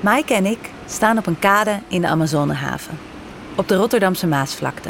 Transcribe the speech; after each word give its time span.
Maaike 0.00 0.34
en 0.34 0.46
ik 0.46 0.58
staan 0.86 1.18
op 1.18 1.26
een 1.26 1.38
kade 1.38 1.80
in 1.88 2.00
de 2.00 2.08
Amazonehaven. 2.08 2.98
Op 3.54 3.68
de 3.68 3.76
Rotterdamse 3.76 4.26
Maasvlakte. 4.26 4.88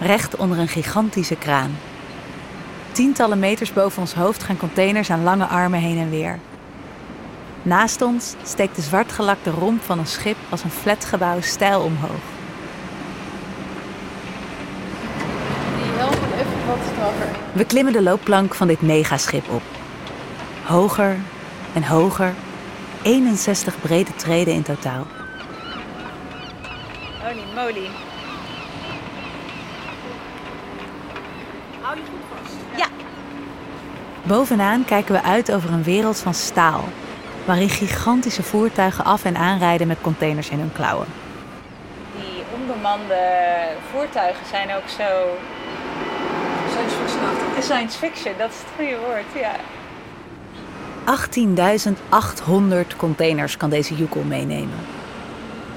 Recht 0.00 0.36
onder 0.36 0.58
een 0.58 0.68
gigantische 0.68 1.36
kraan. 1.36 1.76
Tientallen 2.92 3.38
meters 3.38 3.72
boven 3.72 4.00
ons 4.00 4.14
hoofd 4.14 4.42
gaan 4.42 4.56
containers 4.56 5.10
aan 5.10 5.22
lange 5.22 5.46
armen 5.46 5.80
heen 5.80 5.98
en 5.98 6.10
weer. 6.10 6.38
Naast 7.62 8.02
ons 8.02 8.34
steekt 8.42 8.76
de 8.76 8.82
zwartgelakte 8.82 9.50
romp 9.50 9.82
van 9.82 9.98
een 9.98 10.06
schip 10.06 10.36
als 10.48 10.64
een 10.64 10.70
flatgebouw 10.70 11.40
stijl 11.40 11.80
omhoog. 11.80 12.22
We 17.52 17.64
klimmen 17.64 17.92
de 17.92 18.02
loopplank 18.02 18.54
van 18.54 18.66
dit 18.66 18.80
megaschip 18.82 19.48
op. 19.48 19.62
Hoger 20.64 21.16
en 21.74 21.84
hoger. 21.84 22.34
61 23.02 23.80
brede 23.80 24.16
treden 24.16 24.54
in 24.54 24.62
totaal. 24.62 25.06
Holy 27.22 27.44
moly. 27.54 27.88
Hou 31.80 31.96
je 31.96 32.02
goed 32.02 32.38
vast. 32.38 32.54
Ja. 32.76 32.86
Bovenaan 34.22 34.84
kijken 34.84 35.14
we 35.14 35.22
uit 35.22 35.52
over 35.52 35.72
een 35.72 35.82
wereld 35.82 36.18
van 36.18 36.34
staal, 36.34 36.84
waarin 37.44 37.68
gigantische 37.68 38.42
voertuigen 38.42 39.04
af 39.04 39.24
en 39.24 39.36
aanrijden 39.36 39.86
met 39.86 40.00
containers 40.00 40.48
in 40.48 40.58
hun 40.58 40.72
klauwen. 40.72 41.06
Die 42.16 42.42
onbemande 42.60 43.18
voertuigen 43.92 44.46
zijn 44.46 44.74
ook 44.74 44.88
zo... 44.88 45.38
Science 46.70 46.96
fiction 46.96 47.62
Science 47.62 47.98
fiction, 47.98 48.34
dat 48.38 48.50
is 48.50 48.56
het 48.56 48.68
goede 48.76 48.98
woord, 48.98 49.42
ja. 49.42 49.52
18.800 51.00 52.96
containers 52.96 53.56
kan 53.56 53.70
deze 53.70 53.94
joekel 53.94 54.22
meenemen. 54.22 54.78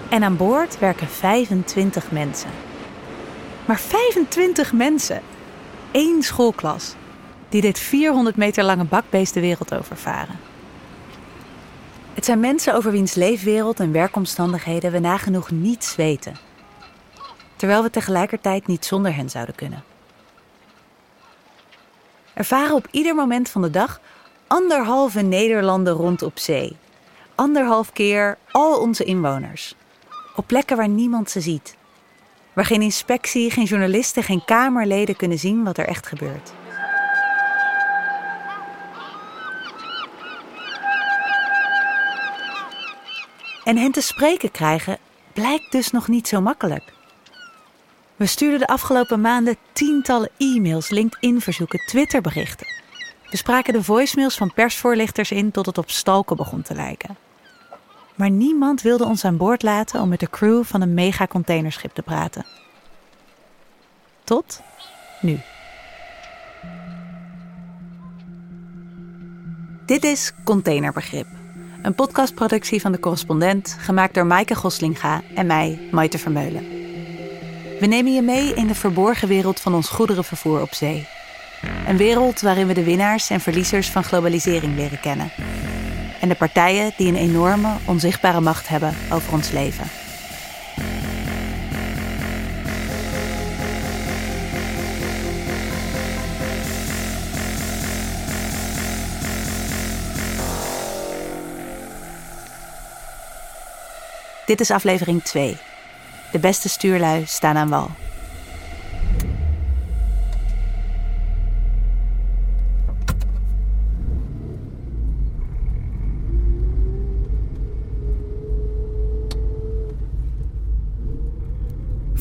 En 0.10 0.24
aan 0.24 0.38
boord 0.38 0.80
werken 0.80 1.08
25 1.08 2.12
mensen. 2.12 2.50
Maar 3.66 3.80
25 3.80 4.74
mensen! 4.74 5.22
Eén 5.92 6.24
schoolklas 6.24 6.96
die 7.50 7.62
dit 7.62 7.80
400 7.80 8.36
meter 8.36 8.64
lange 8.64 8.84
bakbeest 8.84 9.34
de 9.34 9.40
wereld 9.40 9.74
overvaren. 9.74 10.40
Het 12.14 12.26
zijn 12.26 12.40
mensen 12.40 12.76
over 12.76 12.92
wiens 12.92 13.14
leefwereld 13.14 13.80
en 13.80 13.92
werkomstandigheden 13.92 14.92
we 14.92 15.00
nagenoeg 15.00 15.52
niets 15.52 15.96
weten. 15.96 16.36
Terwijl 17.56 17.84
we 17.84 17.90
tegelijkertijd 17.90 18.68
niet 18.68 18.86
zonder 18.86 19.16
hen 19.16 19.30
zouden 19.30 19.56
kunnen. 19.56 19.84
Er 22.34 22.46
varen 22.46 22.76
op 22.76 22.88
ieder 22.92 23.16
moment 23.16 23.50
van 23.50 23.62
de 23.62 23.70
dag 23.70 24.00
anderhalve 24.54 25.22
Nederlanden 25.22 25.94
rond 25.94 26.22
op 26.22 26.40
zee. 26.40 26.76
Anderhalf 27.36 27.92
keer 27.92 28.38
al 28.52 28.80
onze 28.80 29.04
inwoners. 29.04 29.76
Op 30.36 30.48
plekken 30.48 30.78
waar 30.78 30.88
niemand 30.88 31.30
ze 31.30 31.42
ziet. 31.42 31.76
Waar 32.54 32.66
geen 32.66 32.82
inspectie, 32.82 33.52
geen 33.52 33.66
journalisten, 33.66 34.24
geen 34.24 34.46
kamerleden 34.46 35.16
kunnen 35.16 35.40
zien 35.40 35.64
wat 35.64 35.78
er 35.78 35.86
echt 35.86 36.08
gebeurt. 36.08 36.54
En 43.64 43.78
hen 43.78 43.92
te 43.92 44.02
spreken 44.02 44.52
krijgen 44.52 44.98
blijkt 45.34 45.72
dus 45.72 45.92
nog 45.92 46.08
niet 46.08 46.28
zo 46.28 46.42
makkelijk. 46.42 46.94
We 48.16 48.26
stuurden 48.26 48.60
de 48.60 48.68
afgelopen 48.68 49.22
maanden 49.22 49.58
tientallen 49.72 50.30
e-mails, 50.38 50.90
LinkedIn-verzoeken, 50.90 51.86
Twitter-berichten. 51.86 52.83
We 53.34 53.40
spraken 53.40 53.74
de 53.74 53.84
voicemails 53.84 54.36
van 54.38 54.54
persvoorlichters 54.54 55.32
in 55.32 55.52
tot 55.52 55.66
het 55.66 55.78
op 55.78 55.90
stalken 55.90 56.36
begon 56.36 56.62
te 56.62 56.76
lijken. 56.76 57.18
Maar 58.16 58.30
niemand 58.30 58.82
wilde 58.82 59.06
ons 59.06 59.26
aan 59.26 59.38
boord 59.38 59.64
laten 59.64 60.02
om 60.02 60.10
met 60.10 60.20
de 60.20 60.30
crew 60.30 60.64
van 60.64 60.82
een 60.82 60.94
megacontainerschip 60.94 61.94
te 61.94 62.02
praten. 62.02 62.46
Tot 64.24 64.62
nu. 65.22 65.40
Dit 69.86 70.04
is 70.04 70.32
Containerbegrip. 70.44 71.28
Een 71.82 71.96
podcastproductie 71.96 72.82
van 72.82 72.92
de 72.92 73.00
correspondent, 73.00 73.76
gemaakt 73.80 74.14
door 74.14 74.26
Maaike 74.26 74.56
Goslinga 74.56 75.22
en 75.36 75.46
mij, 75.46 75.88
Maite 75.92 76.18
Vermeulen. 76.18 76.68
We 77.80 77.86
nemen 77.88 78.14
je 78.14 78.22
mee 78.22 78.54
in 78.54 78.68
de 78.68 78.76
verborgen 78.76 79.28
wereld 79.28 79.60
van 79.60 79.74
ons 79.74 79.90
goederenvervoer 79.90 80.62
op 80.62 80.74
zee. 80.74 81.08
Een 81.88 81.98
wereld 81.98 82.42
waarin 82.42 82.68
we 82.68 82.74
de 82.74 82.84
winnaars 82.84 83.30
en 83.30 83.40
verliezers 83.40 83.90
van 83.90 84.04
globalisering 84.04 84.76
leren 84.76 85.00
kennen. 85.00 85.32
En 86.20 86.30
de 86.30 86.36
partijen 86.36 86.92
die 86.98 87.08
een 87.08 87.16
enorme, 87.16 87.76
onzichtbare 87.86 88.42
macht 88.42 88.68
hebben 88.68 88.96
over 89.12 89.34
ons 89.34 89.52
leven. 89.52 89.86
Dit 104.46 104.60
is 104.60 104.72
aflevering 104.72 105.24
2. 105.24 105.58
De 106.32 106.40
beste 106.40 106.70
stuurlui 106.70 107.26
staan 107.26 107.58
aan 107.58 107.70
wal. 107.70 107.90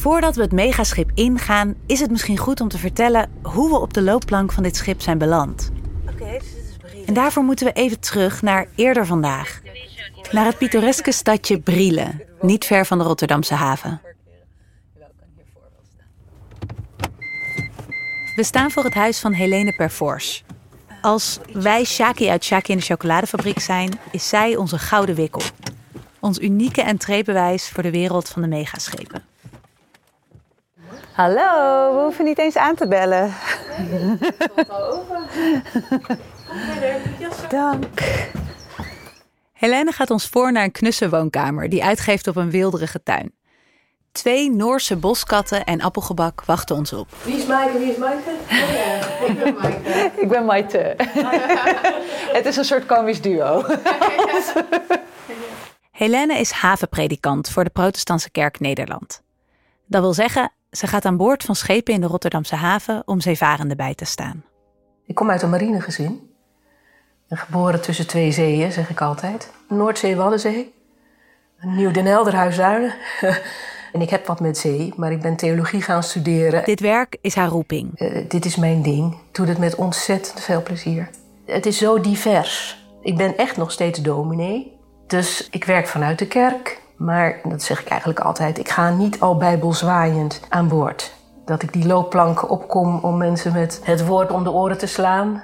Voordat 0.02 0.36
we 0.36 0.42
het 0.42 0.52
megaschip 0.52 1.10
ingaan, 1.14 1.74
is 1.86 2.00
het 2.00 2.10
misschien 2.10 2.36
goed 2.36 2.60
om 2.60 2.68
te 2.68 2.78
vertellen 2.78 3.30
hoe 3.42 3.68
we 3.68 3.78
op 3.78 3.92
de 3.92 4.02
loopplank 4.02 4.52
van 4.52 4.62
dit 4.62 4.76
schip 4.76 5.00
zijn 5.00 5.18
beland. 5.18 5.70
En 7.06 7.14
daarvoor 7.14 7.42
moeten 7.42 7.66
we 7.66 7.72
even 7.72 8.00
terug 8.00 8.42
naar 8.42 8.66
eerder 8.74 9.06
vandaag. 9.06 9.60
Naar 10.30 10.44
het 10.44 10.58
pittoreske 10.58 11.12
stadje 11.12 11.60
Brielen, 11.60 12.22
niet 12.40 12.64
ver 12.64 12.86
van 12.86 12.98
de 12.98 13.04
Rotterdamse 13.04 13.54
haven. 13.54 14.00
We 18.36 18.44
staan 18.44 18.70
voor 18.70 18.84
het 18.84 18.94
huis 18.94 19.20
van 19.20 19.32
Helene 19.32 19.74
Perforce. 19.76 20.42
Als 21.00 21.38
wij 21.52 21.84
Shaki 21.84 22.28
uit 22.28 22.44
Shaki 22.44 22.72
in 22.72 22.78
de 22.78 22.84
chocoladefabriek 22.84 23.60
zijn, 23.60 23.98
is 24.10 24.28
zij 24.28 24.56
onze 24.56 24.78
gouden 24.78 25.14
wikkel. 25.14 25.42
Ons 26.20 26.38
unieke 26.38 26.82
entreebewijs 26.82 27.69
voor 27.69 27.82
de 27.82 27.90
wereld 27.90 28.28
van 28.28 28.42
de 28.42 28.48
megaschepen. 28.48 29.31
Hallo, 31.12 31.95
we 31.95 32.00
hoeven 32.03 32.25
niet 32.25 32.39
eens 32.39 32.56
aan 32.56 32.75
te 32.75 32.89
bellen. 32.89 33.34
Dank. 37.49 37.84
Helene 39.53 39.93
gaat 39.93 40.11
ons 40.11 40.28
voor 40.28 40.53
naar 40.53 40.65
een 40.65 40.73
knusse 40.73 41.09
woonkamer 41.09 41.69
die 41.69 41.84
uitgeeft 41.84 42.27
op 42.27 42.37
een 42.37 42.50
wilderige 42.50 43.03
tuin. 43.03 43.33
Twee 44.12 44.50
Noorse 44.50 44.97
boskatten 44.97 45.65
en 45.65 45.81
appelgebak 45.81 46.45
wachten 46.45 46.77
ons 46.77 46.93
op. 46.93 47.09
Wie 47.23 47.37
is 47.37 47.47
Maaike? 47.47 47.79
Wie 47.79 47.91
is 47.91 47.97
Maaike? 47.97 48.31
Oh 48.50 48.73
ja, 48.73 49.27
ik 49.27 49.39
ben 49.39 49.55
Maaike. 49.55 50.21
Ik 50.21 50.29
ben 50.29 50.44
Maite. 50.44 50.94
Het 52.37 52.47
is 52.47 52.56
een 52.56 52.65
soort 52.65 52.87
komisch 52.87 53.21
duo. 53.21 53.65
Helene 55.91 56.39
is 56.39 56.50
havenpredikant 56.50 57.50
voor 57.50 57.65
de 57.65 57.71
Protestantse 57.71 58.31
Kerk 58.31 58.61
Nederland. 58.61 59.23
Dat 59.87 60.00
wil 60.00 60.12
zeggen, 60.12 60.53
ze 60.72 60.86
gaat 60.86 61.04
aan 61.04 61.16
boord 61.16 61.42
van 61.42 61.54
schepen 61.54 61.94
in 61.94 62.00
de 62.00 62.06
Rotterdamse 62.06 62.54
haven 62.54 63.02
om 63.04 63.20
zeevarenden 63.20 63.76
bij 63.76 63.94
te 63.94 64.04
staan. 64.04 64.44
Ik 65.06 65.14
kom 65.14 65.30
uit 65.30 65.42
een 65.42 65.50
marinegezin. 65.50 66.30
En 67.28 67.36
geboren 67.36 67.80
tussen 67.80 68.06
twee 68.06 68.32
zeeën, 68.32 68.72
zeg 68.72 68.90
ik 68.90 69.00
altijd. 69.00 69.50
Noordzee, 69.69 70.16
Waddenzee. 70.16 70.74
Nieuw-Den 71.60 72.06
Helder, 72.06 72.34
Huisduinen. 72.34 72.94
en 73.92 74.00
ik 74.00 74.10
heb 74.10 74.26
wat 74.26 74.40
met 74.40 74.58
zee, 74.58 74.92
maar 74.96 75.12
ik 75.12 75.20
ben 75.20 75.36
theologie 75.36 75.82
gaan 75.82 76.02
studeren. 76.02 76.64
Dit 76.64 76.80
werk 76.80 77.16
is 77.20 77.34
haar 77.34 77.48
roeping. 77.48 77.98
Eh, 77.98 78.28
dit 78.28 78.44
is 78.44 78.56
mijn 78.56 78.82
ding. 78.82 79.12
Ik 79.12 79.34
doe 79.34 79.46
het 79.46 79.58
met 79.58 79.74
ontzettend 79.74 80.40
veel 80.40 80.62
plezier. 80.62 81.10
Het 81.46 81.66
is 81.66 81.78
zo 81.78 82.00
divers. 82.00 82.84
Ik 83.02 83.16
ben 83.16 83.36
echt 83.36 83.56
nog 83.56 83.72
steeds 83.72 84.02
dominee. 84.02 84.80
Dus 85.06 85.48
ik 85.50 85.64
werk 85.64 85.86
vanuit 85.86 86.19
de 86.19 86.26
kerk. 86.26 86.81
Maar 87.04 87.40
dat 87.44 87.62
zeg 87.62 87.81
ik 87.81 87.88
eigenlijk 87.88 88.20
altijd. 88.20 88.58
Ik 88.58 88.69
ga 88.69 88.90
niet 88.90 89.20
al 89.20 89.37
bijbelzwaaiend 89.37 90.40
aan 90.49 90.69
boord. 90.69 91.14
Dat 91.44 91.62
ik 91.62 91.72
die 91.72 91.87
loopplank 91.87 92.50
opkom 92.50 92.99
om 92.99 93.16
mensen 93.16 93.52
met 93.52 93.81
het 93.82 94.06
woord 94.06 94.31
om 94.31 94.44
de 94.44 94.50
oren 94.50 94.78
te 94.78 94.87
slaan. 94.87 95.43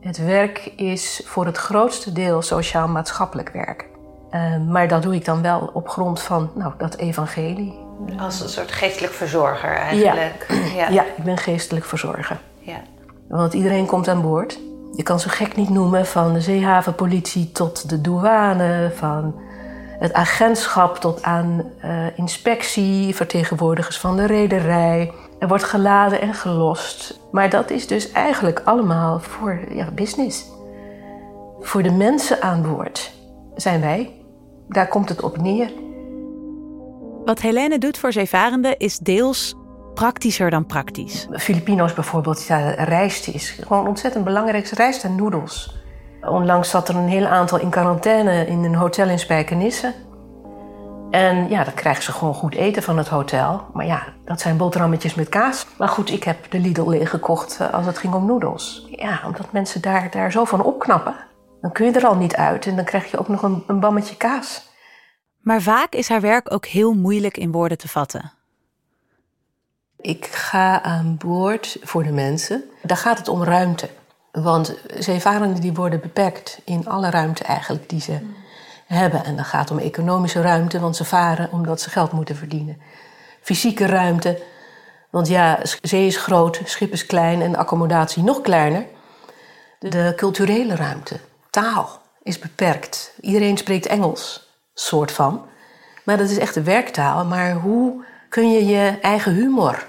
Het 0.00 0.18
werk 0.24 0.72
is 0.76 1.22
voor 1.24 1.46
het 1.46 1.56
grootste 1.56 2.12
deel 2.12 2.42
sociaal-maatschappelijk 2.42 3.50
werk. 3.50 3.86
Uh, 4.30 4.56
maar 4.68 4.88
dat 4.88 5.02
doe 5.02 5.14
ik 5.14 5.24
dan 5.24 5.42
wel 5.42 5.70
op 5.72 5.88
grond 5.88 6.20
van 6.20 6.50
nou, 6.54 6.72
dat 6.78 6.96
evangelie. 6.96 7.78
Als 8.18 8.40
een 8.40 8.48
soort 8.48 8.72
geestelijk 8.72 9.12
verzorger 9.12 9.76
eigenlijk. 9.76 10.46
Ja, 10.76 10.88
ja 10.88 11.02
ik 11.02 11.24
ben 11.24 11.36
geestelijk 11.36 11.84
verzorger. 11.84 12.40
Ja. 12.58 12.80
Want 13.28 13.54
iedereen 13.54 13.86
komt 13.86 14.08
aan 14.08 14.22
boord. 14.22 14.58
Je 14.96 15.02
kan 15.02 15.20
zo 15.20 15.28
gek 15.30 15.56
niet 15.56 15.68
noemen 15.68 16.06
van 16.06 16.32
de 16.32 16.40
zeehavenpolitie 16.40 17.52
tot 17.52 17.88
de 17.88 18.00
douane, 18.00 18.92
van 18.94 19.34
het 19.98 20.12
agentschap 20.12 20.96
tot 20.96 21.22
aan 21.22 21.62
uh, 21.84 22.18
inspectie, 22.18 23.14
vertegenwoordigers 23.14 23.98
van 23.98 24.16
de 24.16 24.26
rederij. 24.26 25.12
Er 25.38 25.48
wordt 25.48 25.64
geladen 25.64 26.20
en 26.20 26.34
gelost. 26.34 27.20
Maar 27.32 27.50
dat 27.50 27.70
is 27.70 27.86
dus 27.86 28.12
eigenlijk 28.12 28.62
allemaal 28.64 29.20
voor 29.20 29.60
ja, 29.70 29.90
business. 29.90 30.44
Voor 31.60 31.82
de 31.82 31.90
mensen 31.90 32.42
aan 32.42 32.62
boord 32.62 33.12
zijn 33.56 33.80
wij. 33.80 34.12
Daar 34.68 34.88
komt 34.88 35.08
het 35.08 35.22
op 35.22 35.40
neer. 35.40 35.70
Wat 37.24 37.40
Helene 37.40 37.78
doet 37.78 37.98
voor 37.98 38.12
zeevarenden 38.12 38.78
is 38.78 38.98
deels 38.98 39.54
praktischer 39.94 40.50
dan 40.50 40.66
praktisch. 40.66 41.28
Filipino's 41.32 41.92
bijvoorbeeld, 41.92 42.46
ja, 42.46 42.70
rijst 42.70 43.28
is 43.28 43.50
gewoon 43.50 43.86
ontzettend 43.86 44.24
belangrijk. 44.24 44.66
Rijst 44.66 45.04
en 45.04 45.14
noedels. 45.14 45.76
Onlangs 46.30 46.70
zat 46.70 46.88
er 46.88 46.96
een 46.96 47.08
heel 47.08 47.26
aantal 47.26 47.58
in 47.58 47.70
quarantaine 47.70 48.46
in 48.46 48.64
een 48.64 48.74
hotel 48.74 49.08
in 49.08 49.18
Spijkenisse. 49.18 49.94
En 51.10 51.48
ja, 51.48 51.64
dan 51.64 51.74
krijgen 51.74 52.02
ze 52.02 52.12
gewoon 52.12 52.34
goed 52.34 52.54
eten 52.54 52.82
van 52.82 52.98
het 52.98 53.08
hotel. 53.08 53.64
Maar 53.72 53.86
ja, 53.86 54.02
dat 54.24 54.40
zijn 54.40 54.56
boterhammetjes 54.56 55.14
met 55.14 55.28
kaas. 55.28 55.66
Maar 55.76 55.88
goed, 55.88 56.10
ik 56.10 56.24
heb 56.24 56.50
de 56.50 56.58
Lidl 56.58 56.88
leeggekocht 56.88 57.60
eh, 57.60 57.74
als 57.74 57.86
het 57.86 57.98
ging 57.98 58.14
om 58.14 58.26
noedels. 58.26 58.86
Ja, 58.90 59.20
omdat 59.26 59.52
mensen 59.52 59.80
daar, 59.80 60.10
daar 60.10 60.32
zo 60.32 60.44
van 60.44 60.62
opknappen. 60.62 61.14
Dan 61.60 61.72
kun 61.72 61.86
je 61.86 61.92
er 61.92 62.06
al 62.06 62.16
niet 62.16 62.36
uit 62.36 62.66
en 62.66 62.76
dan 62.76 62.84
krijg 62.84 63.10
je 63.10 63.18
ook 63.18 63.28
nog 63.28 63.42
een, 63.42 63.64
een 63.66 63.80
bammetje 63.80 64.16
kaas. 64.16 64.68
Maar 65.40 65.62
vaak 65.62 65.92
is 65.92 66.08
haar 66.08 66.20
werk 66.20 66.52
ook 66.52 66.66
heel 66.66 66.92
moeilijk 66.92 67.36
in 67.36 67.52
woorden 67.52 67.78
te 67.78 67.88
vatten. 67.88 68.32
Ik 70.00 70.26
ga 70.26 70.82
aan 70.82 71.16
boord 71.16 71.76
voor 71.82 72.02
de 72.02 72.12
mensen. 72.12 72.64
Daar 72.82 72.96
gaat 72.96 73.18
het 73.18 73.28
om 73.28 73.44
ruimte. 73.44 73.88
Want 74.42 74.74
zeevarenden 74.98 75.60
die 75.60 75.72
worden 75.72 76.00
beperkt 76.00 76.60
in 76.64 76.88
alle 76.88 77.10
ruimte 77.10 77.44
eigenlijk 77.44 77.88
die 77.88 78.00
ze 78.00 78.18
hebben. 78.86 79.24
En 79.24 79.36
dat 79.36 79.46
gaat 79.46 79.70
om 79.70 79.78
economische 79.78 80.40
ruimte, 80.40 80.80
want 80.80 80.96
ze 80.96 81.04
varen 81.04 81.52
omdat 81.52 81.80
ze 81.80 81.90
geld 81.90 82.12
moeten 82.12 82.36
verdienen. 82.36 82.80
Fysieke 83.40 83.86
ruimte, 83.86 84.42
want 85.10 85.28
ja, 85.28 85.58
zee 85.82 86.06
is 86.06 86.16
groot, 86.16 86.60
schip 86.64 86.92
is 86.92 87.06
klein 87.06 87.42
en 87.42 87.56
accommodatie 87.56 88.22
nog 88.22 88.40
kleiner. 88.40 88.86
De 89.78 90.12
culturele 90.16 90.74
ruimte, 90.74 91.20
taal 91.50 92.00
is 92.22 92.38
beperkt. 92.38 93.14
Iedereen 93.20 93.56
spreekt 93.56 93.86
Engels, 93.86 94.48
soort 94.74 95.12
van. 95.12 95.46
Maar 96.04 96.16
dat 96.16 96.30
is 96.30 96.38
echt 96.38 96.54
de 96.54 96.62
werktaal. 96.62 97.24
Maar 97.24 97.52
hoe 97.52 98.04
kun 98.28 98.52
je 98.52 98.66
je 98.66 98.98
eigen 99.00 99.32
humor 99.32 99.86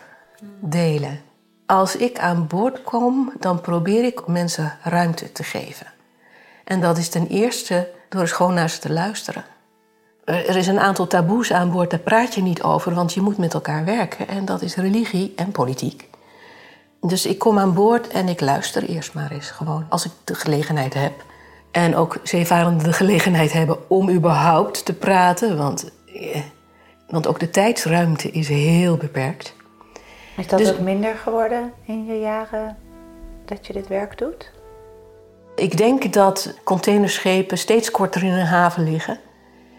delen? 0.59 1.28
Als 1.69 1.95
ik 1.95 2.19
aan 2.19 2.47
boord 2.47 2.83
kom, 2.83 3.33
dan 3.39 3.61
probeer 3.61 4.03
ik 4.03 4.27
mensen 4.27 4.77
ruimte 4.83 5.31
te 5.31 5.43
geven. 5.43 5.87
En 6.63 6.81
dat 6.81 6.97
is 6.97 7.09
ten 7.09 7.27
eerste 7.27 7.89
door 8.09 8.21
eens 8.21 8.31
gewoon 8.31 8.53
naar 8.53 8.69
ze 8.69 8.79
te 8.79 8.91
luisteren. 8.91 9.43
Er 10.25 10.55
is 10.55 10.67
een 10.67 10.79
aantal 10.79 11.07
taboes 11.07 11.53
aan 11.53 11.71
boord, 11.71 11.89
daar 11.89 11.99
praat 11.99 12.35
je 12.35 12.41
niet 12.41 12.63
over, 12.63 12.93
want 12.93 13.13
je 13.13 13.21
moet 13.21 13.37
met 13.37 13.53
elkaar 13.53 13.85
werken. 13.85 14.27
En 14.27 14.45
dat 14.45 14.61
is 14.61 14.75
religie 14.75 15.33
en 15.35 15.51
politiek. 15.51 16.09
Dus 17.01 17.25
ik 17.25 17.39
kom 17.39 17.59
aan 17.59 17.73
boord 17.73 18.07
en 18.07 18.27
ik 18.27 18.41
luister 18.41 18.83
eerst 18.83 19.13
maar 19.13 19.31
eens 19.31 19.49
gewoon, 19.49 19.85
als 19.89 20.05
ik 20.05 20.11
de 20.23 20.35
gelegenheid 20.35 20.93
heb. 20.93 21.23
En 21.71 21.95
ook 21.95 22.19
zeevarenden 22.23 22.83
de 22.83 22.93
gelegenheid 22.93 23.53
hebben 23.53 23.89
om 23.89 24.09
überhaupt 24.09 24.85
te 24.85 24.93
praten, 24.93 25.57
want, 25.57 25.91
eh, 26.05 26.41
want 27.09 27.27
ook 27.27 27.39
de 27.39 27.49
tijdsruimte 27.49 28.31
is 28.31 28.47
heel 28.47 28.97
beperkt. 28.97 29.57
Is 30.39 30.47
dat 30.47 30.59
dus, 30.59 30.71
ook 30.71 30.79
minder 30.79 31.15
geworden 31.15 31.73
in 31.85 32.05
je 32.05 32.19
jaren 32.19 32.77
dat 33.45 33.67
je 33.67 33.73
dit 33.73 33.87
werk 33.87 34.17
doet? 34.17 34.51
Ik 35.55 35.77
denk 35.77 36.13
dat 36.13 36.53
containerschepen 36.63 37.57
steeds 37.57 37.91
korter 37.91 38.23
in 38.23 38.31
een 38.31 38.45
haven 38.45 38.83
liggen. 38.83 39.19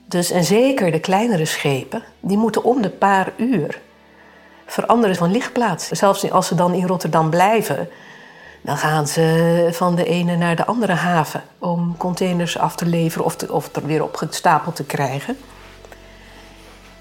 Dus, 0.08 0.30
en 0.30 0.44
zeker 0.44 0.90
de 0.90 1.00
kleinere 1.00 1.44
schepen, 1.44 2.02
die 2.20 2.36
moeten 2.36 2.64
om 2.64 2.82
de 2.82 2.90
paar 2.90 3.32
uur 3.36 3.80
veranderen 4.66 5.16
van 5.16 5.30
lichtplaats. 5.30 5.88
Zelfs 5.88 6.30
als 6.30 6.46
ze 6.46 6.54
dan 6.54 6.74
in 6.74 6.86
Rotterdam 6.86 7.30
blijven, 7.30 7.88
dan 8.60 8.76
gaan 8.76 9.06
ze 9.06 9.68
van 9.72 9.94
de 9.94 10.04
ene 10.04 10.36
naar 10.36 10.56
de 10.56 10.66
andere 10.66 10.94
haven 10.94 11.42
om 11.58 11.96
containers 11.96 12.58
af 12.58 12.76
te 12.76 12.86
leveren 12.86 13.24
of, 13.24 13.36
te, 13.36 13.52
of 13.52 13.76
er 13.76 13.86
weer 13.86 14.02
opgestapeld 14.02 14.76
te 14.76 14.84
krijgen. 14.84 15.36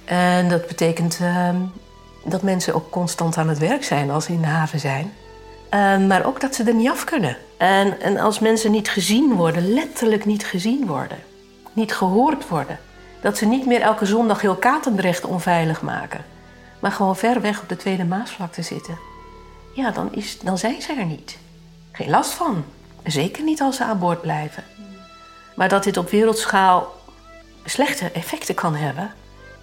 En 0.05 0.49
dat 0.49 0.67
betekent 0.67 1.19
uh, 1.21 1.49
dat 2.23 2.41
mensen 2.41 2.73
ook 2.73 2.89
constant 2.89 3.37
aan 3.37 3.49
het 3.49 3.57
werk 3.57 3.83
zijn 3.83 4.09
als 4.09 4.25
ze 4.25 4.33
in 4.33 4.41
de 4.41 4.47
haven 4.47 4.79
zijn. 4.79 5.13
Uh, 5.73 6.07
maar 6.07 6.25
ook 6.25 6.41
dat 6.41 6.55
ze 6.55 6.63
er 6.63 6.73
niet 6.73 6.89
af 6.89 7.03
kunnen. 7.03 7.37
En, 7.57 8.01
en 8.01 8.17
als 8.17 8.39
mensen 8.39 8.71
niet 8.71 8.89
gezien 8.89 9.33
worden, 9.33 9.73
letterlijk 9.73 10.25
niet 10.25 10.45
gezien 10.45 10.87
worden, 10.87 11.17
niet 11.73 11.93
gehoord 11.93 12.47
worden, 12.47 12.79
dat 13.21 13.37
ze 13.37 13.45
niet 13.45 13.65
meer 13.65 13.81
elke 13.81 14.05
zondag 14.05 14.41
heel 14.41 14.55
Katendrecht 14.55 15.25
onveilig 15.25 15.81
maken, 15.81 16.25
maar 16.79 16.91
gewoon 16.91 17.15
ver 17.15 17.41
weg 17.41 17.61
op 17.61 17.69
de 17.69 17.75
Tweede 17.75 18.05
Maasvlakte 18.05 18.61
zitten, 18.61 18.97
ja, 19.73 19.91
dan, 19.91 20.13
is, 20.13 20.39
dan 20.39 20.57
zijn 20.57 20.81
ze 20.81 20.93
er 20.93 21.05
niet. 21.05 21.37
Geen 21.91 22.09
last 22.09 22.31
van. 22.31 22.63
Zeker 23.03 23.43
niet 23.43 23.61
als 23.61 23.75
ze 23.75 23.83
aan 23.83 23.99
boord 23.99 24.21
blijven. 24.21 24.63
Maar 25.55 25.69
dat 25.69 25.83
dit 25.83 25.97
op 25.97 26.09
wereldschaal 26.09 26.95
slechte 27.65 28.11
effecten 28.11 28.55
kan 28.55 28.75
hebben, 28.75 29.11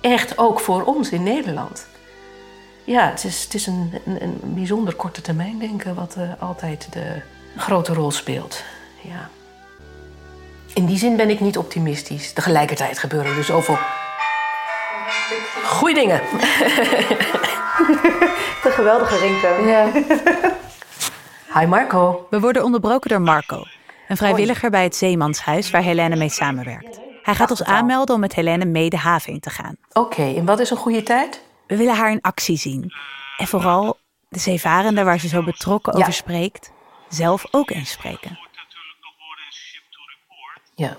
echt 0.00 0.38
ook 0.38 0.60
voor 0.60 0.82
ons 0.84 1.10
in 1.10 1.22
Nederland. 1.22 1.86
Ja, 2.86 3.08
het 3.10 3.24
is, 3.24 3.44
het 3.44 3.54
is 3.54 3.66
een, 3.66 3.92
een, 4.04 4.22
een 4.22 4.40
bijzonder 4.42 4.94
korte 4.94 5.20
termijn 5.20 5.58
denken 5.58 5.94
wat 5.94 6.14
uh, 6.18 6.30
altijd 6.38 6.88
de 6.92 7.20
grote 7.56 7.94
rol 7.94 8.10
speelt. 8.10 8.62
Ja. 9.02 9.28
In 10.74 10.86
die 10.86 10.98
zin 10.98 11.16
ben 11.16 11.30
ik 11.30 11.40
niet 11.40 11.58
optimistisch. 11.58 12.32
Tegelijkertijd 12.32 12.98
gebeuren 12.98 13.36
er 13.36 13.44
zoveel 13.44 13.78
goede 15.64 15.94
dingen. 15.94 16.20
De 18.62 18.70
geweldige 18.70 19.18
ringtoon. 19.18 19.66
Ja. 19.66 19.90
Hi 21.60 21.66
Marco. 21.66 22.26
We 22.30 22.40
worden 22.40 22.64
onderbroken 22.64 23.10
door 23.10 23.20
Marco, 23.20 23.62
een 24.08 24.16
vrijwilliger 24.16 24.70
bij 24.70 24.82
het 24.82 24.96
Zeemanshuis 24.96 25.70
waar 25.70 25.82
Helene 25.82 26.16
mee 26.16 26.28
samenwerkt. 26.28 27.00
Hij 27.22 27.34
gaat 27.34 27.50
ons 27.50 27.64
aanmelden 27.64 28.14
om 28.14 28.20
met 28.20 28.34
Helene 28.34 28.64
mee 28.64 28.90
de 28.90 28.96
haven 28.96 29.32
in 29.32 29.40
te 29.40 29.50
gaan. 29.50 29.76
Oké, 29.92 30.34
en 30.36 30.44
wat 30.44 30.60
is 30.60 30.70
een 30.70 30.76
goede 30.76 31.02
tijd? 31.02 31.44
We 31.66 31.76
willen 31.76 31.94
haar 31.94 32.10
in 32.10 32.20
actie 32.20 32.56
zien. 32.56 32.92
En 33.36 33.46
vooral 33.46 33.98
de 34.28 34.38
zeevarenden 34.38 35.04
waar 35.04 35.20
ze 35.20 35.28
zo 35.28 35.42
betrokken 35.42 35.92
over 35.92 36.12
spreekt, 36.12 36.72
zelf 37.08 37.44
ook 37.50 37.70
eens 37.70 37.90
spreken. 37.90 38.38
Ja. 40.74 40.96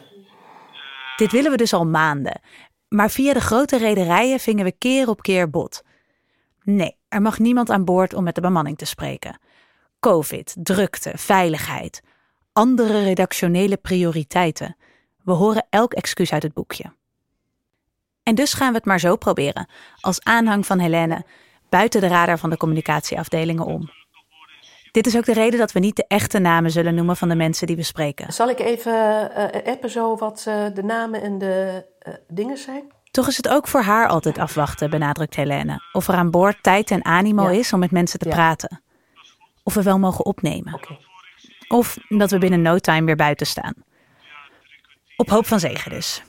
Dit 1.15 1.31
willen 1.31 1.51
we 1.51 1.57
dus 1.57 1.73
al 1.73 1.85
maanden. 1.85 2.41
Maar 2.87 3.09
via 3.09 3.33
de 3.33 3.41
grote 3.41 3.77
rederijen 3.77 4.39
vingen 4.39 4.65
we 4.65 4.71
keer 4.71 5.09
op 5.09 5.21
keer 5.21 5.49
bot. 5.49 5.83
Nee, 6.63 6.97
er 7.07 7.21
mag 7.21 7.39
niemand 7.39 7.69
aan 7.69 7.85
boord 7.85 8.13
om 8.13 8.23
met 8.23 8.35
de 8.35 8.41
bemanning 8.41 8.77
te 8.77 8.85
spreken. 8.85 9.39
Covid, 9.99 10.55
drukte, 10.59 11.11
veiligheid. 11.15 12.01
Andere 12.53 13.03
redactionele 13.03 13.77
prioriteiten. 13.77 14.77
We 15.23 15.31
horen 15.31 15.67
elk 15.69 15.93
excuus 15.93 16.33
uit 16.33 16.43
het 16.43 16.53
boekje. 16.53 16.93
En 18.27 18.35
dus 18.35 18.53
gaan 18.53 18.69
we 18.69 18.77
het 18.77 18.85
maar 18.85 18.99
zo 18.99 19.15
proberen, 19.15 19.67
als 19.99 20.23
aanhang 20.23 20.65
van 20.65 20.79
Helene, 20.79 21.25
buiten 21.69 22.01
de 22.01 22.07
radar 22.07 22.37
van 22.37 22.49
de 22.49 22.57
communicatieafdelingen 22.57 23.65
om. 23.65 23.91
Dit 24.91 25.07
is 25.07 25.17
ook 25.17 25.25
de 25.25 25.33
reden 25.33 25.59
dat 25.59 25.71
we 25.71 25.79
niet 25.79 25.95
de 25.95 26.05
echte 26.07 26.39
namen 26.39 26.71
zullen 26.71 26.95
noemen 26.95 27.17
van 27.17 27.29
de 27.29 27.35
mensen 27.35 27.67
die 27.67 27.75
we 27.75 27.83
spreken. 27.83 28.33
Zal 28.33 28.49
ik 28.49 28.59
even 28.59 28.93
uh, 29.37 29.73
appen 29.73 29.89
zo 29.89 30.15
wat 30.15 30.45
uh, 30.47 30.65
de 30.73 30.83
namen 30.83 31.21
en 31.21 31.37
de 31.37 31.85
uh, 32.07 32.13
dingen 32.27 32.57
zijn? 32.57 32.91
Toch 33.11 33.27
is 33.27 33.37
het 33.37 33.49
ook 33.49 33.67
voor 33.67 33.81
haar 33.81 34.07
altijd 34.07 34.37
afwachten, 34.37 34.89
benadrukt 34.89 35.35
Helene. 35.35 35.81
Of 35.91 36.07
er 36.07 36.15
aan 36.15 36.31
boord 36.31 36.63
tijd 36.63 36.91
en 36.91 37.05
animo 37.05 37.43
ja. 37.43 37.59
is 37.59 37.73
om 37.73 37.79
met 37.79 37.91
mensen 37.91 38.19
te 38.19 38.29
ja. 38.29 38.35
praten. 38.35 38.81
Of 39.63 39.73
we 39.73 39.83
wel 39.83 39.99
mogen 39.99 40.25
opnemen. 40.25 40.73
Okay. 40.73 40.99
Of 41.67 41.97
dat 42.07 42.31
we 42.31 42.37
binnen 42.37 42.61
no 42.61 42.77
time 42.77 43.05
weer 43.05 43.15
buiten 43.15 43.47
staan. 43.47 43.73
Op 45.15 45.29
hoop 45.29 45.45
van 45.45 45.59
zegen 45.59 45.91
dus. 45.91 46.23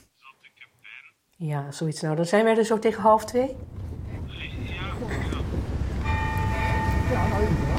Ja, 1.41 1.65
zoiets. 1.69 2.01
Nou, 2.01 2.15
dan 2.15 2.25
zijn 2.25 2.43
wij 2.43 2.57
er 2.57 2.63
zo 2.63 2.79
tegen 2.79 3.01
half 3.01 3.25
twee. 3.25 3.55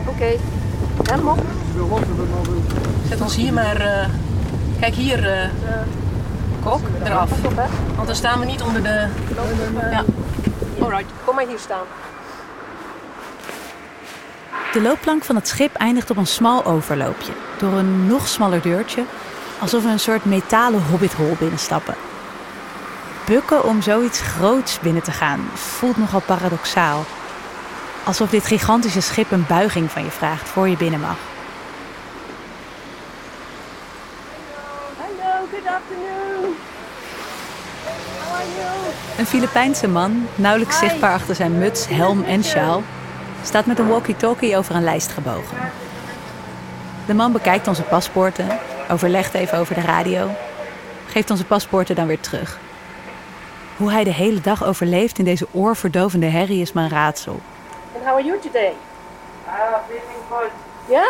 Oké. 0.06 0.08
Okay. 0.08 0.38
Zet 3.08 3.20
ons 3.20 3.36
hier 3.36 3.52
maar... 3.52 3.80
Uh, 3.80 4.08
kijk 4.80 4.94
hier, 4.94 5.24
uh, 5.24 5.48
kok, 6.64 6.80
eraf. 7.04 7.30
Want 7.94 8.06
dan 8.06 8.16
staan 8.16 8.40
we 8.40 8.46
niet 8.46 8.62
onder 8.62 8.82
de... 8.82 9.08
Ja. 9.90 10.04
Alright, 10.80 11.10
kom 11.24 11.34
maar 11.34 11.46
hier 11.46 11.58
staan. 11.58 11.84
De 14.72 14.80
loopplank 14.82 15.24
van 15.24 15.34
het 15.34 15.48
schip 15.48 15.74
eindigt 15.74 16.10
op 16.10 16.16
een 16.16 16.26
smal 16.26 16.64
overloopje. 16.64 17.32
Door 17.58 17.72
een 17.72 18.06
nog 18.06 18.28
smaller 18.28 18.62
deurtje, 18.62 19.04
alsof 19.60 19.82
we 19.82 19.88
een 19.88 20.00
soort 20.00 20.24
metalen 20.24 20.82
hobbithol 20.82 21.36
binnenstappen. 21.38 21.94
Bukken 23.30 23.64
om 23.64 23.82
zoiets 23.82 24.20
groots 24.20 24.80
binnen 24.80 25.02
te 25.02 25.10
gaan 25.10 25.40
voelt 25.54 25.96
nogal 25.96 26.20
paradoxaal. 26.20 27.04
Alsof 28.04 28.30
dit 28.30 28.44
gigantische 28.44 29.00
schip 29.00 29.30
een 29.30 29.44
buiging 29.48 29.90
van 29.90 30.04
je 30.04 30.10
vraagt 30.10 30.48
voor 30.48 30.68
je 30.68 30.76
binnen 30.76 31.00
mag. 31.00 31.16
Hallo, 34.96 35.46
good 35.50 35.66
afternoon. 35.66 36.54
How 38.18 38.34
are 38.34 39.18
Een 39.18 39.26
Filipijnse 39.26 39.88
man, 39.88 40.26
nauwelijks 40.34 40.78
zichtbaar 40.78 41.12
achter 41.12 41.34
zijn 41.34 41.58
muts, 41.58 41.88
helm 41.88 42.22
en 42.22 42.44
sjaal, 42.44 42.82
staat 43.42 43.66
met 43.66 43.78
een 43.78 43.88
walkie-talkie 43.88 44.56
over 44.56 44.74
een 44.74 44.84
lijst 44.84 45.12
gebogen. 45.12 45.56
De 47.06 47.14
man 47.14 47.32
bekijkt 47.32 47.68
onze 47.68 47.82
paspoorten, 47.82 48.58
overlegt 48.90 49.34
even 49.34 49.58
over 49.58 49.74
de 49.74 49.80
radio, 49.80 50.30
geeft 51.06 51.30
onze 51.30 51.44
paspoorten 51.44 51.94
dan 51.94 52.06
weer 52.06 52.20
terug. 52.20 52.58
Hoe 53.80 53.90
hij 53.90 54.04
de 54.04 54.12
hele 54.12 54.40
dag 54.40 54.64
overleeft 54.64 55.18
in 55.18 55.24
deze 55.24 55.46
oorverdovende 55.52 56.26
herrie 56.26 56.60
is 56.60 56.72
mijn 56.72 56.88
raadsel. 56.88 57.40
And 57.94 58.04
how 58.04 58.12
are 58.14 58.24
you 58.24 58.38
today? 58.40 58.72
Feeling 59.88 60.28
cold. 60.28 60.50
Yeah? 60.88 61.06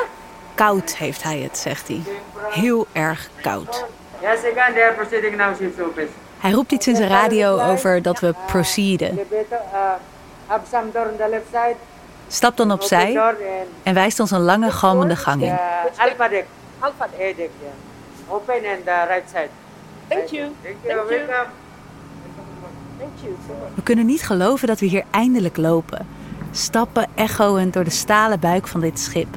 Koud 0.55 0.97
heeft 0.97 1.23
hij 1.23 1.39
het, 1.39 1.59
zegt 1.59 1.89
hij. 1.89 2.03
Heel 2.51 2.87
erg 2.93 3.29
koud. 3.43 3.85
Yes, 4.21 4.39
again, 4.39 4.75
they 4.75 4.83
are 4.83 4.93
proceeding 4.95 5.37
now, 5.37 5.57
ships 5.57 5.81
open. 5.81 6.09
Hij 6.39 6.51
roept 6.51 6.73
iets 6.73 6.87
in 6.87 6.97
zijn 6.97 7.09
radio 7.09 7.59
over 7.61 8.03
dat 8.03 8.21
we 8.21 8.35
proceeden. 8.47 9.19
Uh, 9.19 10.57
side. 11.51 11.77
Stapt 12.29 12.57
dan 12.57 12.73
opzij 12.73 13.21
en 13.83 13.95
wijst 13.95 14.21
ons 14.21 14.31
een 14.31 14.41
lange 14.41 14.71
galmende 14.71 15.17
gang 15.17 15.43
in. 15.43 15.49
uh, 15.49 15.59
alpha 15.97 16.29
deck, 16.29 16.45
Alpha. 16.79 17.05
A 17.05 17.09
deck, 17.19 17.37
yeah. 17.37 17.73
Open 18.29 18.55
and 18.55 18.85
the 18.85 19.05
right 19.09 19.29
side. 19.29 19.49
Thank 20.09 20.29
you. 20.29 20.53
Thank 20.63 20.77
you, 20.83 20.97
Thank 20.97 21.11
you. 21.11 21.27
welcome. 21.27 21.27
Thank 21.27 22.37
you 22.37 22.45
so 22.47 22.61
much. 22.61 22.90
We 23.75 23.83
kunnen 23.83 24.07
niet 24.07 24.23
geloven 24.23 24.69
dat 24.69 24.81
we 24.81 24.87
hier 24.87 25.05
eindelijk 25.11 25.57
lopen. 25.57 26.07
Stappen 26.51 27.07
echoend 27.15 27.73
door 27.73 27.85
de 27.85 27.91
stalen 27.91 28.41
buik 28.41 28.67
van 28.67 28.81
dit 28.81 28.99
schip. 28.99 29.37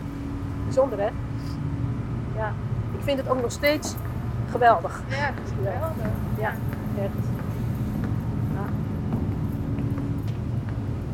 Bijzonder, 0.63 1.00
hè? 1.00 1.10
Ja. 2.36 2.53
Ik 2.98 3.03
vind 3.03 3.17
het 3.17 3.29
ook 3.29 3.41
nog 3.41 3.51
steeds 3.51 3.93
geweldig. 4.51 5.01
Ja, 5.10 5.25
dat 5.25 5.46
is 5.46 5.51
geweldig. 5.58 6.05
Ja, 6.39 6.53
echt. 7.01 7.34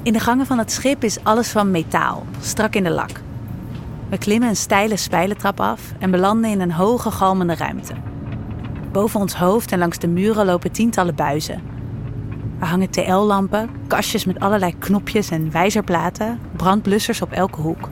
In 0.04 0.14
de 0.14 0.20
gangen 0.20 0.46
van 0.46 0.58
het 0.58 0.72
schip 0.72 1.04
is 1.04 1.24
alles 1.24 1.50
van 1.50 1.72
metaal, 1.72 2.26
strak 2.40 2.76
in 2.76 2.84
de 2.84 2.90
lak. 2.90 3.12
We 4.10 4.18
klimmen 4.18 4.50
een 4.50 4.56
steile 4.56 4.98
spijlentrap 4.98 5.60
af 5.60 5.82
en 6.00 6.12
belanden 6.12 6.52
in 6.52 6.62
een 6.62 6.72
hoge 6.72 7.12
galmende 7.12 7.56
ruimte. 7.56 7.94
Boven 8.92 9.20
ons 9.20 9.36
hoofd 9.36 9.72
en 9.72 9.80
langs 9.80 9.98
de 9.98 10.08
muren 10.08 10.46
lopen 10.46 10.72
tientallen 10.72 11.16
buizen. 11.16 11.62
Er 12.60 12.68
hangen 12.68 12.90
TL-lampen, 12.90 13.70
kastjes 13.88 14.26
met 14.26 14.40
allerlei 14.40 14.78
knopjes 14.78 15.30
en 15.30 15.52
wijzerplaten, 15.52 16.40
brandblussers 16.56 17.22
op 17.22 17.32
elke 17.32 17.62
hoek. 17.62 17.90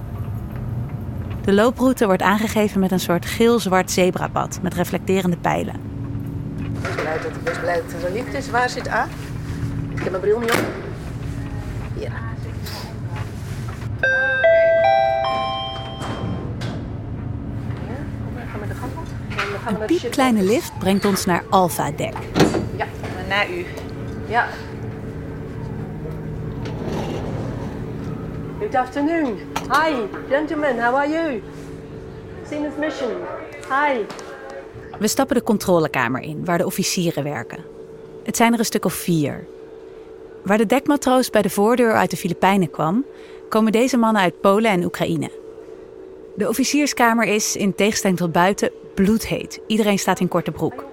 De 1.42 1.54
looproute 1.54 2.06
wordt 2.06 2.22
aangegeven 2.22 2.80
met 2.80 2.92
een 2.92 3.00
soort 3.00 3.26
geel-zwart 3.26 3.92
zebrapad 3.92 4.60
met 4.62 4.74
reflecterende 4.74 5.38
pijlen. 5.38 5.76
Ik 6.58 6.82
ben 6.82 6.96
blij 6.96 7.20
dat, 7.22 7.32
dat 7.44 7.66
het 7.66 8.02
zo 8.02 8.14
licht 8.14 8.34
is. 8.34 8.50
Waar 8.50 8.70
zit 8.70 8.90
A? 8.90 9.08
Ik 9.90 10.00
heb 10.04 10.10
mijn 10.10 10.22
bril 10.22 10.40
niet 10.40 10.52
op. 10.52 10.58
Ja, 11.94 12.10
de 18.68 18.74
Een 19.68 19.78
naar 19.78 19.88
de 19.88 19.94
piepkleine 19.96 20.44
lift 20.44 20.80
brengt 20.80 21.06
ons 21.06 21.26
naar 21.26 21.44
Alpha 21.50 21.92
Deck. 21.92 22.14
Ja, 22.76 22.86
Na 23.30 23.48
u. 23.48 23.66
ja. 24.28 24.48
Good 28.60 28.76
afternoon. 28.76 29.38
Hi, 29.72 29.94
gentlemen, 30.30 30.80
how 30.80 30.96
are 30.96 31.10
you? 31.10 31.42
Sinus 32.50 32.74
mission. 32.80 33.12
Hi. 33.70 34.06
We 35.00 35.08
stappen 35.08 35.36
de 35.36 35.44
controlekamer 35.44 36.22
in, 36.22 36.46
waar 36.46 36.58
de 36.58 36.66
officieren 36.66 37.24
werken. 37.24 37.64
Het 38.24 38.38
zijn 38.38 38.54
er 38.54 38.60
een 38.60 38.66
stuk 38.66 38.86
of 38.86 38.94
vier. 38.94 39.46
Waar 40.44 40.58
de 40.58 40.66
dekmatroos 40.66 41.30
bij 41.30 41.42
de 41.42 41.50
voordeur 41.50 41.94
uit 41.94 42.10
de 42.10 42.18
Filipijnen 42.18 42.70
kwam, 42.70 43.06
komen 43.50 43.72
deze 43.72 43.98
mannen 43.98 44.22
uit 44.22 44.42
Polen 44.42 44.72
en 44.72 44.84
Oekraïne. 44.84 45.32
De 46.36 46.50
officierskamer 46.50 47.26
is, 47.26 47.56
in 47.56 47.76
tegenstelling 47.76 48.20
tot 48.20 48.32
buiten, 48.32 48.72
bloedheet. 48.94 49.60
Iedereen 49.68 50.00
staat 50.00 50.20
in 50.20 50.28
korte 50.28 50.52
broek. 50.52 50.86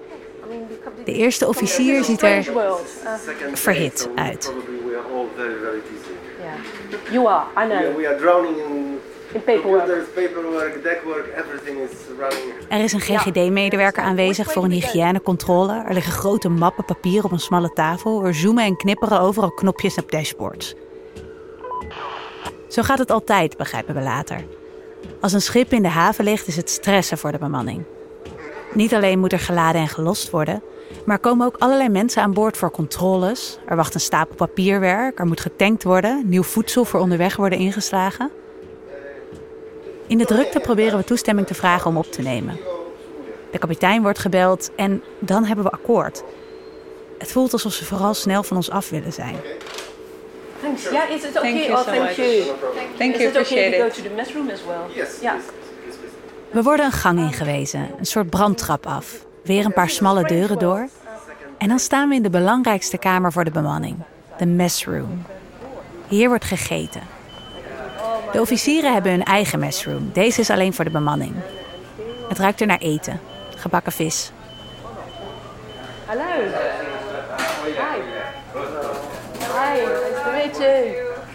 De 1.05 1.13
eerste 1.13 1.47
officier 1.47 2.03
ziet 2.03 2.21
er 2.21 2.43
verhit 3.53 4.09
uit. 4.15 4.53
You 7.11 7.27
are, 7.27 7.65
I 7.65 7.69
know. 7.69 7.95
We 7.95 8.07
are 8.07 8.17
drowning 8.17 8.57
in. 8.57 8.99
Er 12.69 12.83
is 12.83 12.93
een 12.93 12.99
GGD-medewerker 12.99 14.03
aanwezig 14.03 14.51
voor 14.51 14.63
een 14.63 14.71
hygiënecontrole. 14.71 15.83
Er 15.87 15.93
liggen 15.93 16.13
grote 16.13 16.49
mappen 16.49 16.85
papier 16.85 17.23
op 17.23 17.31
een 17.31 17.39
smalle 17.39 17.73
tafel. 17.73 18.25
Er 18.25 18.35
zoomen 18.35 18.63
en 18.63 18.77
knipperen 18.77 19.19
overal 19.19 19.51
knopjes 19.51 19.95
op 19.95 20.11
dashboards. 20.11 20.75
Zo 22.67 22.81
gaat 22.81 22.97
het 22.97 23.11
altijd, 23.11 23.57
begrijpen 23.57 23.95
we 23.95 24.01
later. 24.01 24.43
Als 25.21 25.33
een 25.33 25.41
schip 25.41 25.73
in 25.73 25.81
de 25.81 25.87
haven 25.87 26.23
ligt, 26.23 26.47
is 26.47 26.55
het 26.55 26.69
stressen 26.69 27.17
voor 27.17 27.31
de 27.31 27.37
bemanning. 27.37 27.83
Niet 28.73 28.93
alleen 28.93 29.19
moet 29.19 29.33
er 29.33 29.39
geladen 29.39 29.81
en 29.81 29.87
gelost 29.87 30.29
worden, 30.29 30.61
maar 31.05 31.15
er 31.15 31.21
komen 31.21 31.45
ook 31.45 31.55
allerlei 31.57 31.89
mensen 31.89 32.21
aan 32.21 32.33
boord 32.33 32.57
voor 32.57 32.71
controles. 32.71 33.59
Er 33.65 33.75
wacht 33.75 33.93
een 33.93 33.99
stapel 33.99 34.35
papierwerk, 34.35 35.19
er 35.19 35.25
moet 35.25 35.39
getankt 35.39 35.83
worden, 35.83 36.21
nieuw 36.25 36.43
voedsel 36.43 36.85
voor 36.85 36.99
onderweg 36.99 37.35
worden 37.35 37.59
ingeslagen. 37.59 38.31
In 40.07 40.17
de 40.17 40.25
drukte 40.25 40.59
proberen 40.59 40.97
we 40.97 41.03
toestemming 41.03 41.47
te 41.47 41.53
vragen 41.53 41.89
om 41.89 41.97
op 41.97 42.11
te 42.11 42.21
nemen. 42.21 42.57
De 43.51 43.57
kapitein 43.57 44.01
wordt 44.01 44.19
gebeld 44.19 44.71
en 44.75 45.03
dan 45.19 45.45
hebben 45.45 45.65
we 45.65 45.71
akkoord. 45.71 46.23
Het 47.17 47.31
voelt 47.31 47.53
alsof 47.53 47.73
ze 47.73 47.85
vooral 47.85 48.13
snel 48.13 48.43
van 48.43 48.57
ons 48.57 48.69
af 48.69 48.89
willen 48.89 49.13
zijn. 49.13 49.35
Thanks. 50.61 50.83
Yeah, 50.83 51.09
is 51.09 51.23
it 51.23 51.37
okay? 51.37 51.51
Thank 51.51 51.63
you 51.65 51.79
oh, 51.79 51.83
thank 51.83 52.01
much. 52.01 52.15
you. 52.15 52.43
Thank 52.97 53.13
Is 53.13 53.19
you, 53.19 53.29
it 53.29 53.37
okay 53.37 53.41
appreciate 53.41 53.71
to 53.71 53.77
go 53.77 53.85
it. 53.85 53.93
to 53.93 54.01
the 54.01 54.09
mess 54.15 54.33
room 54.33 54.49
as 54.49 54.59
well? 54.65 55.05
Yes. 55.21 55.21
We 56.51 56.63
worden 56.63 56.85
een 56.85 56.91
gang 56.91 57.19
ingewezen, 57.19 57.89
een 57.99 58.05
soort 58.05 58.29
brandtrap 58.29 58.85
af. 58.85 59.25
Weer 59.45 59.65
een 59.65 59.73
paar 59.73 59.89
smalle 59.89 60.23
deuren 60.23 60.59
door. 60.59 60.87
En 61.57 61.67
dan 61.67 61.79
staan 61.79 62.09
we 62.09 62.15
in 62.15 62.21
de 62.21 62.29
belangrijkste 62.29 62.97
kamer 62.97 63.31
voor 63.31 63.43
de 63.43 63.51
bemanning, 63.51 63.97
de 64.37 64.45
messroom. 64.45 65.25
Hier 66.07 66.27
wordt 66.27 66.45
gegeten. 66.45 67.01
De 68.31 68.41
officieren 68.41 68.93
hebben 68.93 69.11
hun 69.11 69.23
eigen 69.23 69.59
messroom. 69.59 70.09
Deze 70.13 70.41
is 70.41 70.49
alleen 70.49 70.73
voor 70.73 70.85
de 70.85 70.91
bemanning. 70.91 71.33
Het 72.29 72.39
ruikt 72.39 72.61
er 72.61 72.67
naar 72.67 72.77
eten, 72.77 73.19
gebakken 73.55 73.91
vis. 73.91 74.31
Hallo. 76.05 76.23
Hi. 77.63 77.99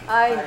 Hi, 0.08 0.34
nice. 0.34 0.44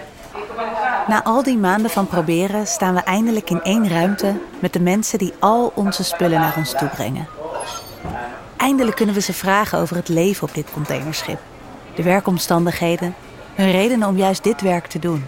Na 1.07 1.23
al 1.23 1.43
die 1.43 1.57
maanden 1.57 1.91
van 1.91 2.07
proberen 2.07 2.67
staan 2.67 2.93
we 2.93 3.01
eindelijk 3.01 3.49
in 3.49 3.61
één 3.61 3.89
ruimte 3.89 4.33
met 4.59 4.73
de 4.73 4.79
mensen 4.79 5.17
die 5.17 5.33
al 5.39 5.71
onze 5.75 6.03
spullen 6.03 6.39
naar 6.39 6.57
ons 6.57 6.71
toe 6.77 6.87
brengen. 6.87 7.27
Eindelijk 8.63 8.95
kunnen 8.95 9.15
we 9.15 9.21
ze 9.21 9.33
vragen 9.33 9.79
over 9.79 9.95
het 9.95 10.07
leven 10.09 10.47
op 10.47 10.53
dit 10.53 10.67
containerschip, 10.73 11.39
de 11.95 12.03
werkomstandigheden, 12.03 13.15
hun 13.55 13.71
redenen 13.71 14.07
om 14.07 14.17
juist 14.17 14.43
dit 14.43 14.61
werk 14.61 14.87
te 14.87 14.99
doen. 14.99 15.25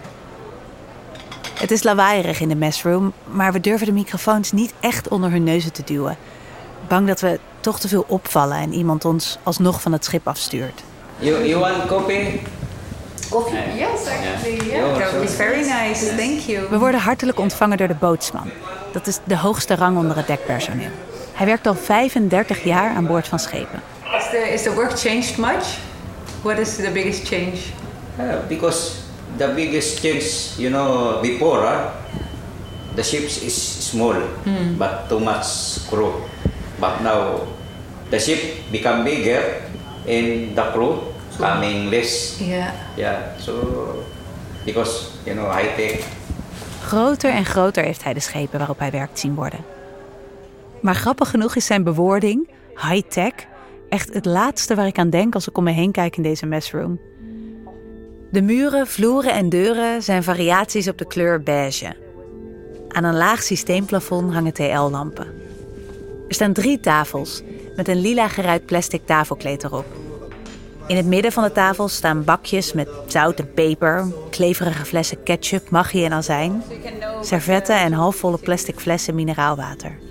Het 1.54 1.70
is 1.70 1.82
lawaaierig 1.82 2.40
in 2.40 2.48
de 2.48 2.54
messroom, 2.54 3.12
maar 3.24 3.52
we 3.52 3.60
durven 3.60 3.86
de 3.86 3.92
microfoons 3.92 4.52
niet 4.52 4.72
echt 4.80 5.08
onder 5.08 5.30
hun 5.30 5.44
neuzen 5.44 5.72
te 5.72 5.82
duwen. 5.84 6.16
Bang 6.88 7.06
dat 7.06 7.20
we 7.20 7.38
toch 7.60 7.80
te 7.80 7.88
veel 7.88 8.04
opvallen 8.08 8.56
en 8.56 8.72
iemand 8.72 9.04
ons 9.04 9.38
alsnog 9.42 9.80
van 9.80 9.92
het 9.92 10.04
schip 10.04 10.28
afstuurt. 10.28 10.82
You 11.18 11.46
you 11.46 11.60
want 11.60 11.86
coffee? 11.86 12.40
Yes, 13.76 14.06
actually, 14.06 14.70
yeah. 14.70 14.98
That 14.98 15.30
very 15.30 15.68
nice. 15.68 16.14
Thank 16.16 16.38
you. 16.38 16.68
We 16.68 16.78
worden 16.78 17.00
hartelijk 17.00 17.38
ontvangen 17.38 17.76
door 17.76 17.88
de 17.88 17.94
bootsman. 17.94 18.50
Dat 18.92 19.06
is 19.06 19.18
de 19.24 19.36
hoogste 19.36 19.74
rang 19.74 19.96
onder 19.96 20.16
het 20.16 20.26
dekpersoneel. 20.26 20.90
Hij 21.36 21.46
werkt 21.46 21.66
al 21.66 21.74
35 21.74 22.64
jaar 22.64 22.94
aan 22.94 23.06
boord 23.06 23.28
van 23.28 23.38
schepen. 23.38 23.82
Is 24.16 24.30
the, 24.30 24.52
is 24.52 24.62
the 24.62 24.74
work 24.74 24.98
changed 24.98 25.36
much? 25.36 25.78
What 26.42 26.58
is 26.58 26.76
the 26.76 26.90
biggest 26.92 27.26
change? 27.28 27.58
Yeah, 28.18 28.46
because 28.48 28.90
the 29.36 29.52
biggest 29.54 30.00
change, 30.00 30.56
you 30.56 30.70
know, 30.70 31.20
before 31.20 31.60
huh, 31.60 31.90
the 32.94 33.02
ships 33.02 33.40
is 33.40 33.88
small, 33.88 34.14
but 34.78 35.08
too 35.08 35.20
much 35.20 35.46
crew. 35.88 36.12
But 36.80 37.00
now 37.02 37.40
the 38.10 38.18
ship 38.18 38.40
become 38.70 39.04
bigger 39.04 39.42
and 40.08 40.56
the 40.56 40.70
crew 40.72 40.98
coming 41.38 41.90
less. 41.90 42.40
Yeah. 42.40 42.72
Yeah, 42.96 43.38
so 43.38 43.52
because 44.64 45.10
you 45.26 45.34
know 45.34 45.50
high 45.50 45.76
tech. 45.76 46.04
Groter 46.82 47.30
en 47.30 47.44
groter 47.44 47.84
heeft 47.84 48.04
hij 48.04 48.14
de 48.14 48.20
schepen 48.20 48.58
waarop 48.58 48.78
hij 48.78 48.90
werkt 48.90 49.18
zien 49.18 49.34
worden. 49.34 49.75
Maar 50.86 50.94
grappig 50.94 51.30
genoeg 51.30 51.56
is 51.56 51.66
zijn 51.66 51.84
bewoording, 51.84 52.48
high-tech, 52.74 53.32
echt 53.88 54.14
het 54.14 54.24
laatste 54.24 54.74
waar 54.74 54.86
ik 54.86 54.98
aan 54.98 55.10
denk 55.10 55.34
als 55.34 55.48
ik 55.48 55.58
om 55.58 55.64
me 55.64 55.70
heen 55.70 55.92
kijk 55.92 56.16
in 56.16 56.22
deze 56.22 56.46
messroom. 56.46 57.00
De 58.30 58.42
muren, 58.42 58.86
vloeren 58.86 59.32
en 59.32 59.48
deuren 59.48 60.02
zijn 60.02 60.22
variaties 60.22 60.88
op 60.88 60.98
de 60.98 61.06
kleur 61.06 61.42
beige. 61.42 61.96
Aan 62.88 63.04
een 63.04 63.16
laag 63.16 63.42
systeemplafond 63.42 64.32
hangen 64.32 64.52
TL-lampen. 64.52 65.26
Er 66.28 66.34
staan 66.34 66.52
drie 66.52 66.80
tafels 66.80 67.42
met 67.76 67.88
een 67.88 68.00
lila 68.00 68.28
geruit 68.28 68.66
plastic 68.66 69.06
tafelkleed 69.06 69.64
erop. 69.64 69.86
In 70.86 70.96
het 70.96 71.06
midden 71.06 71.32
van 71.32 71.42
de 71.42 71.52
tafel 71.52 71.88
staan 71.88 72.24
bakjes 72.24 72.72
met 72.72 72.88
zout 73.06 73.38
en 73.38 73.52
peper, 73.54 74.06
kleverige 74.30 74.84
flessen 74.84 75.22
ketchup, 75.22 75.70
maggi 75.70 76.04
en 76.04 76.12
azijn, 76.12 76.62
servetten 77.20 77.76
en 77.76 77.92
halfvolle 77.92 78.38
plastic 78.38 78.80
flessen 78.80 79.14
mineraalwater. 79.14 80.05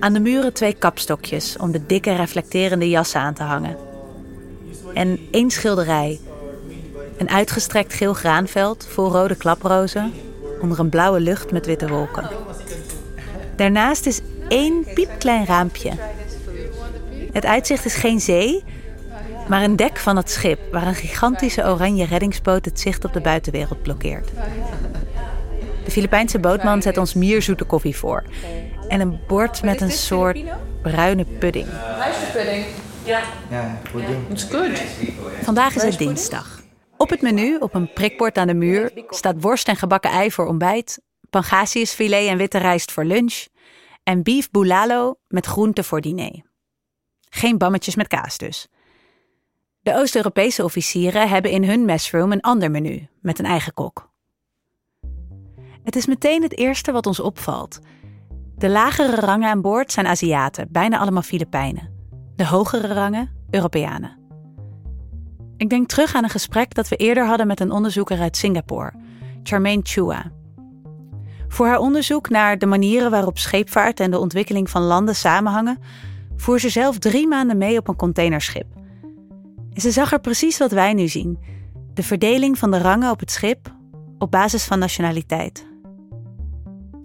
Aan 0.00 0.12
de 0.12 0.20
muren 0.20 0.52
twee 0.52 0.74
kapstokjes 0.74 1.56
om 1.56 1.72
de 1.72 1.86
dikke 1.86 2.14
reflecterende 2.14 2.88
jassen 2.88 3.20
aan 3.20 3.34
te 3.34 3.42
hangen. 3.42 3.76
En 4.94 5.18
één 5.30 5.50
schilderij. 5.50 6.20
Een 7.18 7.30
uitgestrekt 7.30 7.92
geel 7.92 8.14
graanveld 8.14 8.86
vol 8.90 9.10
rode 9.10 9.36
klaprozen 9.36 10.12
onder 10.60 10.78
een 10.78 10.88
blauwe 10.88 11.20
lucht 11.20 11.52
met 11.52 11.66
witte 11.66 11.88
wolken. 11.88 12.30
Daarnaast 13.56 14.06
is 14.06 14.20
één 14.48 14.86
piepklein 14.94 15.46
raampje. 15.46 15.92
Het 17.32 17.44
uitzicht 17.44 17.84
is 17.84 17.94
geen 17.94 18.20
zee, 18.20 18.64
maar 19.48 19.62
een 19.62 19.76
dek 19.76 19.96
van 19.96 20.16
het 20.16 20.30
schip 20.30 20.60
waar 20.72 20.86
een 20.86 20.94
gigantische 20.94 21.64
oranje 21.64 22.06
reddingsboot 22.06 22.64
het 22.64 22.80
zicht 22.80 23.04
op 23.04 23.12
de 23.12 23.20
buitenwereld 23.20 23.82
blokkeert. 23.82 24.30
De 25.84 25.90
Filipijnse 25.90 26.38
bootman 26.38 26.82
zet 26.82 26.98
ons 26.98 27.14
mierzoete 27.14 27.64
koffie 27.64 27.96
voor 27.96 28.24
en 28.90 29.00
een 29.00 29.20
bord 29.26 29.62
met 29.62 29.80
een 29.80 29.90
soort 29.90 30.44
bruine 30.82 31.24
pudding. 31.24 31.66
Rijstpudding. 31.96 32.64
Ja, 33.04 33.22
pudding. 33.92 34.28
It's 34.30 34.44
good. 34.44 34.82
Vandaag 35.42 35.76
is 35.76 35.82
het 35.82 35.98
dinsdag. 35.98 36.62
Op 36.96 37.10
het 37.10 37.22
menu, 37.22 37.56
op 37.56 37.74
een 37.74 37.92
prikbord 37.92 38.38
aan 38.38 38.46
de 38.46 38.54
muur, 38.54 38.92
staat 39.08 39.40
worst 39.40 39.68
en 39.68 39.76
gebakken 39.76 40.10
ei 40.10 40.30
voor 40.30 40.46
ontbijt, 40.46 41.02
pangasiusfilet 41.30 42.28
en 42.28 42.36
witte 42.36 42.58
rijst 42.58 42.92
voor 42.92 43.04
lunch 43.04 43.46
en 44.02 44.22
beef 44.22 44.50
bulalo 44.50 45.18
met 45.28 45.46
groenten 45.46 45.84
voor 45.84 46.00
diner. 46.00 46.42
Geen 47.28 47.58
bammetjes 47.58 47.94
met 47.94 48.08
kaas 48.08 48.38
dus. 48.38 48.68
De 49.80 49.94
Oost-Europese 49.94 50.64
officieren 50.64 51.28
hebben 51.28 51.50
in 51.50 51.64
hun 51.64 51.84
messroom 51.84 52.32
een 52.32 52.40
ander 52.40 52.70
menu 52.70 53.08
met 53.20 53.38
een 53.38 53.44
eigen 53.44 53.74
kok. 53.74 54.10
Het 55.82 55.96
is 55.96 56.06
meteen 56.06 56.42
het 56.42 56.58
eerste 56.58 56.92
wat 56.92 57.06
ons 57.06 57.20
opvalt. 57.20 57.80
De 58.60 58.68
lagere 58.68 59.16
rangen 59.16 59.48
aan 59.48 59.60
boord 59.60 59.92
zijn 59.92 60.06
Aziaten, 60.06 60.68
bijna 60.70 60.98
allemaal 60.98 61.22
Filipijnen. 61.22 61.90
De 62.36 62.46
hogere 62.46 62.94
rangen 62.94 63.30
Europeanen. 63.50 64.18
Ik 65.56 65.70
denk 65.70 65.88
terug 65.88 66.14
aan 66.14 66.24
een 66.24 66.30
gesprek 66.30 66.74
dat 66.74 66.88
we 66.88 66.96
eerder 66.96 67.26
hadden 67.26 67.46
met 67.46 67.60
een 67.60 67.70
onderzoeker 67.70 68.20
uit 68.20 68.36
Singapore, 68.36 68.92
Charmaine 69.42 69.82
Chua. 69.84 70.30
Voor 71.48 71.66
haar 71.66 71.78
onderzoek 71.78 72.28
naar 72.28 72.58
de 72.58 72.66
manieren 72.66 73.10
waarop 73.10 73.38
scheepvaart 73.38 74.00
en 74.00 74.10
de 74.10 74.18
ontwikkeling 74.18 74.70
van 74.70 74.82
landen 74.82 75.16
samenhangen, 75.16 75.78
voer 76.36 76.60
ze 76.60 76.68
zelf 76.68 76.98
drie 76.98 77.28
maanden 77.28 77.58
mee 77.58 77.78
op 77.78 77.88
een 77.88 77.96
containerschip. 77.96 78.66
En 79.72 79.80
ze 79.80 79.90
zag 79.90 80.12
er 80.12 80.20
precies 80.20 80.58
wat 80.58 80.72
wij 80.72 80.92
nu 80.92 81.08
zien: 81.08 81.38
de 81.94 82.02
verdeling 82.02 82.58
van 82.58 82.70
de 82.70 82.78
rangen 82.78 83.10
op 83.10 83.20
het 83.20 83.30
schip 83.30 83.74
op 84.18 84.30
basis 84.30 84.64
van 84.64 84.78
nationaliteit. 84.78 85.69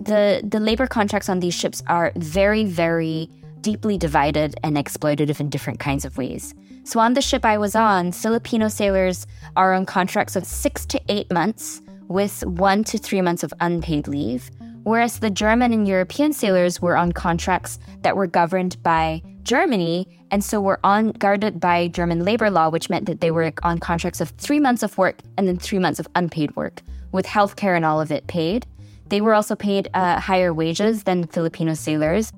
The 0.06 0.42
the 0.44 0.60
labor 0.60 0.88
contracts 0.88 1.30
on 1.30 1.40
these 1.40 1.56
ships 1.56 1.82
are 1.88 2.12
very 2.16 2.64
very 2.64 3.30
deeply 3.62 3.98
divided 3.98 4.56
and 4.64 4.78
exploitative 4.78 5.40
in 5.40 5.50
different 5.50 5.80
kinds 5.80 6.06
of 6.06 6.18
ways. 6.18 6.54
So 6.84 7.00
on 7.00 7.14
the 7.14 7.22
ship 7.22 7.44
I 7.44 7.58
was 7.58 7.76
on, 7.76 8.12
Filipino 8.12 8.68
sailors 8.68 9.26
are 9.56 9.74
on 9.74 9.88
contracts 9.88 10.36
of 10.36 10.46
6 10.46 10.86
to 10.86 11.02
8 11.10 11.32
months 11.32 11.82
with 12.08 12.46
1 12.46 12.84
to 12.84 13.00
3 13.00 13.22
months 13.22 13.42
of 13.42 13.52
unpaid 13.60 14.08
leave, 14.08 14.52
whereas 14.84 15.18
the 15.18 15.32
German 15.32 15.74
and 15.74 15.88
European 15.88 16.32
sailors 16.32 16.79
were 16.79 16.96
on 16.96 17.12
contracts 17.12 17.79
that 18.03 18.16
were 18.16 18.27
governed 18.27 18.77
by 18.84 19.24
Germany 19.42 20.08
and 20.29 20.44
so 20.44 20.62
were 20.62 20.79
on 20.84 21.12
guarded 21.14 21.60
by 21.60 21.88
German 21.88 22.24
labor 22.24 22.51
law, 22.51 22.70
which 22.70 22.92
meant 22.92 23.08
that 23.08 23.22
they 23.22 23.32
were 23.32 23.51
on 23.64 23.79
contracts 23.79 24.22
of 24.22 24.29
3 24.38 24.60
months 24.60 24.84
of 24.84 24.96
work 25.00 25.18
and 25.38 25.48
then 25.48 25.58
3 25.58 25.79
months 25.79 26.00
of 26.00 26.08
unpaid 26.14 26.56
work 26.56 26.84
with 27.12 27.25
healthcare 27.25 27.75
and 27.75 27.84
all 27.84 28.00
of 28.00 28.12
it 28.12 28.27
paid. 28.27 28.68
They 29.09 29.22
were 29.22 29.33
also 29.33 29.55
paid 29.55 29.89
uh, 29.94 30.20
higher 30.20 30.53
wages 30.53 31.03
than 31.03 31.27
Filipino 31.27 31.74
sailors. 31.74 32.31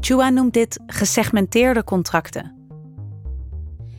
Chua 0.00 0.30
noemt 0.30 0.52
dit 0.52 0.78
gesegmenteerde 0.86 1.84
contracten. 1.84 2.52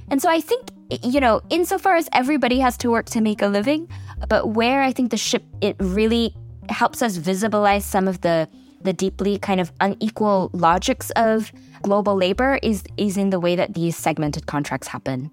And 0.10 0.22
so 0.22 0.30
I 0.30 0.42
think, 0.42 0.70
you 1.02 1.20
know, 1.20 1.42
insofar 1.50 1.96
as 1.96 2.10
everybody 2.12 2.60
has 2.60 2.78
to 2.78 2.90
work 2.90 3.06
to 3.12 3.22
make 3.22 3.42
a 3.42 3.48
living, 3.48 3.88
but 4.28 4.50
where 4.50 4.84
I 4.84 4.92
think 4.92 5.10
the 5.12 5.18
ship, 5.18 5.44
it 5.62 5.76
really 5.80 6.36
helps 6.70 7.02
us 7.02 7.16
visualize 7.18 7.86
some 7.86 8.08
of 8.10 8.20
the, 8.22 8.48
the 8.82 8.94
deeply 8.94 9.40
kind 9.40 9.60
of 9.60 9.72
unequal 9.80 10.50
logics 10.54 11.10
of 11.16 11.52
global 11.82 12.16
labor 12.16 12.60
is, 12.62 12.84
is 12.98 13.18
in 13.18 13.30
the 13.30 13.40
way 13.40 13.56
that 13.56 13.74
these 13.74 13.96
segmented 13.96 14.46
contracts 14.46 14.88
happen. 14.88 15.32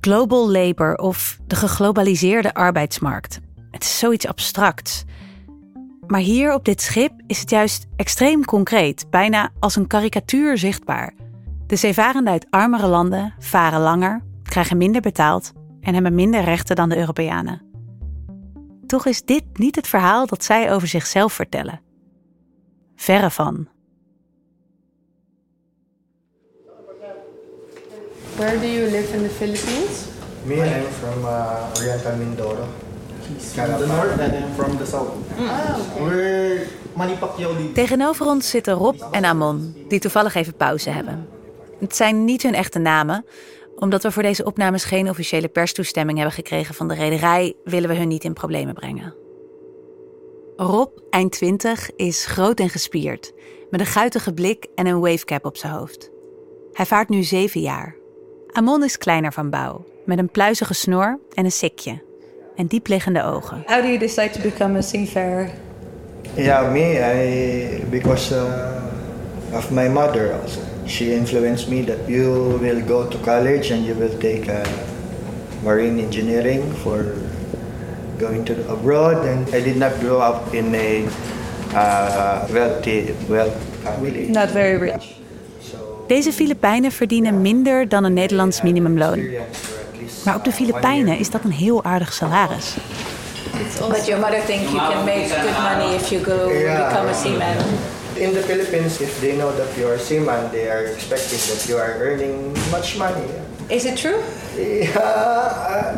Global 0.00 0.48
labor 0.48 0.94
of 0.94 1.38
de 1.46 1.56
geglobaliseerde 1.56 2.54
arbeidsmarkt. 2.54 3.40
Het 3.70 3.82
is 3.82 3.98
zoiets 3.98 4.26
abstracts. 4.26 5.04
Maar 6.06 6.20
hier 6.20 6.54
op 6.54 6.64
dit 6.64 6.82
schip 6.82 7.12
is 7.26 7.40
het 7.40 7.50
juist 7.50 7.86
extreem 7.96 8.44
concreet, 8.44 9.10
bijna 9.10 9.50
als 9.58 9.76
een 9.76 9.86
karikatuur 9.86 10.58
zichtbaar. 10.58 11.14
De 11.66 11.76
zeevarenden 11.76 12.32
uit 12.32 12.46
armere 12.50 12.86
landen 12.86 13.34
varen 13.38 13.80
langer, 13.80 14.22
krijgen 14.42 14.76
minder 14.76 15.00
betaald 15.00 15.52
en 15.80 15.94
hebben 15.94 16.14
minder 16.14 16.44
rechten 16.44 16.76
dan 16.76 16.88
de 16.88 16.96
Europeanen. 16.96 17.62
Toch 18.86 19.06
is 19.06 19.24
dit 19.24 19.44
niet 19.52 19.76
het 19.76 19.86
verhaal 19.86 20.26
dat 20.26 20.44
zij 20.44 20.72
over 20.72 20.88
zichzelf 20.88 21.32
vertellen. 21.32 21.80
Verre 22.96 23.30
van. 23.30 23.68
Where 28.36 28.60
do 28.60 28.66
you 28.66 28.90
live 28.90 29.16
in 29.16 29.22
the 29.22 29.28
Philippines? 29.28 30.04
Me, 30.44 30.54
I'm 30.54 30.84
from 30.92 31.24
uh, 31.24 31.72
Oriental 31.76 32.16
Mindoro. 32.16 32.85
From 33.26 33.78
the 33.78 33.86
north 33.86 34.20
and 34.20 34.32
I'm 34.32 34.54
from 34.54 34.76
the 34.76 34.86
south. 34.86 35.10
We're 35.98 36.66
Manny 36.96 37.16
Pacquiao 37.16 37.52
lead. 37.52 37.74
Tegenover 37.74 38.26
ons 38.26 38.50
zitten 38.50 38.74
Rob 38.74 39.02
en 39.10 39.24
Amon, 39.24 39.74
die 39.88 40.00
toevallig 40.00 40.34
even 40.34 40.54
pauze 40.54 40.90
hebben. 40.90 41.28
Het 41.80 41.96
zijn 41.96 42.24
niet 42.24 42.42
hun 42.42 42.54
echte 42.54 42.78
namen. 42.78 43.24
Omdat 43.76 44.02
we 44.02 44.10
voor 44.10 44.22
deze 44.22 44.44
opnames 44.44 44.84
geen 44.84 45.08
officiële 45.08 45.48
perstoestemming 45.48 46.18
hebben 46.18 46.34
gekregen 46.34 46.74
van 46.74 46.88
de 46.88 46.94
rederij, 46.94 47.54
willen 47.64 47.88
we 47.88 47.96
hun 47.96 48.08
niet 48.08 48.24
in 48.24 48.32
problemen 48.32 48.74
brengen. 48.74 49.14
Rob, 50.56 50.98
eind 51.10 51.32
20, 51.32 51.90
is 51.96 52.26
groot 52.26 52.60
en 52.60 52.68
gespierd, 52.68 53.32
met 53.70 53.80
een 53.80 53.86
guitige 53.86 54.32
blik 54.32 54.66
en 54.74 54.86
een 54.86 55.00
wavecap 55.00 55.44
op 55.44 55.56
zijn 55.56 55.72
hoofd. 55.72 56.10
Hij 56.72 56.86
vaart 56.86 57.08
nu 57.08 57.22
zeven 57.22 57.60
jaar. 57.60 57.96
Amon 58.52 58.84
is 58.84 58.98
kleiner 58.98 59.32
van 59.32 59.50
bouw, 59.50 59.84
met 60.04 60.18
een 60.18 60.30
pluizige 60.30 60.74
snor 60.74 61.18
en 61.34 61.44
een 61.44 61.52
sikje. 61.52 62.05
En 62.56 62.66
diepliggende 62.66 63.22
ogen. 63.24 63.62
How 63.66 63.80
do 63.82 63.86
you 63.86 63.98
decide 63.98 64.30
to 64.30 64.40
become 64.40 64.78
a 64.78 64.82
seafarer? 64.82 65.50
Yeah, 66.36 66.72
me, 66.72 66.98
I 67.00 67.84
because 67.90 68.34
uh, 68.34 69.56
of 69.56 69.70
my 69.70 69.88
mother 69.88 70.32
also. 70.42 70.60
She 70.86 71.12
influenced 71.12 71.68
me 71.68 71.84
that 71.84 72.08
you 72.08 72.58
will 72.60 72.80
go 72.86 73.08
to 73.08 73.18
college 73.18 73.72
and 73.72 73.84
you 73.84 73.94
will 73.98 74.18
take 74.18 74.48
uh, 74.48 74.62
marine 75.62 75.98
engineering 76.02 76.72
for 76.82 77.04
going 78.18 78.44
to 78.44 78.52
abroad. 78.68 79.24
And 79.26 79.54
I 79.54 79.60
did 79.60 79.76
not 79.76 79.92
grow 80.00 80.20
up 80.20 80.54
in 80.54 80.74
a 80.74 81.08
uh, 81.74 82.48
wealthy, 82.52 83.14
wealth 83.28 83.56
family. 83.82 84.28
Not 84.28 84.50
very 84.50 84.78
rich. 84.78 85.16
Deze 86.06 86.32
Filipijnen 86.32 86.92
verdienen 86.92 87.40
minder 87.40 87.88
dan 87.88 88.04
een 88.04 88.12
Nederlands 88.12 88.62
minimumloon. 88.62 89.20
Maar 90.26 90.34
op 90.34 90.44
de 90.44 90.52
Filipijnen 90.52 91.18
is 91.18 91.30
dat 91.30 91.44
een 91.44 91.52
heel 91.52 91.84
aardig 91.84 92.12
salaris. 92.12 92.76
But 93.88 94.06
your 94.06 94.20
mother 94.20 94.44
thinks 94.44 94.72
you 94.72 94.92
can 94.92 95.04
make 95.04 95.28
good 95.28 95.58
money 95.62 95.94
if 95.94 96.08
you 96.08 96.24
go 96.24 96.46
become 96.46 97.08
a 97.08 97.12
seaman. 97.12 97.56
In 98.12 98.32
the 98.32 98.42
Philippines, 98.46 99.00
if 99.00 99.18
they 99.18 99.32
know 99.32 99.56
that 99.56 99.66
you 99.76 99.86
are 99.86 99.94
a 99.94 100.04
seaman, 100.04 100.50
they 100.50 100.70
are 100.70 100.84
expecting 100.84 101.40
that 101.40 101.64
you 101.66 101.80
are 101.80 101.94
earning 102.00 102.56
much 102.70 102.96
money. 102.96 103.26
Is 103.66 103.84
it 103.84 103.96
true? 103.96 104.18
Yeah. 104.56 105.96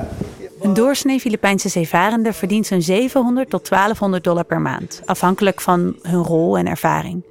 Een 0.60 0.74
doorsnee 0.74 1.20
Filipijnse 1.20 1.68
zeevarende 1.68 2.32
verdient 2.32 2.66
zo'n 2.66 2.82
700 2.82 3.50
tot 3.50 3.68
1200 3.68 4.24
dollar 4.24 4.44
per 4.44 4.60
maand, 4.60 5.00
afhankelijk 5.04 5.60
van 5.60 5.96
hun 6.02 6.22
rol 6.22 6.58
en 6.58 6.66
ervaring. 6.66 7.22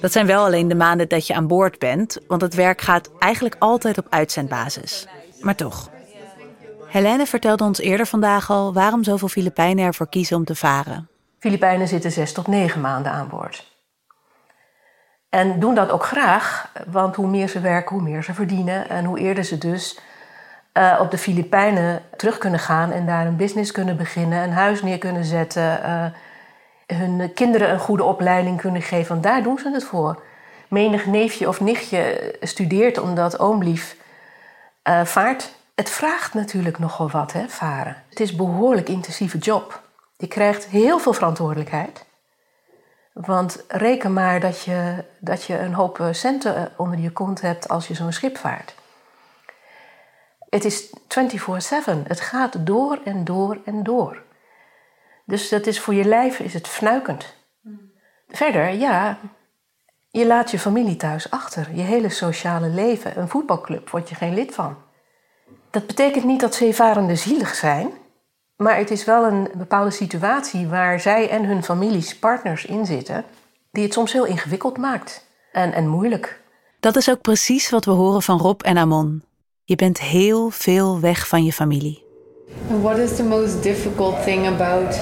Dat 0.00 0.12
zijn 0.12 0.26
wel 0.26 0.44
alleen 0.44 0.68
de 0.68 0.74
maanden 0.74 1.08
dat 1.08 1.26
je 1.26 1.34
aan 1.34 1.46
boord 1.46 1.78
bent, 1.78 2.18
want 2.26 2.40
het 2.40 2.54
werk 2.54 2.80
gaat 2.80 3.10
eigenlijk 3.18 3.56
altijd 3.58 3.98
op 3.98 4.06
uitzendbasis. 4.10 5.06
Maar 5.40 5.54
toch. 5.54 5.92
Helene 6.94 7.26
vertelde 7.26 7.64
ons 7.64 7.78
eerder 7.78 8.06
vandaag 8.06 8.50
al 8.50 8.72
waarom 8.72 9.04
zoveel 9.04 9.28
Filipijnen 9.28 9.84
ervoor 9.84 10.08
kiezen 10.08 10.36
om 10.36 10.44
te 10.44 10.54
varen. 10.54 11.08
Filipijnen 11.38 11.88
zitten 11.88 12.12
zes 12.12 12.32
tot 12.32 12.46
negen 12.46 12.80
maanden 12.80 13.12
aan 13.12 13.28
boord. 13.28 13.76
En 15.28 15.60
doen 15.60 15.74
dat 15.74 15.90
ook 15.90 16.04
graag, 16.04 16.72
want 16.86 17.16
hoe 17.16 17.26
meer 17.26 17.48
ze 17.48 17.60
werken, 17.60 17.96
hoe 17.96 18.04
meer 18.04 18.22
ze 18.22 18.34
verdienen. 18.34 18.88
En 18.88 19.04
hoe 19.04 19.18
eerder 19.18 19.44
ze 19.44 19.58
dus 19.58 19.98
uh, 20.78 20.98
op 21.00 21.10
de 21.10 21.18
Filipijnen 21.18 22.02
terug 22.16 22.38
kunnen 22.38 22.60
gaan 22.60 22.90
en 22.90 23.06
daar 23.06 23.26
een 23.26 23.36
business 23.36 23.72
kunnen 23.72 23.96
beginnen, 23.96 24.42
een 24.42 24.52
huis 24.52 24.82
neer 24.82 24.98
kunnen 24.98 25.24
zetten, 25.24 25.80
uh, 25.84 26.06
hun 26.98 27.32
kinderen 27.32 27.70
een 27.70 27.78
goede 27.78 28.04
opleiding 28.04 28.60
kunnen 28.60 28.82
geven. 28.82 29.08
Want 29.08 29.22
daar 29.22 29.42
doen 29.42 29.58
ze 29.58 29.70
het 29.70 29.84
voor. 29.84 30.22
Menig 30.68 31.06
neefje 31.06 31.48
of 31.48 31.60
nichtje 31.60 32.34
studeert 32.40 32.98
omdat 32.98 33.38
oomlief 33.38 33.96
Eh, 34.84 35.04
vaart, 35.04 35.54
het 35.74 35.90
vraagt 35.90 36.34
natuurlijk 36.34 36.78
nogal 36.78 37.10
wat, 37.10 37.32
hè, 37.32 37.48
varen. 37.48 38.02
Het 38.08 38.20
is 38.20 38.30
een 38.30 38.36
behoorlijk 38.36 38.88
intensieve 38.88 39.38
job. 39.38 39.82
Je 40.16 40.26
krijgt 40.26 40.64
heel 40.64 40.98
veel 40.98 41.12
verantwoordelijkheid. 41.12 42.04
Want 43.12 43.64
reken 43.68 44.12
maar 44.12 44.40
dat 44.40 44.62
je, 44.62 45.04
dat 45.18 45.44
je 45.44 45.58
een 45.58 45.74
hoop 45.74 46.08
centen 46.10 46.72
onder 46.76 46.98
je 46.98 47.10
kont 47.10 47.40
hebt 47.40 47.68
als 47.68 47.88
je 47.88 47.94
zo'n 47.94 48.12
schip 48.12 48.38
vaart. 48.38 48.74
Het 50.48 50.64
is 50.64 50.90
24/7. 51.08 52.06
Het 52.06 52.20
gaat 52.20 52.66
door 52.66 52.98
en 53.04 53.24
door 53.24 53.58
en 53.64 53.82
door. 53.82 54.22
Dus 55.24 55.48
dat 55.48 55.66
is 55.66 55.80
voor 55.80 55.94
je 55.94 56.04
lijf 56.04 56.38
is 56.38 56.54
het 56.54 56.68
fnuikend. 56.68 57.34
Verder, 58.28 58.68
ja, 58.68 59.18
je 60.10 60.26
laat 60.26 60.50
je 60.50 60.58
familie 60.58 60.96
thuis 60.96 61.30
achter. 61.30 61.74
Je 61.74 61.82
hele 61.82 62.08
sociale 62.08 62.68
leven. 62.68 63.18
Een 63.18 63.28
voetbalclub 63.28 63.90
word 63.90 64.08
je 64.08 64.14
geen 64.14 64.34
lid 64.34 64.54
van. 64.54 64.83
Dat 65.74 65.86
betekent 65.86 66.24
niet 66.24 66.40
dat 66.40 66.54
zeevarenden 66.54 67.18
zielig 67.18 67.54
zijn. 67.54 67.90
Maar 68.56 68.76
het 68.76 68.90
is 68.90 69.04
wel 69.04 69.24
een 69.24 69.48
bepaalde 69.54 69.90
situatie 69.90 70.68
waar 70.68 71.00
zij 71.00 71.28
en 71.28 71.44
hun 71.44 71.62
families, 71.64 72.18
partners 72.18 72.64
in 72.64 72.86
zitten. 72.86 73.24
Die 73.70 73.84
het 73.84 73.92
soms 73.92 74.12
heel 74.12 74.24
ingewikkeld 74.24 74.76
maakt. 74.76 75.26
En, 75.52 75.72
en 75.72 75.88
moeilijk. 75.88 76.40
Dat 76.80 76.96
is 76.96 77.10
ook 77.10 77.20
precies 77.20 77.70
wat 77.70 77.84
we 77.84 77.90
horen 77.90 78.22
van 78.22 78.38
Rob 78.38 78.60
en 78.60 78.78
Amon. 78.78 79.22
Je 79.64 79.76
bent 79.76 80.00
heel 80.00 80.50
veel 80.50 81.00
weg 81.00 81.28
van 81.28 81.44
je 81.44 81.52
familie. 81.52 82.02
And 82.70 82.82
what 82.82 82.98
is 82.98 83.16
the 83.16 83.24
most 83.24 83.62
difficult 83.62 84.22
thing 84.22 84.46
about 84.46 84.98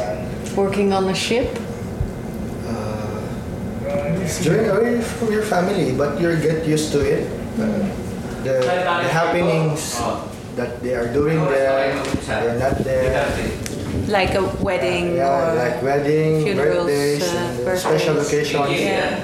working 0.54 0.94
on 0.94 1.08
a 1.08 1.14
ship? 1.14 1.58
Journey 4.42 4.68
away 4.68 5.02
from 5.02 5.28
your 5.30 5.44
family, 5.44 5.92
but 5.96 6.18
you 6.18 6.36
get 6.36 6.66
used 6.66 6.90
to 6.90 6.98
it. 6.98 7.26
Uh, 7.58 7.64
the, 8.42 8.58
the 8.60 9.08
happenings 9.12 10.00
that 10.56 10.82
they 10.82 10.94
are 10.94 11.08
doing 11.12 11.38
there, 11.48 12.02
they're 12.26 12.58
not 12.58 12.76
there. 12.84 13.26
Like 14.08 14.34
a 14.34 14.42
wedding 14.62 15.16
Yeah, 15.16 15.28
or 15.30 15.54
like 15.54 15.82
wedding, 15.82 16.44
funerals, 16.44 16.86
birthdays, 16.86 17.22
uh, 17.22 17.56
birthdays. 17.64 17.80
special 17.80 18.18
occasions. 18.20 18.80
Yeah. 18.80 19.22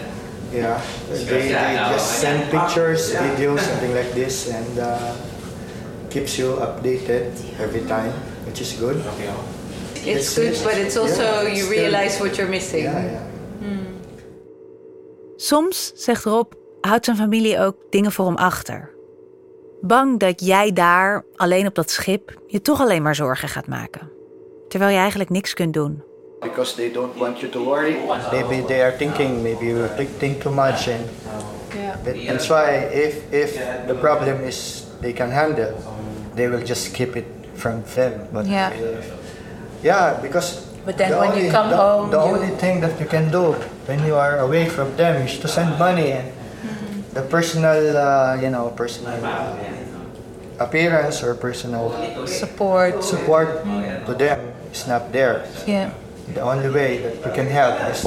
Yeah, 0.52 0.80
they, 1.12 1.24
they 1.24 1.76
just 1.92 2.20
send 2.20 2.50
pictures, 2.50 3.12
videos, 3.14 3.60
something 3.68 3.92
like 3.94 4.12
this, 4.14 4.48
and 4.48 4.78
uh, 4.78 5.12
keeps 6.08 6.38
you 6.38 6.56
updated 6.56 7.32
every 7.60 7.82
time, 7.84 8.12
which 8.46 8.60
is 8.60 8.72
good. 8.80 8.96
It's 10.06 10.34
good, 10.34 10.56
but 10.64 10.78
it's 10.78 10.96
also 10.96 11.22
Yeah, 11.22 11.52
you 11.52 11.64
still- 11.64 11.70
realize 11.70 12.18
what 12.18 12.36
you're 12.38 12.48
missing. 12.48 12.84
Yeah, 12.84 13.04
yeah. 13.04 13.20
Soms, 15.36 15.92
zegt 15.94 16.24
Rob, 16.24 16.52
houdt 16.80 17.04
zijn 17.04 17.16
familie 17.16 17.58
ook 17.60 17.76
dingen 17.90 18.12
voor 18.12 18.26
hem 18.26 18.36
achter. 18.36 18.90
Bang 19.80 20.18
dat 20.18 20.40
jij 20.44 20.72
daar, 20.72 21.24
alleen 21.36 21.66
op 21.66 21.74
dat 21.74 21.90
schip, 21.90 22.34
je 22.46 22.62
toch 22.62 22.80
alleen 22.80 23.02
maar 23.02 23.14
zorgen 23.14 23.48
gaat 23.48 23.66
maken. 23.66 24.10
Terwijl 24.68 24.90
je 24.92 24.98
eigenlijk 24.98 25.30
niks 25.30 25.54
kunt 25.54 25.74
doen. 25.74 26.02
Because 26.40 26.74
they 26.76 26.92
don't 26.92 27.16
want 27.18 27.38
you 27.40 27.52
to 27.52 27.64
worry. 27.64 27.96
Maybe 28.32 28.64
they 28.64 28.82
are 28.82 28.96
thinking, 28.96 29.42
maybe 29.42 29.64
you 29.64 29.88
think 30.18 30.40
too 30.40 30.52
much, 30.52 30.88
and 30.88 31.06
Yeah. 32.04 32.26
that's 32.26 32.46
why 32.48 32.88
if 32.92 33.14
if 33.30 33.58
the 33.86 33.94
problem 33.94 34.40
is 34.44 34.84
they 35.00 35.12
can 35.12 35.30
handle, 35.30 35.72
they 36.34 36.48
will 36.48 36.64
just 36.66 36.90
keep 36.92 37.16
it 37.16 37.24
from 37.54 37.82
them. 37.94 38.12
But 38.32 38.46
Yeah. 38.46 38.70
yeah, 39.80 40.20
because. 40.22 40.58
But 40.84 40.96
then 40.96 41.10
the 41.10 41.16
when 41.18 41.28
you 41.28 41.36
only- 41.36 41.50
come 41.50 41.68
the, 41.68 41.76
home, 41.76 42.10
the 42.10 42.16
you- 42.16 42.34
only 42.34 42.56
thing 42.56 42.80
that 42.80 42.90
you 42.98 43.06
can 43.08 43.30
do 43.30 43.54
when 43.86 44.06
you 44.06 44.16
are 44.16 44.38
away 44.38 44.66
from 44.68 44.86
them 44.96 45.22
is 45.24 45.38
to 45.38 45.48
send 45.48 45.78
money 45.78 46.12
and 46.12 46.24
the 47.12 47.22
personal, 47.22 47.96
uh, 47.96 48.36
you 48.40 48.50
know, 48.50 48.70
personal 48.76 49.24
uh, 49.24 49.56
appearance 50.58 51.22
or 51.22 51.34
personal 51.34 51.92
Support. 52.26 53.04
support 53.04 53.48
to 54.06 54.14
them 54.14 54.38
is 54.72 54.86
not 54.86 55.12
there. 55.12 55.44
Yeah. 55.66 55.90
The 56.34 56.40
only 56.42 56.70
way 56.70 57.00
that 57.02 57.24
you 57.24 57.32
can 57.32 57.46
help 57.46 57.90
is 57.90 58.06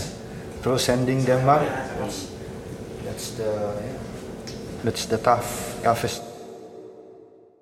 through 0.62 0.80
sending 0.80 1.26
them 1.26 1.46
money. 1.46 1.68
That's, 2.00 2.28
that's 3.04 3.32
the 3.38 3.74
that's 4.84 5.06
the 5.08 5.22
tough 5.22 5.80
toughest. 5.84 6.22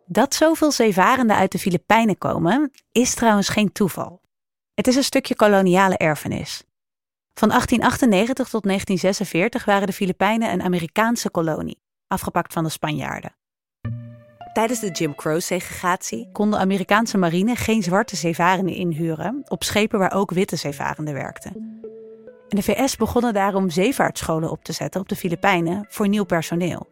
Dat 0.06 0.34
zoveel 0.34 0.72
zeevarenden 0.72 1.36
uit 1.36 1.52
de 1.52 1.60
Filipijnen 1.60 2.18
komen, 2.18 2.72
is 2.92 3.14
trouwens 3.14 3.50
geen 3.50 3.72
toeval. 3.72 4.22
Het 4.74 4.88
is 4.88 4.96
een 4.96 5.04
stukje 5.04 5.36
koloniale 5.36 5.98
erfenis. 5.98 6.64
Van 7.40 7.50
1898 7.50 8.50
tot 8.50 8.64
1946 8.64 9.66
waren 9.66 9.88
de 9.88 9.94
Filipijnen 9.94 10.52
een 10.52 10.62
Amerikaanse 10.62 11.30
kolonie, 11.30 11.82
afgepakt 12.08 12.54
van 12.54 12.64
de 12.64 12.70
Spanjaarden. 12.70 13.36
Tijdens 14.54 14.80
de 14.80 14.92
Jim 14.92 15.16
Crow-segregatie 15.16 16.30
kon 16.32 16.52
de 16.52 16.58
Amerikaanse 16.58 17.18
marine 17.18 17.56
geen 17.56 17.84
zwarte 17.84 18.16
zeevarenden 18.16 18.76
inhuren 18.76 19.42
op 19.48 19.64
schepen 19.64 20.00
waar 20.00 20.14
ook 20.14 20.32
witte 20.32 20.56
zeevarenden 20.56 21.14
werkten. 21.14 21.54
En 22.50 22.58
de 22.58 22.64
VS 22.64 22.96
begonnen 22.96 23.34
daarom 23.34 23.70
zeevaartscholen 23.70 24.52
op 24.52 24.64
te 24.64 24.74
zetten 24.74 25.02
op 25.02 25.10
de 25.10 25.16
Filipijnen 25.16 25.86
voor 25.90 26.08
nieuw 26.08 26.26
personeel. 26.26 26.88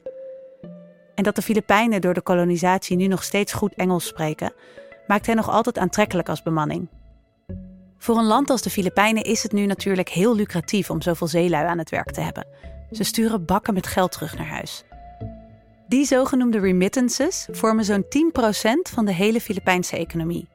En 1.15 1.23
dat 1.23 1.35
de 1.35 1.41
Filipijnen 1.41 2.01
door 2.01 2.13
de 2.13 2.21
kolonisatie 2.21 2.97
nu 2.97 3.07
nog 3.07 3.23
steeds 3.23 3.53
goed 3.53 3.73
Engels 3.73 4.07
spreken, 4.07 4.53
maakt 5.07 5.25
hen 5.25 5.35
nog 5.35 5.49
altijd 5.49 5.77
aantrekkelijk 5.77 6.29
als 6.29 6.43
bemanning. 6.43 6.89
Voor 7.97 8.17
een 8.17 8.25
land 8.25 8.49
als 8.49 8.61
de 8.61 8.69
Filipijnen 8.69 9.23
is 9.23 9.43
het 9.43 9.51
nu 9.51 9.65
natuurlijk 9.65 10.09
heel 10.09 10.35
lucratief 10.35 10.89
om 10.89 11.01
zoveel 11.01 11.27
zeelui 11.27 11.65
aan 11.65 11.77
het 11.77 11.89
werk 11.89 12.11
te 12.11 12.21
hebben. 12.21 12.47
Ze 12.91 13.03
sturen 13.03 13.45
bakken 13.45 13.73
met 13.73 13.87
geld 13.87 14.11
terug 14.11 14.37
naar 14.37 14.47
huis. 14.47 14.83
Die 15.87 16.05
zogenoemde 16.05 16.59
remittances 16.59 17.47
vormen 17.51 17.85
zo'n 17.85 18.05
10% 18.05 18.09
van 18.93 19.05
de 19.05 19.13
hele 19.13 19.41
Filipijnse 19.41 19.97
economie. 19.97 20.47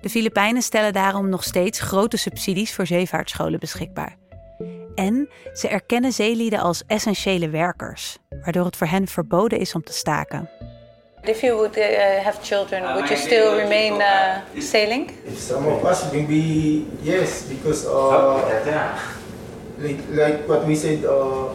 De 0.00 0.10
Filipijnen 0.10 0.62
stellen 0.62 0.92
daarom 0.92 1.28
nog 1.28 1.44
steeds 1.44 1.80
grote 1.80 2.16
subsidies 2.16 2.74
voor 2.74 2.86
zeevaartscholen 2.86 3.60
beschikbaar. 3.60 4.16
En 4.94 5.28
ze 5.52 5.68
erkennen 5.68 6.12
zeelieden 6.12 6.58
als 6.58 6.82
essentiële 6.86 7.48
werkers, 7.48 8.18
waardoor 8.42 8.64
het 8.64 8.76
voor 8.76 8.86
hen 8.86 9.06
verboden 9.06 9.58
is 9.58 9.74
om 9.74 9.82
te 9.82 9.92
staken. 9.92 10.48
If 11.26 11.42
you 11.42 11.56
would 11.56 11.72
uh, 11.78 12.20
have 12.20 12.42
children, 12.44 12.84
would 12.94 13.08
you 13.08 13.16
still 13.16 13.56
remain 13.56 13.96
uh, 14.02 14.44
sailing? 14.60 15.08
Some 15.32 15.66
of 15.66 15.80
us 15.84 16.12
maybe 16.12 16.86
yes 17.02 17.48
because 17.48 17.86
uh, 17.86 18.36
like, 19.78 20.00
like 20.12 20.48
what 20.48 20.66
we 20.66 20.76
said 20.76 21.04
uh, 21.04 21.48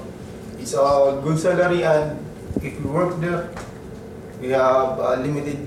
it's 0.60 0.74
a 0.74 1.22
good 1.24 1.38
salary 1.38 1.84
and 1.84 2.18
if 2.64 2.82
we 2.82 2.90
work 2.90 3.20
there 3.22 3.50
we 4.42 4.50
have 4.50 5.00
uh, 5.00 5.16
limited 5.22 5.60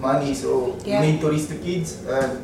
money 0.00 0.34
so 0.34 0.78
Yeah. 0.84 1.00
we 1.00 1.12
need 1.12 1.20
to 1.20 1.30
raise 1.30 1.46
the 1.46 1.60
kids 1.60 2.00
and 2.08 2.40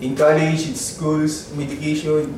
in 0.00 0.16
college 0.16 0.62
in 0.68 0.74
schools 0.74 1.50
medication 1.58 2.30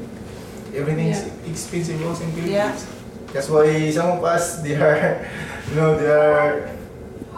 everything 0.75 1.09
is 1.15 1.29
expensive 1.47 2.01
also 2.05 2.25
in 2.25 2.33
Philippines. 2.33 2.83
Yeah. 2.89 3.33
That's 3.33 3.49
why 3.51 3.91
some 3.91 4.19
of 4.19 4.25
us 4.25 4.63
they 4.63 4.75
are 4.81 5.23
you 5.71 5.75
know 5.77 5.95
they 5.99 6.09
are 6.11 6.71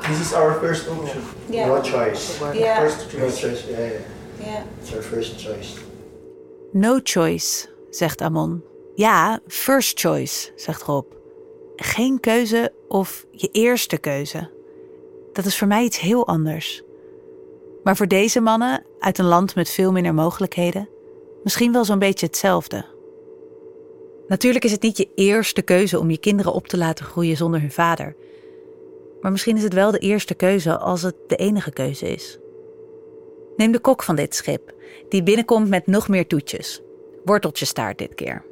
this 0.01 0.21
is 0.21 0.33
our 0.33 0.55
first 0.61 0.89
option. 0.89 1.23
Yeah. 1.51 1.67
No 1.67 1.83
choice. 1.83 2.39
Yeah. 2.55 2.79
First 2.79 3.13
No 3.13 3.19
choice. 3.19 3.41
choice. 3.41 3.65
Yeah, 3.71 3.79
yeah. 3.79 4.01
Yeah. 4.39 4.63
It's 4.81 4.95
our 4.95 5.03
first 5.03 5.39
choice. 5.39 5.79
No 6.73 7.01
choice, 7.03 7.69
zegt 7.91 8.21
Amon. 8.21 8.63
Ja, 8.95 9.41
first 9.47 10.01
choice, 10.01 10.53
zegt 10.57 10.83
Rob. 10.83 11.07
Geen 11.77 12.21
keuze 12.21 12.73
of 12.89 13.27
je 13.31 13.49
eerste 13.53 13.99
keuze. 13.99 14.51
Dat 15.33 15.45
is 15.45 15.59
voor 15.59 15.69
mij 15.69 15.85
iets 15.85 15.99
heel 15.99 16.27
anders. 16.27 16.83
Maar 17.83 17.97
voor 17.97 18.07
deze 18.09 18.41
mannen, 18.41 18.85
uit 18.99 19.19
een 19.19 19.25
land 19.25 19.55
met 19.55 19.71
veel 19.71 19.93
minder 19.93 20.15
mogelijkheden, 20.15 20.89
misschien 21.43 21.73
wel 21.73 21.85
zo'n 21.85 21.99
beetje 21.99 22.27
hetzelfde. 22.27 22.85
Natuurlijk 24.29 24.65
is 24.65 24.73
het 24.73 24.83
niet 24.83 24.97
je 24.97 25.09
eerste 25.15 25.63
keuze 25.63 25.99
om 25.99 26.11
je 26.11 26.19
kinderen 26.19 26.53
op 26.53 26.69
te 26.69 26.77
laten 26.77 27.05
groeien 27.05 27.37
zonder 27.37 27.61
hun 27.61 27.73
vader. 27.73 28.17
Maar 29.27 29.35
misschien 29.35 29.57
is 29.57 29.63
het 29.63 29.73
wel 29.73 29.91
de 29.91 29.99
eerste 29.99 30.35
keuze 30.35 30.79
als 30.79 31.03
het 31.03 31.15
de 31.27 31.37
enige 31.37 31.71
keuze 31.71 32.09
is. 32.09 32.39
Neem 33.57 33.73
de 33.73 33.79
kok 33.79 34.03
van 34.03 34.17
dit 34.17 34.35
schip, 34.35 34.73
die 35.09 35.23
binnenkomt 35.23 35.69
met 35.69 35.87
nog 35.87 36.09
meer 36.09 36.27
toetjes. 36.27 36.83
Worteltjestaart 37.25 37.99
dit 37.99 38.15
keer. 38.15 38.45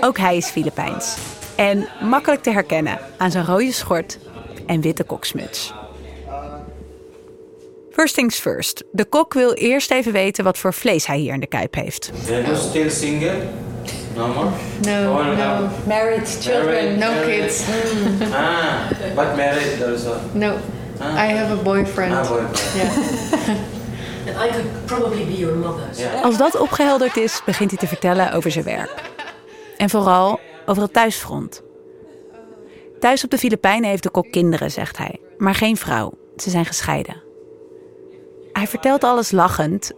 Ook 0.00 0.18
hij 0.18 0.36
is 0.36 0.46
Filipijns. 0.46 1.16
En 1.56 1.88
makkelijk 2.02 2.42
te 2.42 2.50
herkennen 2.50 2.98
aan 3.16 3.30
zijn 3.30 3.46
rode 3.46 3.72
schort 3.72 4.18
en 4.66 4.80
witte 4.80 5.04
koksmuts. 5.04 5.74
First 7.90 8.14
things 8.14 8.38
first. 8.38 8.84
De 8.92 9.04
kok 9.04 9.34
wil 9.34 9.52
eerst 9.52 9.90
even 9.90 10.12
weten 10.12 10.44
wat 10.44 10.58
voor 10.58 10.74
vlees 10.74 11.06
hij 11.06 11.18
hier 11.18 11.34
in 11.34 11.40
de 11.40 11.46
kuip 11.46 11.74
heeft. 11.74 12.10
Are 12.30 12.56
still 12.56 12.90
single? 12.90 13.68
No 14.20 14.26
more? 14.34 14.50
No, 14.86 15.12
Or 15.16 15.24
no. 15.24 15.34
have- 15.34 15.86
Married, 15.86 16.26
children, 16.40 16.98
no 16.98 17.10
married. 17.10 17.40
kids. 17.40 17.64
Ah, 18.34 18.88
but 19.14 19.36
married 19.36 19.82
also. 19.90 20.12
No. 20.32 20.52
Ah. 21.00 21.24
I 21.24 21.32
have 21.36 21.52
a 21.58 21.62
boyfriend. 21.62 22.12
Ah, 22.14 22.26
boyfriend. 22.28 22.58
Yeah. 22.74 23.56
And 24.28 24.36
I 24.44 24.48
could 24.54 24.84
probably 24.84 25.24
be 25.24 25.36
your 25.38 25.56
mother. 25.56 25.82
Yeah. 25.96 26.22
Als 26.24 26.36
dat 26.36 26.58
opgehelderd 26.58 27.16
is, 27.16 27.42
begint 27.44 27.70
hij 27.70 27.78
te 27.78 27.86
vertellen 27.86 28.32
over 28.32 28.50
zijn 28.50 28.64
werk. 28.64 28.94
En 29.76 29.90
vooral 29.90 30.40
over 30.66 30.82
het 30.82 30.92
thuisfront. 30.92 31.62
Thuis 32.98 33.24
op 33.24 33.30
de 33.30 33.38
Filipijnen 33.38 33.90
heeft 33.90 34.02
de 34.02 34.10
kok 34.10 34.30
kinderen, 34.30 34.70
zegt 34.70 34.98
hij, 34.98 35.20
maar 35.38 35.54
geen 35.54 35.76
vrouw. 35.76 36.12
Ze 36.36 36.50
zijn 36.50 36.64
gescheiden. 36.64 37.22
Hij 38.52 38.66
vertelt 38.66 39.04
alles 39.04 39.30
lachend, 39.30 39.92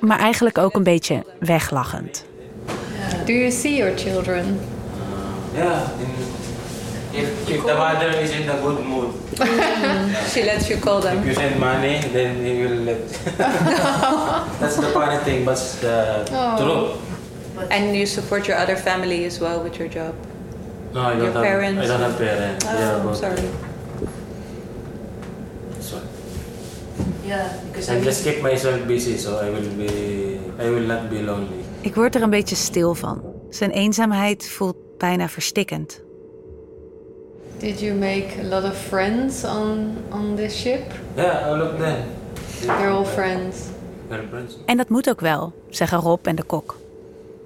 maar 0.00 0.18
eigenlijk 0.18 0.58
ook 0.58 0.74
een 0.74 0.82
beetje 0.82 1.24
weglachend. 1.40 2.24
Do 3.26 3.32
you 3.32 3.50
see 3.50 3.76
your 3.78 3.94
children? 3.96 4.58
Yeah. 5.54 5.90
In, 6.00 6.10
if, 7.14 7.48
if 7.50 7.64
the 7.64 7.74
mother 7.74 8.08
is 8.20 8.30
in 8.32 8.48
a 8.48 8.60
good 8.60 8.84
mood. 8.84 9.14
She 10.32 10.42
lets 10.44 10.68
you 10.68 10.76
call 10.78 11.00
them. 11.00 11.18
If 11.18 11.26
you 11.26 11.34
send 11.34 11.58
money, 11.60 12.00
then 12.12 12.44
he 12.44 12.62
will 12.62 12.82
let. 12.84 13.08
That's 14.60 14.76
the 14.76 14.90
funny 14.92 15.18
thing, 15.24 15.44
but 15.44 15.52
it's 15.52 15.76
the 15.80 16.26
Oh. 16.32 16.56
truth. 16.60 17.70
And 17.70 17.96
you 17.96 18.06
support 18.06 18.46
your 18.46 18.56
other 18.56 18.76
family 18.76 19.24
as 19.24 19.40
well 19.40 19.62
with 19.62 19.78
your 19.78 19.88
job. 19.88 20.14
No, 20.94 21.00
I 21.02 21.14
don't 21.14 21.22
Your 21.24 21.32
have. 21.32 21.42
parents? 21.42 21.80
I 21.82 21.86
don't 21.86 22.00
have 22.00 22.16
parents. 22.18 22.64
Oh, 22.68 22.78
yeah, 22.78 23.02
but 23.04 23.14
sorry. 23.16 23.48
So, 25.80 26.00
Yeah, 27.24 27.52
because 27.68 27.88
I 27.90 28.00
just 28.00 28.24
keep 28.24 28.42
myself 28.42 28.86
busy, 28.86 29.16
so 29.18 29.38
I 29.38 29.50
will 29.50 29.68
be. 29.76 30.38
I 30.58 30.70
will 30.70 30.86
not 30.86 31.10
be 31.10 31.20
lonely. 31.22 31.64
Ik 31.88 31.94
word 31.94 32.14
er 32.14 32.22
een 32.22 32.30
beetje 32.30 32.56
stil 32.56 32.94
van. 32.94 33.22
Zijn 33.50 33.70
eenzaamheid 33.70 34.48
voelt 34.48 34.76
bijna 34.98 35.28
verstikkend. 35.28 36.02
Did 37.58 37.80
you 37.80 37.94
make 37.94 38.26
a 38.44 38.48
lot 38.48 38.64
of 38.64 38.76
friends 38.76 39.44
on 39.44 39.96
on 40.10 40.34
this 40.36 40.60
ship? 40.60 40.82
Yeah, 41.16 41.46
all 41.46 41.60
of 41.60 41.78
them. 41.78 41.96
They're 42.60 42.90
all 42.90 43.04
friends. 43.04 43.56
They're 44.08 44.26
friends. 44.28 44.56
En 44.66 44.76
dat 44.76 44.88
moet 44.88 45.08
ook 45.08 45.20
wel, 45.20 45.52
zeggen 45.68 45.98
Rob 45.98 46.26
en 46.26 46.36
de 46.36 46.42
kok. 46.42 46.76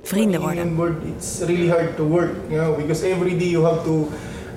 Vrienden 0.03 0.41
worden. 0.41 0.85
It's 1.17 1.39
really 1.39 1.69
hard 1.69 1.97
to 1.97 2.05
work, 2.05 2.33
you 2.49 2.61
know, 2.61 2.77
because 2.77 3.07
every 3.07 3.39
day 3.39 3.49
you 3.49 3.65
have 3.65 3.85
to, 3.85 4.09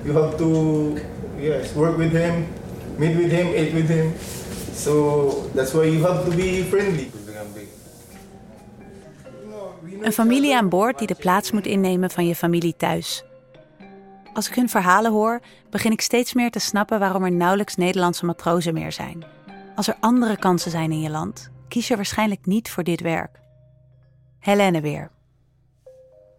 you 0.04 0.22
have 0.22 0.36
to, 0.36 0.92
yes, 1.38 1.72
work 1.74 1.96
with 1.96 2.10
him, 2.10 2.46
meet 2.96 3.16
with 3.16 3.30
him, 3.30 3.46
eat 3.54 3.72
with 3.72 3.88
him. 3.88 4.12
So 4.74 5.30
that's 5.54 5.72
why 5.72 5.84
you 5.84 6.06
have 6.06 6.24
to 6.30 6.36
be 6.36 6.62
friendly. 6.62 7.10
Een 10.06 10.12
familie 10.12 10.56
aan 10.56 10.68
boord 10.68 10.98
die 10.98 11.06
de 11.06 11.14
plaats 11.14 11.50
moet 11.50 11.66
innemen 11.66 12.10
van 12.10 12.26
je 12.26 12.34
familie 12.34 12.76
thuis. 12.76 13.24
Als 14.32 14.48
ik 14.48 14.54
hun 14.54 14.68
verhalen 14.68 15.12
hoor, 15.12 15.40
begin 15.70 15.92
ik 15.92 16.00
steeds 16.00 16.34
meer 16.34 16.50
te 16.50 16.58
snappen 16.58 16.98
waarom 16.98 17.24
er 17.24 17.32
nauwelijks 17.32 17.76
Nederlandse 17.76 18.24
matrozen 18.24 18.74
meer 18.74 18.92
zijn. 18.92 19.24
Als 19.74 19.88
er 19.88 19.96
andere 20.00 20.36
kansen 20.36 20.70
zijn 20.70 20.92
in 20.92 21.00
je 21.00 21.10
land, 21.10 21.50
kies 21.68 21.88
je 21.88 21.96
waarschijnlijk 21.96 22.46
niet 22.46 22.70
voor 22.70 22.82
dit 22.82 23.00
werk. 23.00 23.40
Helene 24.38 24.80
weer. 24.80 25.10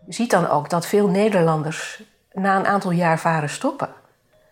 Je 0.06 0.14
ziet 0.14 0.32
dan 0.32 0.48
ook 0.48 0.70
dat 0.70 0.86
veel 0.86 1.08
Nederlanders 1.08 2.04
na 2.34 2.58
een 2.58 2.68
aantal 2.68 2.92
jaar 2.92 3.20
varen 3.20 3.50
stoppen. 3.50 3.90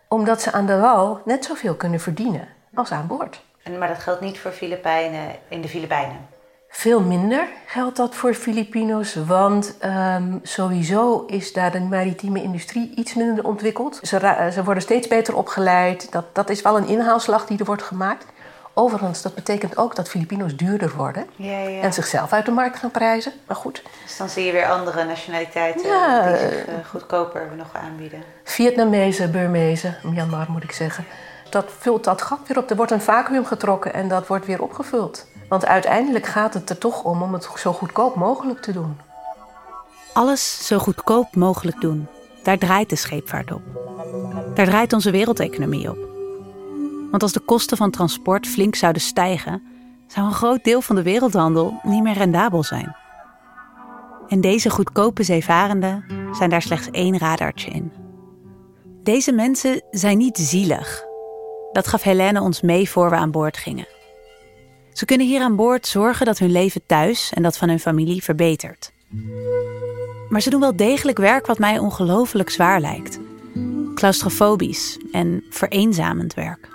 Omdat 0.07 0.41
ze 0.41 0.51
aan 0.51 0.65
de 0.65 0.79
wal 0.79 1.21
net 1.25 1.45
zoveel 1.45 1.75
kunnen 1.75 1.99
verdienen 1.99 2.47
als 2.73 2.91
aan 2.91 3.07
boord. 3.07 3.41
En, 3.63 3.77
maar 3.77 3.87
dat 3.87 3.99
geldt 3.99 4.21
niet 4.21 4.39
voor 4.39 4.51
Filipijnen 4.51 5.35
in 5.49 5.61
de 5.61 5.67
Filipijnen. 5.67 6.34
Veel 6.77 7.01
minder 7.01 7.47
geldt 7.65 7.97
dat 7.97 8.15
voor 8.15 8.33
Filipino's, 8.33 9.15
want 9.15 9.75
ehm, 9.79 10.37
sowieso 10.43 11.23
is 11.27 11.53
daar 11.53 11.71
de 11.71 11.79
maritieme 11.79 12.41
industrie 12.41 12.93
iets 12.95 13.13
minder 13.13 13.45
ontwikkeld. 13.45 13.99
Ze, 14.01 14.49
ze 14.53 14.63
worden 14.63 14.83
steeds 14.83 15.07
beter 15.07 15.35
opgeleid. 15.35 16.11
Dat, 16.11 16.25
dat 16.33 16.49
is 16.49 16.61
wel 16.61 16.77
een 16.77 16.87
inhaalslag 16.87 17.45
die 17.45 17.59
er 17.59 17.65
wordt 17.65 17.83
gemaakt. 17.83 18.25
Overigens, 18.73 19.21
dat 19.21 19.35
betekent 19.35 19.77
ook 19.77 19.95
dat 19.95 20.09
Filipino's 20.09 20.55
duurder 20.55 20.93
worden 20.95 21.25
Ja, 21.35 21.59
ja. 21.59 21.81
en 21.81 21.93
zichzelf 21.93 22.33
uit 22.33 22.45
de 22.45 22.51
markt 22.51 22.79
gaan 22.79 22.91
prijzen. 22.91 23.31
Maar 23.47 23.55
goed, 23.55 23.81
Dus 24.03 24.17
dan 24.17 24.29
zie 24.29 24.45
je 24.45 24.51
weer 24.51 24.69
andere 24.69 25.03
nationaliteiten 25.03 25.87
Ja, 25.87 26.27
die 26.27 26.37
zich 26.37 26.65
eh, 26.65 26.73
goedkoper 26.89 27.49
nog 27.57 27.69
aanbieden. 27.73 28.23
Vietnamezen, 28.43 29.31
Burmezen, 29.31 29.97
Myanmar 30.03 30.45
moet 30.49 30.63
ik 30.63 30.71
zeggen. 30.71 31.05
Dat 31.55 31.71
vult 31.79 32.03
dat 32.03 32.21
gat 32.21 32.39
weer 32.47 32.57
op. 32.57 32.69
Er 32.69 32.75
wordt 32.75 32.91
een 32.91 33.01
vacuüm 33.01 33.45
getrokken 33.45 33.93
en 33.93 34.07
dat 34.07 34.27
wordt 34.27 34.45
weer 34.45 34.61
opgevuld. 34.61 35.27
Want 35.49 35.65
uiteindelijk 35.65 36.25
gaat 36.25 36.53
het 36.53 36.69
er 36.69 36.77
toch 36.77 37.03
om 37.03 37.21
om 37.21 37.33
het 37.33 37.49
zo 37.57 37.73
goedkoop 37.73 38.15
mogelijk 38.15 38.61
te 38.61 38.71
doen. 38.71 38.97
Alles 40.13 40.67
zo 40.67 40.77
goedkoop 40.77 41.35
mogelijk 41.35 41.81
doen. 41.81 42.07
Daar 42.43 42.57
draait 42.57 42.89
de 42.89 42.95
scheepvaart 42.95 43.51
op. 43.51 43.61
Daar 44.53 44.65
draait 44.65 44.93
onze 44.93 45.11
wereldeconomie 45.11 45.89
op. 45.89 45.97
Want 47.11 47.23
als 47.23 47.33
de 47.33 47.39
kosten 47.39 47.77
van 47.77 47.91
transport 47.91 48.47
flink 48.47 48.75
zouden 48.75 49.01
stijgen, 49.01 49.63
zou 50.07 50.27
een 50.27 50.33
groot 50.33 50.63
deel 50.63 50.81
van 50.81 50.95
de 50.95 51.03
wereldhandel 51.03 51.79
niet 51.83 52.03
meer 52.03 52.17
rendabel 52.17 52.63
zijn. 52.63 52.95
En 54.27 54.41
deze 54.41 54.69
goedkope 54.69 55.23
zeevarenden 55.23 56.05
zijn 56.31 56.49
daar 56.49 56.61
slechts 56.61 56.89
één 56.91 57.17
radartje 57.17 57.71
in. 57.71 57.91
Deze 59.03 59.31
mensen 59.31 59.81
zijn 59.91 60.17
niet 60.17 60.37
zielig. 60.37 61.04
Dat 61.75 61.87
gaf 61.87 62.01
Helene 62.01 62.41
ons 62.41 62.61
mee 62.61 62.89
voor 62.89 63.09
we 63.09 63.15
aan 63.15 63.31
boord 63.31 63.57
gingen. 63.57 63.87
Ze 64.93 65.05
kunnen 65.05 65.27
hier 65.27 65.41
aan 65.41 65.55
boord 65.55 65.87
zorgen 65.87 66.25
dat 66.25 66.37
hun 66.37 66.51
leven 66.51 66.81
thuis 66.85 67.31
en 67.33 67.43
dat 67.43 67.57
van 67.57 67.69
hun 67.69 67.79
familie 67.79 68.23
verbetert. 68.23 68.91
Maar 70.29 70.41
ze 70.41 70.49
doen 70.49 70.59
wel 70.59 70.75
degelijk 70.75 71.17
werk 71.17 71.45
wat 71.45 71.59
mij 71.59 71.77
ongelooflijk 71.77 72.49
zwaar 72.49 72.81
lijkt. 72.81 73.19
Claustrofobisch 73.95 74.99
en 75.11 75.43
vereenzamend 75.49 76.33
werk. 76.33 76.74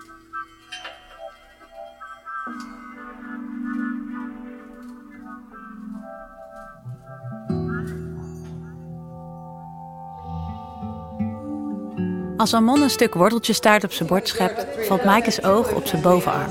Als 12.41 12.55
Amon 12.55 12.83
een 12.83 12.91
stuk 12.91 13.15
worteltjestaart 13.15 13.85
op 13.85 13.93
zijn 13.93 14.09
bord 14.09 14.29
schept, 14.29 14.87
valt 14.87 15.05
Maaike's 15.05 15.43
oog 15.43 15.73
op 15.73 15.87
zijn 15.87 16.03
bovenarm. 16.03 16.51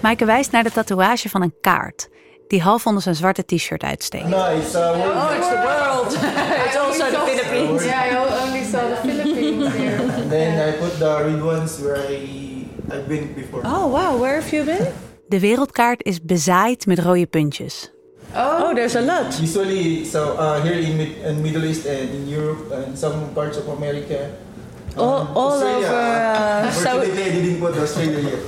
Maaike 0.00 0.24
wijst 0.24 0.52
naar 0.52 0.62
de 0.62 0.70
tatoeage 0.70 1.28
van 1.28 1.42
een 1.42 1.54
kaart, 1.60 2.08
die 2.48 2.62
half 2.62 2.86
onder 2.86 3.02
zijn 3.02 3.14
zwarte 3.14 3.44
t-shirt 3.44 3.82
uitsteekt. 3.82 4.28
No, 4.28 4.56
it's 4.58 4.74
uh, 4.74 4.80
Oh, 4.80 5.36
it's 5.36 5.48
the 5.48 5.60
world. 5.62 6.12
it's 6.66 6.76
also 6.76 7.04
the 7.04 7.22
Philippines. 7.26 7.84
Yeah, 7.84 8.12
I 8.12 8.46
only 8.46 8.64
saw 8.64 8.80
the 8.80 8.98
Philippines 9.02 9.72
here. 9.72 10.02
And 10.02 10.30
then 10.30 10.68
I 10.68 10.72
put 10.78 10.98
the 10.98 11.22
red 11.24 11.42
ones 11.42 11.80
where 11.80 12.12
I 12.12 12.66
I've 12.92 13.06
been 13.08 13.34
before. 13.34 13.62
Oh, 13.66 13.92
wow. 13.92 14.20
Where 14.20 14.34
have 14.34 14.50
you 14.50 14.64
been? 14.64 14.86
De 15.28 15.40
wereldkaart 15.40 16.04
is 16.04 16.22
bezaaid 16.22 16.86
met 16.86 16.98
rode 16.98 17.26
puntjes. 17.26 17.95
Oh, 18.34 18.74
there's 18.74 18.96
a 18.96 19.00
lot. 19.00 19.38
Usually, 19.40 20.04
so 20.04 20.36
uh, 20.36 20.60
here 20.62 20.74
in, 20.78 20.96
Mid- 20.96 21.18
in 21.24 21.42
Middle 21.42 21.64
East 21.64 21.86
and 21.86 22.10
in 22.10 22.28
Europe 22.28 22.70
and 22.72 22.98
some 22.98 23.32
parts 23.34 23.56
of 23.56 23.68
America. 23.68 24.28
All, 24.96 25.20
Um, 25.20 25.36
all 25.36 25.52
Australia, 25.52 25.86
over 25.86 26.66
uh, 26.66 26.72
Saudi, 26.72 27.10
I 27.12 27.30
didn't 27.30 27.60
put 27.60 27.76
Australia 27.76 28.20
yet. 28.20 28.40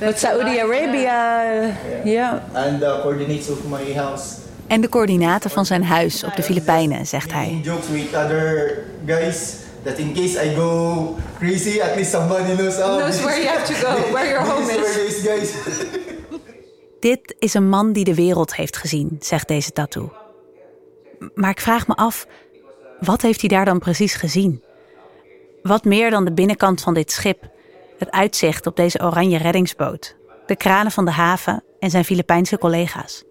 but 0.00 0.18
Saudi 0.18 0.58
Arabia. 0.58 1.76
Yeah. 2.04 2.40
And 2.54 2.80
the 2.80 3.00
coordinates 3.02 3.48
of 3.50 3.64
my 3.68 3.92
house. 3.94 4.40
En 4.66 4.80
de 4.80 4.88
coördinaten 4.88 5.50
van 5.50 5.66
zijn 5.66 5.84
huis 5.84 6.24
op 6.24 6.36
de 6.36 6.42
Filipijnen, 6.42 7.06
zegt 7.06 7.32
hij. 7.32 7.60
Jokes 7.62 7.88
with 7.88 8.14
other 8.14 8.78
guys 9.06 9.56
that 9.84 9.98
in 9.98 10.14
case 10.14 10.38
I 10.44 10.54
go 10.54 11.16
crazy, 11.38 11.80
at 11.80 11.94
least 11.96 12.10
somebody 12.10 12.54
knows, 12.56 12.78
oh, 12.78 12.96
Knows 12.96 13.20
where 13.22 13.38
you 13.42 13.48
have 13.48 13.66
to 13.66 13.74
go, 13.74 13.94
where 14.14 14.28
your 14.28 14.42
home 14.46 14.70
is. 14.70 14.76
Where 14.76 15.04
these 15.06 15.22
guys. 15.28 15.52
Dit 17.04 17.34
is 17.38 17.54
een 17.54 17.68
man 17.68 17.92
die 17.92 18.04
de 18.04 18.14
wereld 18.14 18.54
heeft 18.54 18.76
gezien, 18.76 19.16
zegt 19.20 19.48
deze 19.48 19.72
tattoo. 19.72 20.12
Maar 21.34 21.50
ik 21.50 21.60
vraag 21.60 21.86
me 21.86 21.94
af, 21.94 22.26
wat 23.00 23.22
heeft 23.22 23.40
hij 23.40 23.48
daar 23.48 23.64
dan 23.64 23.78
precies 23.78 24.14
gezien? 24.14 24.62
Wat 25.62 25.84
meer 25.84 26.10
dan 26.10 26.24
de 26.24 26.32
binnenkant 26.32 26.80
van 26.80 26.94
dit 26.94 27.12
schip, 27.12 27.48
het 27.98 28.10
uitzicht 28.10 28.66
op 28.66 28.76
deze 28.76 29.02
oranje 29.02 29.38
reddingsboot, 29.38 30.16
de 30.46 30.56
kranen 30.56 30.92
van 30.92 31.04
de 31.04 31.10
haven 31.10 31.62
en 31.78 31.90
zijn 31.90 32.04
Filipijnse 32.04 32.58
collega's. 32.58 33.24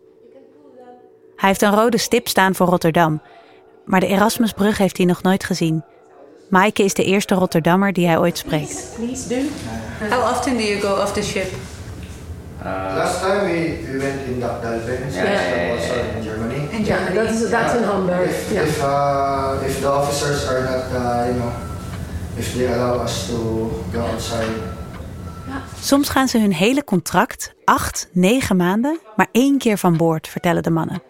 Hij 1.35 1.49
heeft 1.49 1.61
een 1.61 1.75
rode 1.75 1.97
stip 1.97 2.27
staan 2.27 2.55
voor 2.55 2.67
Rotterdam, 2.67 3.21
maar 3.85 3.99
de 3.99 4.07
Erasmusbrug 4.07 4.77
heeft 4.77 4.97
hij 4.97 5.05
nog 5.05 5.21
nooit 5.21 5.43
gezien. 5.43 5.83
Maaike 6.49 6.83
is 6.83 6.93
de 6.93 7.03
eerste 7.03 7.35
Rotterdammer 7.35 7.93
die 7.93 8.07
hij 8.07 8.17
ooit 8.19 8.37
spreekt. 8.37 8.97
How 10.09 10.31
often 10.31 10.57
do 10.57 10.63
you 10.63 10.79
go 10.79 11.01
off 11.01 11.13
the 11.13 11.23
ship? 11.23 11.72
Last 12.63 13.19
time 13.21 13.45
we, 13.45 13.85
we 13.91 13.97
went 13.99 14.21
in 14.27 14.39
Dalbens, 14.39 15.13
Yeah, 15.15 15.23
yeah, 15.23 15.65
yeah, 15.65 15.71
also 15.73 16.17
in 16.17 16.23
Germany. 16.23 16.67
In 16.71 16.83
Germany. 16.85 17.15
That 17.15 17.29
is- 17.29 17.49
that's 17.49 17.73
in 17.73 17.83
Hamburg, 17.83 18.29
If, 18.29 18.51
yeah. 18.51 18.63
if, 18.63 18.81
uh, 18.81 19.65
if 19.67 19.79
the 19.81 19.87
officers 19.91 20.47
are 20.47 20.61
not, 20.63 20.83
uh, 20.91 21.25
you 21.27 21.39
know, 21.39 21.51
if 22.37 22.53
they 22.53 22.67
allow 22.67 23.03
us 23.03 23.25
to 23.27 23.69
go 23.93 23.99
outside. 23.99 24.47
Soms 25.81 26.09
gaan 26.09 26.27
ze 26.27 26.39
hun 26.39 26.53
hele 26.53 26.83
contract, 26.83 27.53
acht, 27.63 28.07
negen 28.11 28.55
maanden, 28.55 28.99
maar 29.15 29.27
één 29.31 29.57
keer 29.57 29.77
van 29.77 29.97
boord, 29.97 30.27
vertellen 30.27 30.63
de 30.63 30.69
mannen. 30.69 31.01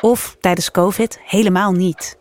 Of 0.00 0.36
tijdens 0.40 0.70
COVID 0.70 1.18
helemaal 1.24 1.72
niet. 1.72 2.16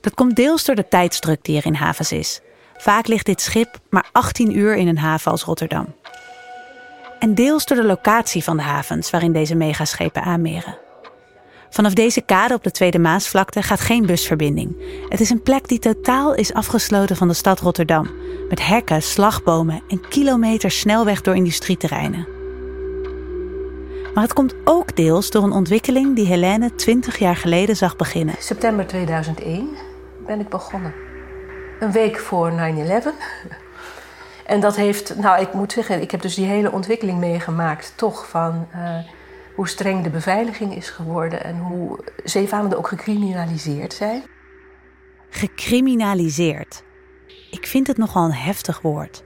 Dat 0.00 0.14
komt 0.14 0.36
deels 0.36 0.64
door 0.64 0.74
de 0.74 0.88
tijdsdruk 0.88 1.44
die 1.44 1.56
er 1.56 1.66
in 1.66 1.74
havens 1.74 2.12
is. 2.12 2.40
Vaak 2.76 3.06
ligt 3.06 3.26
dit 3.26 3.40
schip 3.40 3.78
maar 3.90 4.08
18 4.12 4.56
uur 4.58 4.76
in 4.76 4.88
een 4.88 4.98
haven 4.98 5.30
als 5.30 5.42
Rotterdam. 5.44 5.94
En 7.18 7.34
deels 7.34 7.66
door 7.66 7.76
de 7.76 7.84
locatie 7.84 8.44
van 8.44 8.56
de 8.56 8.62
havens 8.62 9.10
waarin 9.10 9.32
deze 9.32 9.54
megaschepen 9.54 10.22
aanmeren. 10.22 10.78
Vanaf 11.70 11.92
deze 11.92 12.20
kade 12.20 12.54
op 12.54 12.62
de 12.62 12.70
Tweede 12.70 12.98
Maasvlakte 12.98 13.62
gaat 13.62 13.80
geen 13.80 14.06
busverbinding. 14.06 14.76
Het 15.08 15.20
is 15.20 15.30
een 15.30 15.42
plek 15.42 15.68
die 15.68 15.78
totaal 15.78 16.34
is 16.34 16.52
afgesloten 16.52 17.16
van 17.16 17.28
de 17.28 17.34
stad 17.34 17.60
Rotterdam. 17.60 18.10
Met 18.48 18.66
hekken, 18.66 19.02
slagbomen 19.02 19.82
en 19.88 20.08
kilometers 20.08 20.78
snelweg 20.78 21.20
door 21.20 21.36
industrieterreinen. 21.36 22.28
Maar 24.14 24.22
het 24.22 24.32
komt 24.32 24.54
ook 24.64 24.96
deels 24.96 25.30
door 25.30 25.42
een 25.42 25.52
ontwikkeling 25.52 26.16
die 26.16 26.26
Helene 26.26 26.74
20 26.74 27.18
jaar 27.18 27.36
geleden 27.36 27.76
zag 27.76 27.96
beginnen. 27.96 28.34
September 28.38 28.86
2001 28.86 29.68
ben 30.26 30.40
ik 30.40 30.48
begonnen. 30.48 30.94
Een 31.80 31.92
week 31.92 32.18
voor 32.18 32.52
9-11. 32.52 32.54
En 34.46 34.60
dat 34.60 34.76
heeft, 34.76 35.16
nou 35.16 35.40
ik 35.40 35.52
moet 35.52 35.72
zeggen, 35.72 36.00
ik 36.00 36.10
heb 36.10 36.20
dus 36.20 36.34
die 36.34 36.46
hele 36.46 36.72
ontwikkeling 36.72 37.18
meegemaakt, 37.18 37.92
toch 37.96 38.28
van 38.28 38.68
uh, 38.74 38.98
hoe 39.54 39.68
streng 39.68 40.02
de 40.02 40.10
beveiliging 40.10 40.76
is 40.76 40.90
geworden 40.90 41.44
en 41.44 41.58
hoe 41.58 41.98
zeevarenden 42.24 42.78
ook 42.78 42.88
gecriminaliseerd 42.88 43.92
zijn. 43.92 44.22
Gecriminaliseerd. 45.30 46.82
Ik 47.50 47.66
vind 47.66 47.86
het 47.86 47.96
nogal 47.96 48.24
een 48.24 48.32
heftig 48.32 48.80
woord. 48.80 49.24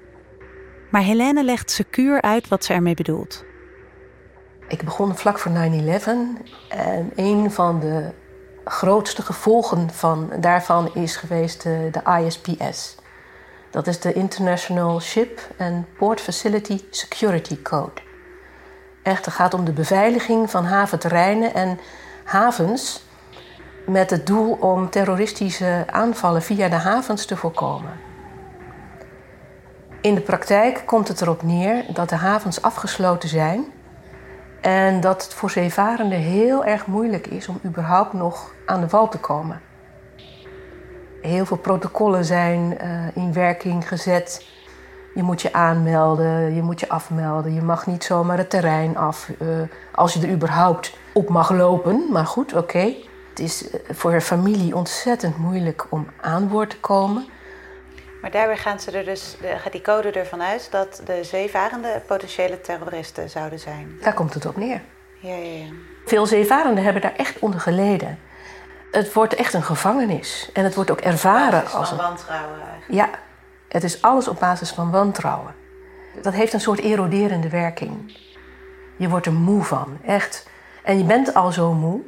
Maar 0.90 1.02
Helene 1.02 1.44
legt 1.44 1.70
secuur 1.70 2.22
uit 2.22 2.48
wat 2.48 2.64
ze 2.64 2.72
ermee 2.72 2.94
bedoelt. 2.94 3.44
Ik 4.68 4.83
begon 4.85 5.16
vlak 5.16 5.38
voor 5.38 5.52
9-11 5.52 5.54
en 6.68 7.11
een 7.16 7.50
van 7.50 7.81
de 7.81 8.12
grootste 8.64 9.22
gevolgen 9.22 9.90
van, 9.90 10.33
daarvan 10.40 10.94
is 10.94 11.16
geweest 11.16 11.62
de, 11.62 11.88
de 11.90 12.24
ISPS. 12.24 12.96
Dat 13.70 13.87
is 13.87 14.00
de 14.00 14.12
International 14.12 15.00
Ship 15.00 15.40
and 15.59 15.85
Port 15.96 16.20
Facility 16.20 16.81
Security 16.90 17.62
Code. 17.62 18.00
Echt, 19.02 19.24
het 19.24 19.35
gaat 19.35 19.54
om 19.54 19.64
de 19.64 19.72
beveiliging 19.72 20.50
van 20.50 20.64
haventerreinen 20.64 21.54
en 21.54 21.78
havens 22.24 23.07
met 23.87 24.11
het 24.11 24.26
doel 24.26 24.52
om 24.52 24.90
terroristische 24.90 25.85
aanvallen 25.90 26.42
via 26.42 26.68
de 26.68 26.76
havens 26.76 27.26
te 27.26 27.37
voorkomen. 27.37 27.92
In 30.00 30.14
de 30.14 30.20
praktijk 30.20 30.83
komt 30.87 31.09
het 31.09 31.20
erop 31.20 31.42
neer 31.42 31.85
dat 31.92 32.09
de 32.09 32.16
havens 32.16 32.62
afgesloten 32.62 33.28
zijn 33.28 33.64
en 34.61 35.00
dat 35.00 35.22
het 35.22 35.35
voor 35.35 35.50
zeevarenden 35.50 36.18
heel 36.18 36.64
erg 36.64 36.87
moeilijk 36.87 37.26
is 37.26 37.48
om 37.48 37.61
überhaupt 37.64 38.12
nog 38.12 38.54
aan 38.66 38.81
de 38.81 38.88
wal 38.88 39.09
te 39.09 39.18
komen. 39.18 39.61
Heel 41.20 41.46
veel 41.46 41.57
protocollen 41.57 42.24
zijn 42.24 42.78
uh, 42.83 43.16
in 43.16 43.33
werking 43.33 43.88
gezet. 43.88 44.46
Je 45.14 45.22
moet 45.22 45.42
je 45.42 45.52
aanmelden, 45.52 46.54
je 46.54 46.62
moet 46.62 46.81
je 46.81 46.88
afmelden. 46.88 47.54
Je 47.54 47.62
mag 47.62 47.87
niet 47.87 48.04
zomaar 48.04 48.38
het 48.38 48.50
terrein 48.50 48.96
af 48.96 49.31
uh, 49.40 49.48
als 49.94 50.12
je 50.12 50.20
er 50.20 50.33
überhaupt 50.33 50.96
op 51.12 51.28
mag 51.28 51.50
lopen. 51.50 52.07
Maar 52.11 52.26
goed, 52.26 52.52
oké. 52.52 52.62
Okay. 52.62 53.04
Het 53.28 53.38
is 53.38 53.70
eh, 53.70 53.81
voor 53.90 54.12
een 54.12 54.20
familie 54.20 54.76
ontzettend 54.76 55.38
moeilijk 55.38 55.87
om 55.88 56.07
aan 56.20 56.48
boord 56.48 56.70
te 56.70 56.81
komen. 56.81 57.26
Maar 58.20 58.31
daarbij 58.31 58.57
gaan 58.57 58.81
ze 58.81 58.90
er 58.90 59.04
dus, 59.04 59.37
gaat 59.57 59.72
die 59.72 59.81
code 59.81 60.11
ervan 60.11 60.42
uit 60.42 60.68
dat 60.70 61.02
de 61.07 61.24
zeevarenden 61.24 62.02
potentiële 62.07 62.61
terroristen 62.61 63.31
zouden 63.31 63.59
zijn. 63.59 63.98
Daar 64.00 64.14
komt 64.14 64.35
het 64.35 64.46
op 64.46 64.57
neer. 64.57 64.81
Ja, 65.20 65.35
ja, 65.35 65.52
ja. 65.52 65.66
Veel 66.04 66.26
zeevarenden 66.26 66.85
hebben 66.85 67.02
daar 67.02 67.16
echt 67.16 67.38
onder 67.38 67.61
geleden. 67.61 68.18
Het 68.90 69.12
wordt 69.12 69.35
echt 69.35 69.55
een 69.55 69.62
gevangenis. 69.62 70.51
En 70.53 70.64
het 70.64 70.74
wordt 70.74 70.90
ook 70.90 71.01
ervaren 71.01 71.62
als 71.62 71.74
als 71.74 71.90
een. 71.90 71.96
wantrouwen 71.96 72.61
eigenlijk. 72.61 72.92
Ja, 72.92 73.09
het 73.68 73.85
is 73.85 74.03
alles 74.03 74.29
op 74.29 74.38
basis 74.38 74.70
van 74.70 74.90
wantrouwen. 74.90 75.55
Dat 76.22 76.33
heeft 76.33 76.53
een 76.53 76.61
soort 76.61 76.81
eroderende 76.81 77.48
werking. 77.48 78.16
Je 78.96 79.09
wordt 79.09 79.27
er 79.27 79.33
moe 79.33 79.64
van, 79.64 79.98
echt. 80.05 80.48
En 80.85 80.98
je 80.98 81.05
bent 81.05 81.35
al 81.35 81.53
zo 81.53 81.72
moe. 81.72 82.01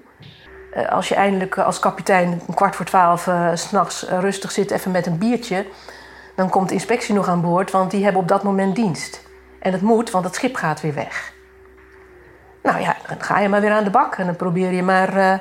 Eh, 0.73 0.89
als 0.89 1.09
je 1.09 1.15
eindelijk 1.15 1.59
als 1.59 1.79
kapitein 1.79 2.41
een 2.47 2.55
kwart 2.55 2.77
voor 2.77 2.87
twaalf 2.87 3.27
uh, 3.27 3.51
s'nachts 3.55 4.03
rustig 4.09 4.51
zit, 4.51 4.71
even 4.71 4.91
met 4.91 5.07
een 5.07 5.19
biertje. 5.19 5.67
Dan 6.37 6.49
komt 6.49 6.69
de 6.69 6.75
inspectie 6.75 7.15
nog 7.15 7.29
aan 7.29 7.41
boord, 7.41 7.71
want 7.71 7.91
die 7.91 8.05
hebben 8.05 8.23
op 8.23 8.29
dat 8.29 8.43
moment 8.43 8.75
dienst. 8.75 9.23
En 9.59 9.73
het 9.73 9.83
moet, 9.83 10.11
want 10.11 10.25
het 10.25 10.35
schip 10.35 10.55
gaat 10.55 10.81
weer 10.81 10.95
weg. 10.95 11.33
Nou 12.63 12.81
ja, 12.81 12.97
dan 13.09 13.23
ga 13.23 13.39
je 13.39 13.49
maar 13.49 13.61
weer 13.61 13.73
aan 13.73 13.85
de 13.85 13.91
bak 13.91 14.17
en 14.17 14.27
dan 14.27 14.37
probeer 14.37 14.73
je 14.73 14.83
maar 14.83 15.17
uh, 15.17 15.39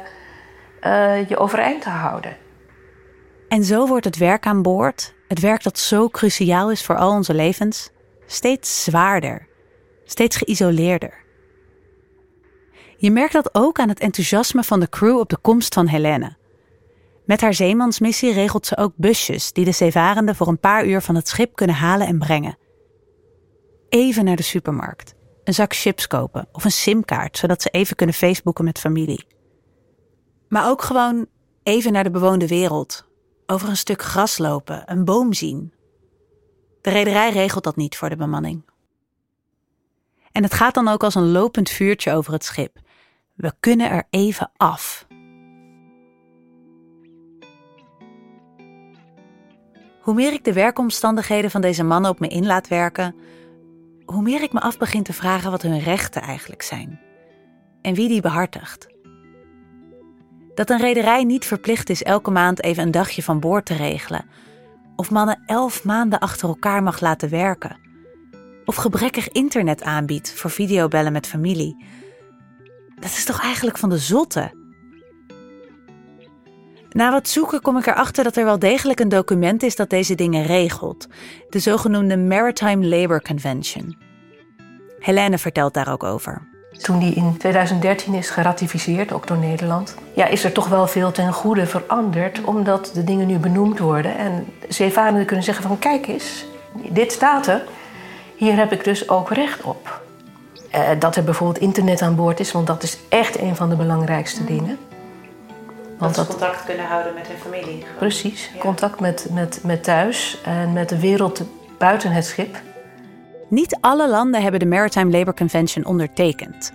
uh, 0.82 1.30
je 1.30 1.38
overeind 1.38 1.82
te 1.82 1.89
houden. 1.89 2.38
En 3.48 3.63
zo 3.63 3.88
wordt 3.88 4.06
het 4.06 4.18
werk 4.18 4.46
aan 4.46 4.62
boord, 4.62 5.13
het 5.28 5.39
werk 5.39 5.63
dat 5.63 5.80
zo 5.80 6.10
cruciaal 6.10 6.72
is 6.72 6.86
voor 6.86 6.98
al 6.98 7.12
onze 7.12 7.34
levens, 7.34 7.89
steeds 8.26 8.84
zwaarder, 8.84 9.48
steeds 10.06 10.36
geïsoleerder. 10.36 11.13
Je 12.98 13.12
merkt 13.12 13.34
dat 13.34 13.50
ook 13.56 13.80
aan 13.80 13.89
het 13.89 14.00
enthousiasme 14.00 14.63
van 14.63 14.80
de 14.80 14.89
crew 14.89 15.18
op 15.18 15.30
de 15.30 15.38
komst 15.38 15.74
van 15.74 15.88
Helene. 15.88 16.38
Met 17.26 17.42
haar 17.42 17.54
zeemansmissie 17.54 18.34
regelt 18.34 18.65
ze 18.65 18.78
ook 18.78 18.92
busjes 18.96 19.54
die 19.54 19.65
de 19.65 19.72
zeevarenden 19.72 20.36
voor 20.36 20.48
een 20.48 20.60
paar 20.60 20.86
uur 20.86 21.02
van 21.02 21.15
het 21.15 21.28
schip 21.28 21.56
kunnen 21.56 21.76
halen 21.76 22.08
en 22.08 22.20
brengen. 22.20 22.58
Even 23.89 24.26
naar 24.26 24.36
de 24.36 24.44
supermarkt, 24.44 25.15
een 25.44 25.54
zak 25.54 25.76
chips 25.76 26.08
kopen 26.08 26.48
of 26.52 26.63
een 26.63 26.72
simkaart 26.72 27.38
zodat 27.38 27.62
ze 27.62 27.70
even 27.70 27.96
kunnen 27.96 28.15
facebooken 28.15 28.65
met 28.65 28.80
familie. 28.80 29.26
Maar 30.49 30.69
ook 30.69 30.81
gewoon 30.81 31.27
even 31.63 31.91
naar 31.91 32.03
de 32.03 32.09
bewoonde 32.12 32.47
wereld, 32.47 33.05
over 33.45 33.69
een 33.69 33.77
stuk 33.77 34.01
gras 34.01 34.38
lopen, 34.38 34.83
een 34.85 35.05
boom 35.05 35.33
zien. 35.33 35.73
De 36.81 36.89
rederij 36.89 37.31
regelt 37.31 37.63
dat 37.63 37.75
niet 37.75 37.97
voor 37.97 38.09
de 38.09 38.15
bemanning. 38.15 38.63
En 40.31 40.43
het 40.43 40.53
gaat 40.53 40.73
dan 40.73 40.88
ook 40.88 41.03
als 41.03 41.15
een 41.15 41.31
lopend 41.31 41.69
vuurtje 41.69 42.13
over 42.13 42.33
het 42.33 42.43
schip. 42.43 42.77
We 43.33 43.53
kunnen 43.59 43.89
er 43.89 44.03
even 44.09 44.51
af. 44.57 45.07
Hoe 50.01 50.13
meer 50.13 50.33
ik 50.33 50.43
de 50.43 50.53
werkomstandigheden 50.53 51.51
van 51.51 51.62
deze 51.62 51.83
mannen 51.83 52.12
op 52.12 52.19
me 52.19 52.27
in 52.27 52.45
laat 52.45 52.67
werken, 52.67 53.15
hoe 54.05 54.21
meer 54.21 54.41
ik 54.41 54.53
me 54.53 54.59
af 54.59 54.77
begin 54.77 55.03
te 55.03 55.13
vragen 55.13 55.51
wat 55.51 55.62
hun 55.62 55.79
rechten 55.79 56.21
eigenlijk 56.21 56.62
zijn 56.62 56.99
en 57.81 57.93
wie 57.93 58.07
die 58.07 58.21
behartigt. 58.21 58.88
Dat 60.60 60.69
een 60.69 60.80
rederij 60.80 61.24
niet 61.24 61.45
verplicht 61.45 61.89
is 61.89 62.04
elke 62.04 62.32
maand 62.32 62.63
even 62.63 62.84
een 62.84 62.91
dagje 62.91 63.24
van 63.24 63.39
boord 63.39 63.65
te 63.65 63.76
regelen, 63.76 64.26
of 64.95 65.12
mannen 65.12 65.43
elf 65.45 65.84
maanden 65.84 66.19
achter 66.19 66.48
elkaar 66.48 66.84
mag 66.84 67.00
laten 67.00 67.30
werken, 67.30 67.78
of 68.65 68.76
gebrekkig 68.76 69.30
internet 69.30 69.84
aanbiedt 69.84 70.34
voor 70.34 70.50
videobellen 70.50 71.12
met 71.12 71.28
familie. 71.28 71.86
Dat 72.95 73.10
is 73.10 73.26
toch 73.26 73.41
eigenlijk 73.41 73.78
van 73.78 73.89
de 73.89 73.98
zotte? 73.98 74.52
Na 76.89 77.12
wat 77.12 77.28
zoeken 77.28 77.62
kom 77.62 77.78
ik 77.78 77.86
erachter 77.86 78.24
dat 78.24 78.38
er 78.38 78.45
wel 78.45 78.60
degelijk 78.60 79.00
een 79.00 79.10
document 79.10 79.63
is 79.63 79.76
dat 79.76 79.89
deze 79.89 80.15
dingen 80.15 80.45
regelt, 80.45 81.08
de 81.50 81.60
zogenoemde 81.60 82.17
Maritime 82.17 82.86
Labour 82.86 83.22
Convention. 83.22 83.98
Helene 85.00 85.38
vertelt 85.38 85.74
daar 85.74 85.91
ook 85.91 86.04
over. 86.04 86.59
Toen 86.82 87.00
die 87.00 87.13
in 87.13 87.38
2013 87.38 88.13
is 88.13 88.30
geratificeerd, 88.30 89.12
ook 89.12 89.28
door 89.28 89.38
Nederland, 89.38 89.96
ja, 90.13 90.26
is 90.26 90.44
er 90.44 90.52
toch 90.52 90.68
wel 90.68 90.88
veel 90.88 91.12
ten 91.12 91.34
goede 91.34 91.65
veranderd, 91.65 92.42
omdat 92.44 92.92
de 92.94 93.04
dingen 93.04 93.28
nu 93.28 93.38
benoemd 93.38 93.80
worden 93.80 94.18
en 94.18 94.46
zeevarenden 94.68 95.26
kunnen 95.26 95.46
zeggen 95.46 95.63
van 95.63 95.80
kijk 95.80 96.08
eens, 96.08 96.46
dit 96.89 97.12
staat 97.12 97.48
er, 97.48 97.63
hier 98.36 98.56
heb 98.56 98.72
ik 98.72 98.84
dus 98.84 99.10
ook 99.10 99.32
recht 99.32 99.62
op. 99.62 100.02
Uh, 100.76 100.82
dat 101.00 101.15
er 101.15 101.24
bijvoorbeeld 101.24 101.63
internet 101.63 102.02
aan 102.02 102.15
boord 102.15 102.40
is, 102.40 102.52
want 102.52 102.67
dat 102.67 102.84
is 102.84 102.98
echt 103.10 103.40
een 103.40 103.56
van 103.56 103.69
de 103.69 103.75
belangrijkste 103.75 104.46
dingen. 104.46 104.77
Want 105.98 106.15
dat 106.15 106.25
ze 106.25 106.32
contact 106.32 106.63
kunnen 106.63 106.86
houden 106.86 107.13
met 107.13 107.27
hun 107.27 107.38
familie. 107.38 107.82
Gewoon. 107.82 107.98
Precies, 107.98 108.52
ja. 108.54 108.60
contact 108.60 109.00
met, 109.00 109.27
met, 109.32 109.60
met 109.63 109.84
thuis 109.84 110.38
en 110.44 110.73
met 110.73 110.90
de 110.90 111.00
wereld 111.00 111.42
buiten 111.77 112.12
het 112.12 112.25
schip. 112.25 112.58
Niet 113.50 113.77
alle 113.81 114.10
landen 114.10 114.41
hebben 114.41 114.60
de 114.60 114.65
Maritime 114.65 115.12
Labour 115.12 115.33
Convention 115.33 115.85
ondertekend. 115.85 116.73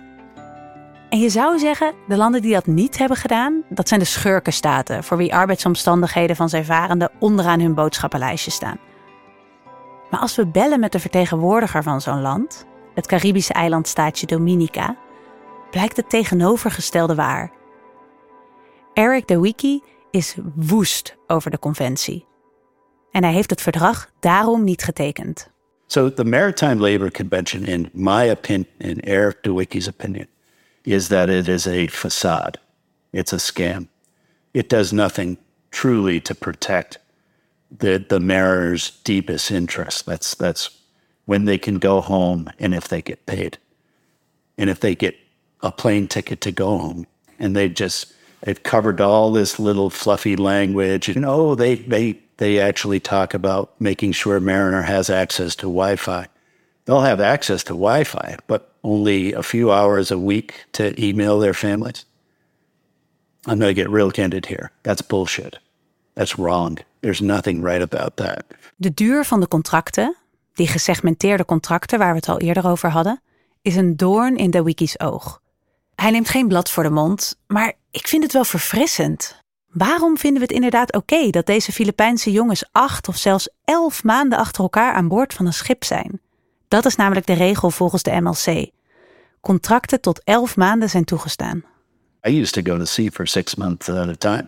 En 1.09 1.19
je 1.19 1.29
zou 1.29 1.59
zeggen, 1.59 1.93
de 2.07 2.17
landen 2.17 2.41
die 2.41 2.53
dat 2.53 2.65
niet 2.65 2.97
hebben 2.97 3.17
gedaan, 3.17 3.63
dat 3.69 3.87
zijn 3.87 3.99
de 3.99 4.05
schurkenstaten, 4.05 5.03
voor 5.03 5.17
wie 5.17 5.35
arbeidsomstandigheden 5.35 6.35
van 6.35 6.49
zeevarenden 6.49 7.11
onderaan 7.19 7.59
hun 7.59 7.73
boodschappenlijstje 7.73 8.51
staan. 8.51 8.79
Maar 10.09 10.19
als 10.19 10.35
we 10.35 10.47
bellen 10.47 10.79
met 10.79 10.91
de 10.91 10.99
vertegenwoordiger 10.99 11.83
van 11.83 12.01
zo'n 12.01 12.21
land, 12.21 12.65
het 12.93 13.07
Caribische 13.07 13.53
eilandstaatje 13.53 14.25
Dominica, 14.25 14.95
blijkt 15.71 15.97
het 15.97 16.09
tegenovergestelde 16.09 17.15
waar. 17.15 17.51
Eric 18.93 19.27
de 19.27 19.39
Wiki 19.39 19.83
is 20.11 20.35
woest 20.55 21.17
over 21.27 21.51
de 21.51 21.59
conventie. 21.59 22.27
En 23.11 23.23
hij 23.23 23.33
heeft 23.33 23.49
het 23.49 23.61
verdrag 23.61 24.09
daarom 24.19 24.63
niet 24.63 24.83
getekend. 24.83 25.53
So 25.87 26.09
the 26.09 26.25
Maritime 26.25 26.79
Labor 26.79 27.09
Convention, 27.09 27.65
in 27.65 27.91
my 27.93 28.23
opinion, 28.23 28.67
in 28.79 29.05
Eric 29.05 29.43
DeWicky's 29.43 29.87
opinion, 29.87 30.27
is 30.83 31.09
that 31.09 31.29
it 31.29 31.47
is 31.47 31.67
a 31.67 31.87
facade. 31.87 32.59
It's 33.13 33.33
a 33.33 33.37
scam. 33.37 33.87
It 34.53 34.69
does 34.69 34.91
nothing 34.91 35.37
truly 35.71 36.19
to 36.21 36.35
protect 36.35 36.97
the, 37.71 38.03
the 38.07 38.19
mariners' 38.19 38.91
deepest 39.03 39.51
interests. 39.51 40.01
That's, 40.01 40.35
that's 40.35 40.69
when 41.25 41.45
they 41.45 41.57
can 41.57 41.79
go 41.79 42.01
home 42.01 42.49
and 42.59 42.73
if 42.73 42.87
they 42.87 43.01
get 43.01 43.25
paid. 43.25 43.57
And 44.57 44.69
if 44.69 44.79
they 44.79 44.95
get 44.95 45.15
a 45.61 45.71
plane 45.71 46.07
ticket 46.07 46.41
to 46.41 46.51
go 46.51 46.77
home, 46.77 47.07
and 47.39 47.55
they 47.55 47.69
just 47.69 48.13
they've 48.41 48.61
covered 48.63 49.01
all 49.01 49.31
this 49.31 49.59
little 49.59 49.89
fluffy 49.89 50.35
language. 50.35 51.09
And 51.09 51.25
oh, 51.25 51.55
they 51.55 51.75
they 51.75 52.19
they 52.37 52.59
actually 52.59 52.99
talk 52.99 53.33
about 53.33 53.69
making 53.79 54.13
sure 54.13 54.39
Mariner 54.39 54.83
has 54.83 55.09
access 55.09 55.55
to 55.55 55.67
Wi-Fi. 55.67 56.27
They'll 56.85 57.01
have 57.01 57.19
access 57.19 57.63
to 57.63 57.73
Wi-Fi, 57.73 58.37
but 58.47 58.73
only 58.83 59.33
a 59.33 59.43
few 59.43 59.71
hours 59.71 60.11
a 60.11 60.17
week 60.17 60.65
to 60.71 60.93
email 60.97 61.39
their 61.39 61.53
families. 61.53 62.05
I'm 63.47 63.59
going 63.59 63.75
to 63.75 63.81
get 63.81 63.89
real 63.89 64.11
candid 64.11 64.45
here. 64.45 64.71
That's 64.83 65.01
bullshit. 65.01 65.59
That's 66.13 66.37
wrong. 66.37 66.79
There's 67.01 67.21
nothing 67.21 67.63
right 67.63 67.81
about 67.81 68.15
that. 68.15 68.45
De 68.75 68.93
duur 68.93 69.25
van 69.25 69.39
de 69.39 69.47
contracten, 69.47 70.15
die 70.53 70.67
gesegmenteerde 70.67 71.45
contracten 71.45 71.99
waar 71.99 72.09
we 72.09 72.15
het 72.15 72.29
al 72.29 72.39
eerder 72.39 72.67
over 72.67 72.89
hadden, 72.89 73.21
is 73.61 73.75
een 73.75 73.95
doorn 73.95 74.37
in 74.37 74.51
de 74.51 74.63
wiki's 74.63 74.99
oog. 74.99 75.41
Hij 75.95 76.11
neemt 76.11 76.29
geen 76.29 76.47
blad 76.47 76.71
voor 76.71 76.83
de 76.83 76.89
mond, 76.89 77.35
maar 77.47 77.73
ik 77.91 78.07
vind 78.07 78.23
het 78.23 78.33
wel 78.33 78.45
verfrissend. 78.45 79.43
Waarom 79.77 80.17
vinden 80.17 80.39
we 80.39 80.47
het 80.47 80.55
inderdaad 80.55 80.93
oké 80.93 81.29
dat 81.29 81.45
deze 81.45 81.71
Filipijnse 81.71 82.31
jongens 82.31 82.63
acht 82.71 83.07
of 83.07 83.17
zelfs 83.17 83.49
elf 83.63 84.03
maanden 84.03 84.37
achter 84.37 84.63
elkaar 84.63 84.93
aan 84.93 85.07
boord 85.07 85.33
van 85.33 85.45
een 85.45 85.53
schip 85.53 85.83
zijn? 85.83 86.19
Dat 86.67 86.85
is 86.85 86.95
namelijk 86.95 87.25
de 87.25 87.33
regel 87.33 87.71
volgens 87.71 88.03
de 88.03 88.21
MLC. 88.21 88.69
Contracten 89.41 90.01
tot 90.01 90.21
elf 90.23 90.55
maanden 90.55 90.89
zijn 90.89 91.03
toegestaan. 91.03 91.63
I 92.27 92.39
used 92.39 92.53
to 92.63 92.71
go 92.71 92.77
to 92.77 92.85
sea 92.85 93.09
for 93.09 93.27
six 93.27 93.55
months 93.55 93.89
at 93.89 94.07
a 94.07 94.15
time 94.15 94.47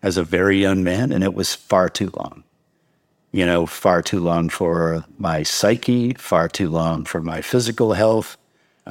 as 0.00 0.16
a 0.16 0.24
very 0.24 0.58
young 0.60 0.82
man, 0.82 1.12
and 1.12 1.22
it 1.22 1.34
was 1.34 1.54
far 1.66 1.90
too 1.90 2.08
long. 2.12 2.42
You 3.30 3.50
know, 3.50 3.66
far 3.66 4.02
too 4.02 4.20
long 4.20 4.52
for 4.52 5.04
my 5.16 5.44
psyche, 5.44 6.14
far 6.18 6.48
too 6.48 6.70
long 6.70 7.08
for 7.08 7.22
my 7.22 7.42
physical 7.42 7.94
health. 7.94 8.36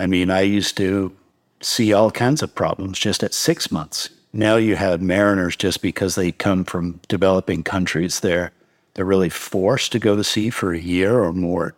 I 0.04 0.06
mean, 0.08 0.30
I 0.30 0.58
used 0.58 0.76
to 0.76 1.12
see 1.60 1.94
all 1.94 2.12
kinds 2.12 2.42
of 2.44 2.54
problems 2.54 3.00
just 3.00 3.24
at 3.24 3.34
six 3.34 3.68
months. 3.70 4.10
Now 4.32 4.56
you 4.56 4.76
have 4.76 5.02
mariners 5.02 5.56
just 5.58 5.82
because 5.82 6.16
they 6.16 6.32
come 6.32 6.64
from 6.64 7.00
developing 7.08 7.64
countries, 7.64 8.20
they're 8.20 8.52
they're 8.94 9.08
really 9.08 9.30
forced 9.30 9.92
to 9.92 10.00
go 10.00 10.16
to 10.16 10.24
sea 10.24 10.52
for 10.52 10.74
a 10.74 10.80
year 10.80 11.24
or 11.24 11.34
more. 11.34 11.74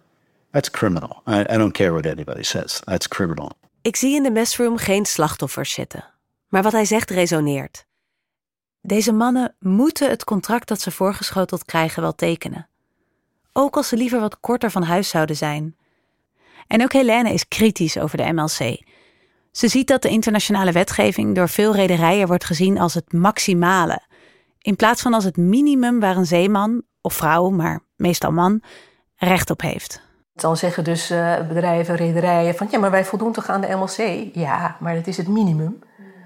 That's 0.52 0.70
criminal. 0.70 1.22
I, 1.28 1.42
I 1.42 1.58
don't 1.58 1.74
care 1.74 1.92
what 1.92 2.06
anybody 2.06 2.44
says. 2.44 2.82
That's 2.86 3.08
criminal. 3.08 3.52
Ik 3.82 3.96
zie 3.96 4.16
in 4.16 4.24
de 4.24 4.32
messroom 4.32 4.78
geen 4.78 5.06
slachtoffers 5.06 5.74
zitten. 5.74 6.06
Maar 6.48 6.64
wat 6.64 6.72
hij 6.72 6.86
zegt 6.86 7.10
resoneert. 7.10 7.86
Deze 8.82 9.12
mannen 9.12 9.56
moeten 9.60 10.10
het 10.10 10.24
contract 10.24 10.68
dat 10.68 10.82
ze 10.82 10.92
voorgeschoteld 10.92 11.66
krijgen 11.66 12.02
wel 12.02 12.16
tekenen. 12.16 12.68
Ook 13.54 13.76
als 13.76 13.88
ze 13.88 13.98
liever 13.98 14.20
wat 14.20 14.40
korter 14.40 14.72
van 14.72 14.84
huis 14.84 15.10
zouden 15.10 15.36
zijn. 15.36 15.76
En 16.68 16.84
ook 16.84 16.94
Helene 16.94 17.34
is 17.34 17.48
kritisch 17.48 17.98
over 17.98 18.18
de 18.18 18.32
MLC. 18.34 18.82
Ze 19.54 19.68
ziet 19.68 19.88
dat 19.88 20.02
de 20.02 20.10
internationale 20.10 20.72
wetgeving 20.72 21.36
door 21.36 21.50
veel 21.50 21.76
rederijen 21.76 22.28
wordt 22.28 22.46
gezien 22.46 22.80
als 22.80 22.94
het 22.94 23.14
maximale, 23.14 24.02
in 24.62 24.76
plaats 24.76 25.02
van 25.02 25.14
als 25.14 25.24
het 25.24 25.38
minimum 25.38 26.00
waar 26.00 26.18
een 26.18 26.26
zeeman 26.26 26.82
of 27.02 27.14
vrouw, 27.14 27.50
maar 27.50 27.80
meestal 27.96 28.32
man, 28.32 28.62
recht 29.16 29.50
op 29.50 29.62
heeft. 29.62 30.02
Dan 30.34 30.58
zeggen 30.58 30.84
dus 30.84 31.12
uh, 31.12 31.48
bedrijven, 31.48 31.96
rederijen 31.96 32.56
van 32.56 32.68
ja, 32.72 32.80
maar 32.80 32.92
wij 32.92 33.06
voldoen 33.06 33.32
toch 33.32 33.48
aan 33.48 33.62
de 33.62 33.76
MLC? 33.76 34.30
Ja, 34.36 34.78
maar 34.80 34.96
dat 34.96 35.08
is 35.08 35.18
het 35.18 35.28
minimum. 35.28 35.80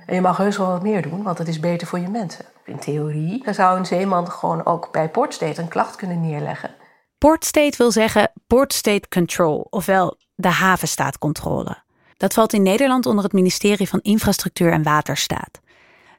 En 0.05 0.15
je 0.15 0.21
mag 0.21 0.37
heus 0.37 0.57
wel 0.57 0.67
wat 0.67 0.83
meer 0.83 1.01
doen, 1.01 1.23
want 1.23 1.37
het 1.37 1.47
is 1.47 1.59
beter 1.59 1.87
voor 1.87 1.99
je 1.99 2.09
mensen. 2.09 2.45
In 2.65 2.79
theorie 2.79 3.43
dan 3.43 3.53
zou 3.53 3.77
een 3.77 3.85
zeeman 3.85 4.31
gewoon 4.31 4.65
ook 4.65 4.91
bij 4.91 5.09
Port 5.09 5.33
State 5.33 5.61
een 5.61 5.67
klacht 5.67 5.95
kunnen 5.95 6.21
neerleggen. 6.21 6.75
Port 7.17 7.45
State 7.45 7.77
wil 7.77 7.91
zeggen 7.91 8.31
Port 8.47 8.73
State 8.73 9.07
Control, 9.07 9.67
ofwel 9.69 10.17
de 10.35 10.47
havenstaatcontrole. 10.47 11.85
Dat 12.17 12.33
valt 12.33 12.53
in 12.53 12.63
Nederland 12.63 13.05
onder 13.05 13.23
het 13.23 13.33
ministerie 13.33 13.89
van 13.89 13.99
Infrastructuur 14.01 14.71
en 14.71 14.83
Waterstaat. 14.83 15.59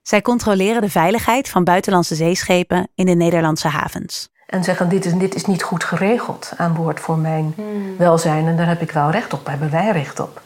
Zij 0.02 0.22
controleren 0.22 0.82
de 0.82 0.90
veiligheid 0.90 1.48
van 1.48 1.64
buitenlandse 1.64 2.14
zeeschepen 2.14 2.88
in 2.94 3.06
de 3.06 3.14
Nederlandse 3.14 3.68
havens. 3.68 4.28
En 4.46 4.64
zeggen: 4.64 4.88
dit 4.88 5.04
is, 5.04 5.12
dit 5.12 5.34
is 5.34 5.44
niet 5.44 5.62
goed 5.62 5.84
geregeld 5.84 6.52
aan 6.56 6.74
boord 6.74 7.00
voor 7.00 7.18
mijn 7.18 7.54
welzijn 7.98 8.46
en 8.46 8.56
daar 8.56 8.68
heb 8.68 8.80
ik 8.80 8.90
wel 8.90 9.10
recht 9.10 9.32
op, 9.32 9.44
daar 9.44 9.58
hebben 9.58 9.70
wij 9.80 9.90
recht 9.90 10.20
op. 10.20 10.40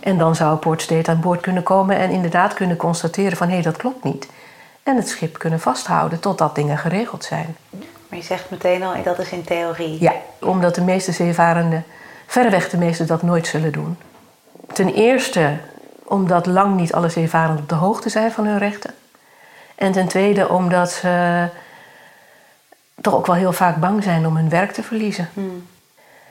En 0.00 0.18
dan 0.18 0.36
zou 0.36 0.56
Port 0.56 0.82
State 0.82 1.10
aan 1.10 1.20
boord 1.20 1.40
kunnen 1.40 1.62
komen 1.62 1.96
en 1.96 2.10
inderdaad 2.10 2.54
kunnen 2.54 2.76
constateren 2.76 3.36
van 3.36 3.46
hé, 3.46 3.54
hey, 3.54 3.62
dat 3.62 3.76
klopt 3.76 4.04
niet. 4.04 4.28
En 4.82 4.96
het 4.96 5.08
schip 5.08 5.38
kunnen 5.38 5.60
vasthouden 5.60 6.20
totdat 6.20 6.54
dingen 6.54 6.78
geregeld 6.78 7.24
zijn. 7.24 7.56
Maar 8.08 8.18
je 8.18 8.24
zegt 8.24 8.50
meteen 8.50 8.82
al, 8.82 9.02
dat 9.02 9.18
is 9.18 9.30
in 9.30 9.44
theorie. 9.44 10.00
Ja, 10.00 10.12
omdat 10.40 10.74
de 10.74 10.82
meeste 10.82 11.12
zeevarenden, 11.12 11.84
verreweg 12.26 12.70
de 12.70 12.78
meeste, 12.78 13.04
dat 13.04 13.22
nooit 13.22 13.46
zullen 13.46 13.72
doen. 13.72 13.96
Ten 14.72 14.88
eerste 14.94 15.56
omdat 16.04 16.46
lang 16.46 16.76
niet 16.76 16.92
alle 16.92 17.08
zeevarenden 17.08 17.62
op 17.62 17.68
de 17.68 17.74
hoogte 17.74 18.08
zijn 18.08 18.32
van 18.32 18.46
hun 18.46 18.58
rechten. 18.58 18.94
En 19.74 19.92
ten 19.92 20.08
tweede 20.08 20.48
omdat 20.48 20.90
ze 20.90 21.46
toch 23.00 23.14
ook 23.14 23.26
wel 23.26 23.36
heel 23.36 23.52
vaak 23.52 23.76
bang 23.76 24.02
zijn 24.02 24.26
om 24.26 24.36
hun 24.36 24.48
werk 24.48 24.72
te 24.72 24.82
verliezen. 24.82 25.28
Hmm. 25.34 25.66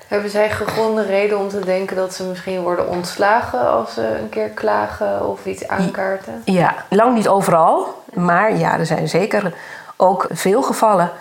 Hebben 0.08 0.32
zij 0.32 0.50
gegronde 0.50 1.06
reden 1.06 1.40
om 1.40 1.50
te 1.50 1.60
denken 1.60 1.96
dat 1.96 2.14
ze 2.14 2.24
misschien 2.24 2.62
worden 2.62 2.90
ontslagen 2.90 3.70
als 3.70 3.94
ze 3.94 4.18
een 4.22 4.30
keer 4.30 4.50
klagen 4.50 5.30
of 5.30 5.46
iets 5.46 5.68
aankaarten? 5.68 6.42
Ja, 6.46 6.76
lang 6.90 7.16
niet 7.16 7.28
overal. 7.28 8.04
Maar 8.14 8.58
ja, 8.58 8.80
er 8.80 8.86
zijn 8.86 9.08
zeker 9.08 9.54
ook 9.96 10.28
veel 10.32 10.62
gevallen 10.62 11.12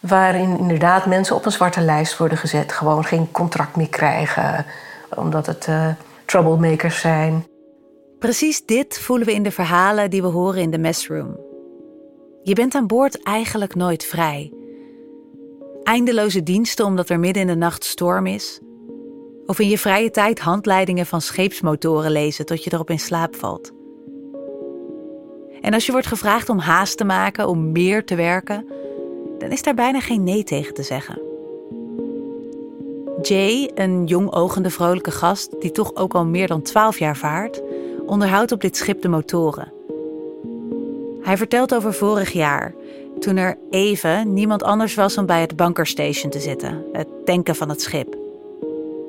waarin 0.00 0.58
inderdaad 0.58 1.06
mensen 1.06 1.36
op 1.36 1.44
een 1.44 1.52
zwarte 1.52 1.80
lijst 1.80 2.16
worden 2.16 2.38
gezet. 2.38 2.72
Gewoon 2.72 3.04
geen 3.04 3.30
contract 3.30 3.76
meer 3.76 3.88
krijgen, 3.88 4.66
omdat 5.14 5.46
het 5.46 5.66
uh, 5.66 5.86
troublemakers 6.24 7.00
zijn. 7.00 7.46
Precies 8.18 8.64
dit 8.64 8.98
voelen 8.98 9.26
we 9.26 9.34
in 9.34 9.42
de 9.42 9.50
verhalen 9.50 10.10
die 10.10 10.22
we 10.22 10.28
horen 10.28 10.60
in 10.60 10.70
de 10.70 10.78
messroom. 10.78 11.36
Je 12.42 12.54
bent 12.54 12.74
aan 12.74 12.86
boord 12.86 13.22
eigenlijk 13.22 13.74
nooit 13.74 14.04
vrij. 14.04 14.52
Eindeloze 15.82 16.42
diensten 16.42 16.84
omdat 16.84 17.08
er 17.08 17.20
midden 17.20 17.42
in 17.42 17.48
de 17.48 17.56
nacht 17.56 17.84
storm 17.84 18.26
is. 18.26 18.60
Of 19.46 19.58
in 19.58 19.68
je 19.68 19.78
vrije 19.78 20.10
tijd 20.10 20.40
handleidingen 20.40 21.06
van 21.06 21.20
scheepsmotoren 21.20 22.10
lezen 22.10 22.46
tot 22.46 22.64
je 22.64 22.72
erop 22.72 22.90
in 22.90 23.00
slaap 23.00 23.36
valt. 23.36 23.72
En 25.60 25.74
als 25.74 25.86
je 25.86 25.92
wordt 25.92 26.06
gevraagd 26.06 26.48
om 26.48 26.58
haast 26.58 26.96
te 26.96 27.04
maken, 27.04 27.48
om 27.48 27.72
meer 27.72 28.04
te 28.04 28.14
werken, 28.14 28.66
dan 29.38 29.50
is 29.50 29.62
daar 29.62 29.74
bijna 29.74 30.00
geen 30.00 30.22
nee 30.22 30.44
tegen 30.44 30.74
te 30.74 30.82
zeggen. 30.82 31.31
Jay, 33.22 33.70
een 33.74 34.06
jong 34.06 34.32
ogende 34.32 34.70
vrolijke 34.70 35.10
gast 35.10 35.60
die 35.60 35.70
toch 35.70 35.94
ook 35.94 36.14
al 36.14 36.24
meer 36.24 36.46
dan 36.46 36.62
12 36.62 36.98
jaar 36.98 37.16
vaart, 37.16 37.62
onderhoudt 38.06 38.52
op 38.52 38.60
dit 38.60 38.76
schip 38.76 39.02
de 39.02 39.08
motoren. 39.08 39.72
Hij 41.22 41.36
vertelt 41.36 41.74
over 41.74 41.94
vorig 41.94 42.32
jaar, 42.32 42.74
toen 43.18 43.36
er 43.36 43.58
even 43.70 44.32
niemand 44.32 44.62
anders 44.62 44.94
was 44.94 45.18
om 45.18 45.26
bij 45.26 45.40
het 45.40 45.56
bunkerstation 45.56 46.30
te 46.30 46.40
zitten, 46.40 46.84
het 46.92 47.08
tanken 47.24 47.54
van 47.54 47.68
het 47.68 47.82
schip. 47.82 48.16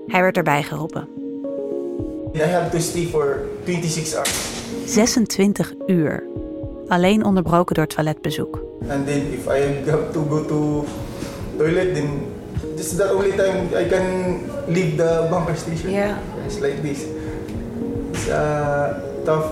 Hij 0.07 0.22
werd 0.22 0.38
erbij 0.38 0.64
geroepen. 0.64 1.07
I 2.36 2.41
have 2.41 2.70
to 2.70 2.80
stay 2.80 3.05
for 3.05 3.39
26 3.66 4.14
hours. 4.14 4.51
26 4.86 5.74
uur. 5.88 6.24
Alleen 6.88 7.26
onderbroken 7.26 7.76
door 7.76 7.88
toiletbezoek. 7.88 8.61
And 8.89 9.05
then 9.07 9.34
if 9.34 9.45
I 9.45 9.89
have 9.89 10.11
to 10.11 10.26
go 10.30 10.45
to 10.45 10.86
toilet, 11.57 11.93
then 11.93 12.33
this 12.84 12.92
is 12.92 12.98
the 12.98 13.12
only 13.14 13.32
time 13.32 13.70
I 13.76 13.88
can 13.88 14.44
leave 14.68 14.98
the 14.98 15.28
bunker 15.30 15.56
station. 15.56 15.92
Yeah. 15.92 16.18
It's 16.46 16.60
like 16.60 16.82
this. 16.82 17.06
It's 18.12 18.30
a 18.30 19.02
tough 19.26 19.52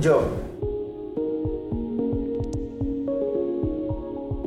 job. 0.00 0.22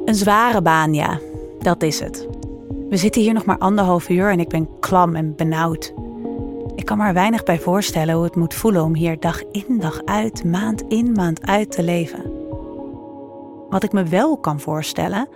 Een 0.05 0.15
zware 0.15 0.61
baan, 0.61 0.93
ja. 0.93 1.19
Dat 1.59 1.83
is 1.83 1.99
het. 1.99 2.27
We 2.89 2.97
zitten 2.97 3.21
hier 3.21 3.33
nog 3.33 3.45
maar 3.45 3.57
anderhalf 3.57 4.09
uur 4.09 4.31
en 4.31 4.39
ik 4.39 4.49
ben 4.49 4.69
klam 4.79 5.15
en 5.15 5.35
benauwd. 5.35 5.93
Ik 6.75 6.85
kan 6.85 6.97
me 6.97 7.07
er 7.07 7.13
weinig 7.13 7.43
bij 7.43 7.59
voorstellen 7.59 8.15
hoe 8.15 8.23
het 8.23 8.35
moet 8.35 8.53
voelen 8.53 8.83
om 8.83 8.95
hier 8.95 9.19
dag 9.19 9.43
in 9.51 9.79
dag 9.79 10.01
uit, 10.05 10.43
maand 10.43 10.83
in 10.87 11.11
maand 11.11 11.47
uit 11.47 11.71
te 11.71 11.83
leven. 11.83 12.31
Wat 13.69 13.83
ik 13.83 13.91
me 13.91 14.03
wel 14.03 14.37
kan 14.37 14.59
voorstellen, 14.59 15.27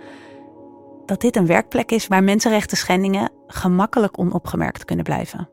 dat 1.06 1.20
dit 1.20 1.36
een 1.36 1.46
werkplek 1.46 1.90
is 1.90 2.06
waar 2.06 2.22
mensenrechten 2.22 2.76
schendingen 2.76 3.30
gemakkelijk 3.46 4.18
onopgemerkt 4.18 4.84
kunnen 4.84 5.04
blijven. 5.04 5.48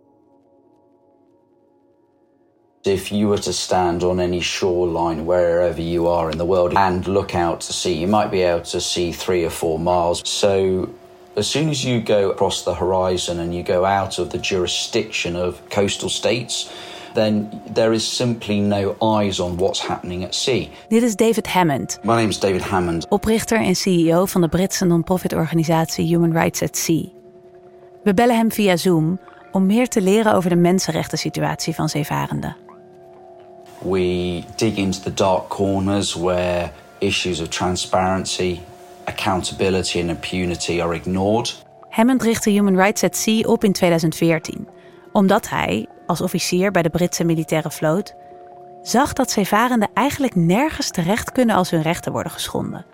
If 2.82 3.08
you 3.10 3.28
were 3.28 3.42
to 3.42 3.52
stand 3.52 4.04
on 4.04 4.20
any 4.20 4.42
shoreline 4.42 5.26
wherever 5.26 5.82
you 5.82 6.08
are 6.08 6.32
in 6.32 6.38
the 6.38 6.46
world 6.46 6.74
and 6.74 7.08
look 7.08 7.34
out 7.34 7.60
to 7.60 7.74
sea, 7.74 8.00
you 8.00 8.08
might 8.08 8.30
be 8.30 8.44
able 8.44 8.62
to 8.62 8.80
see 8.80 9.12
three 9.12 9.44
or 9.44 9.52
four 9.52 9.80
miles. 9.80 10.22
So, 10.24 10.88
as 11.36 11.52
soon 11.52 11.70
as 11.70 11.84
you 11.84 12.00
go 12.00 12.30
across 12.30 12.64
the 12.64 12.74
horizon 12.74 13.40
and 13.40 13.54
you 13.54 13.64
go 13.64 13.84
out 13.84 14.20
of 14.20 14.30
the 14.30 14.38
jurisdiction 14.38 15.36
of 15.36 15.62
coastal 15.70 16.10
states, 16.10 16.70
then 17.14 17.62
there 17.74 17.94
is 17.94 18.16
simply 18.16 18.60
no 18.60 18.96
eyes 19.00 19.40
on 19.40 19.58
what's 19.58 19.88
happening 19.88 20.24
at 20.24 20.36
sea. 20.36 20.70
Dit 20.88 21.04
is 21.04 21.16
David 21.16 21.48
Hammond. 21.48 22.00
My 22.04 22.16
name 22.16 22.30
is 22.30 22.40
David 22.40 22.62
Hammond. 22.62 23.08
Oprichter 23.10 23.58
en 23.58 23.76
CEO 23.76 24.26
van 24.26 24.42
de 24.42 24.48
Britse 24.48 24.86
non-profit 24.86 25.34
organisatie 25.34 26.06
Human 26.06 26.32
Rights 26.32 26.62
at 26.62 26.78
Sea. 26.78 27.12
We 28.04 28.14
bellen 28.14 28.36
hem 28.36 28.52
via 28.52 28.78
Zoom 28.78 29.20
om 29.52 29.66
meer 29.66 29.88
te 29.88 30.02
leren 30.02 30.34
over 30.34 30.50
de 30.50 30.56
mensenrechten 30.56 31.18
situatie 31.18 31.76
van 31.76 31.90
zeevarenden. 31.90 32.56
We 33.82 34.44
dig 34.56 34.76
into 34.76 35.00
the 35.00 35.14
dark 35.14 35.48
corners 35.48 36.14
where 36.14 36.72
issues 36.98 37.40
of 37.42 37.48
transparency, 37.48 38.60
accountability, 39.04 40.00
and 40.00 40.10
impunity 40.10 40.82
are 40.82 40.96
ignored. 40.96 41.64
Hammond 41.90 42.22
richtte 42.24 42.50
Human 42.50 42.76
Rights 42.76 43.04
at 43.04 43.16
Sea 43.16 43.44
op 43.44 43.64
in 43.64 43.72
2014, 43.72 44.68
omdat 45.12 45.50
hij, 45.50 45.88
als 46.10 46.22
officier 46.22 46.72
bij 46.72 46.82
de 46.82 46.90
Britse 46.90 47.24
militaire 47.24 47.72
vloot, 47.72 48.16
zag 48.82 49.14
dat 49.14 49.32
zeevarenden 49.32 49.90
eigenlijk 49.94 50.36
nergens 50.36 50.90
terecht 50.92 51.32
kunnen 51.32 51.56
als 51.56 51.70
hun 51.70 51.82
rechten 51.82 52.12
worden 52.12 52.32
geschonden. 52.32 52.86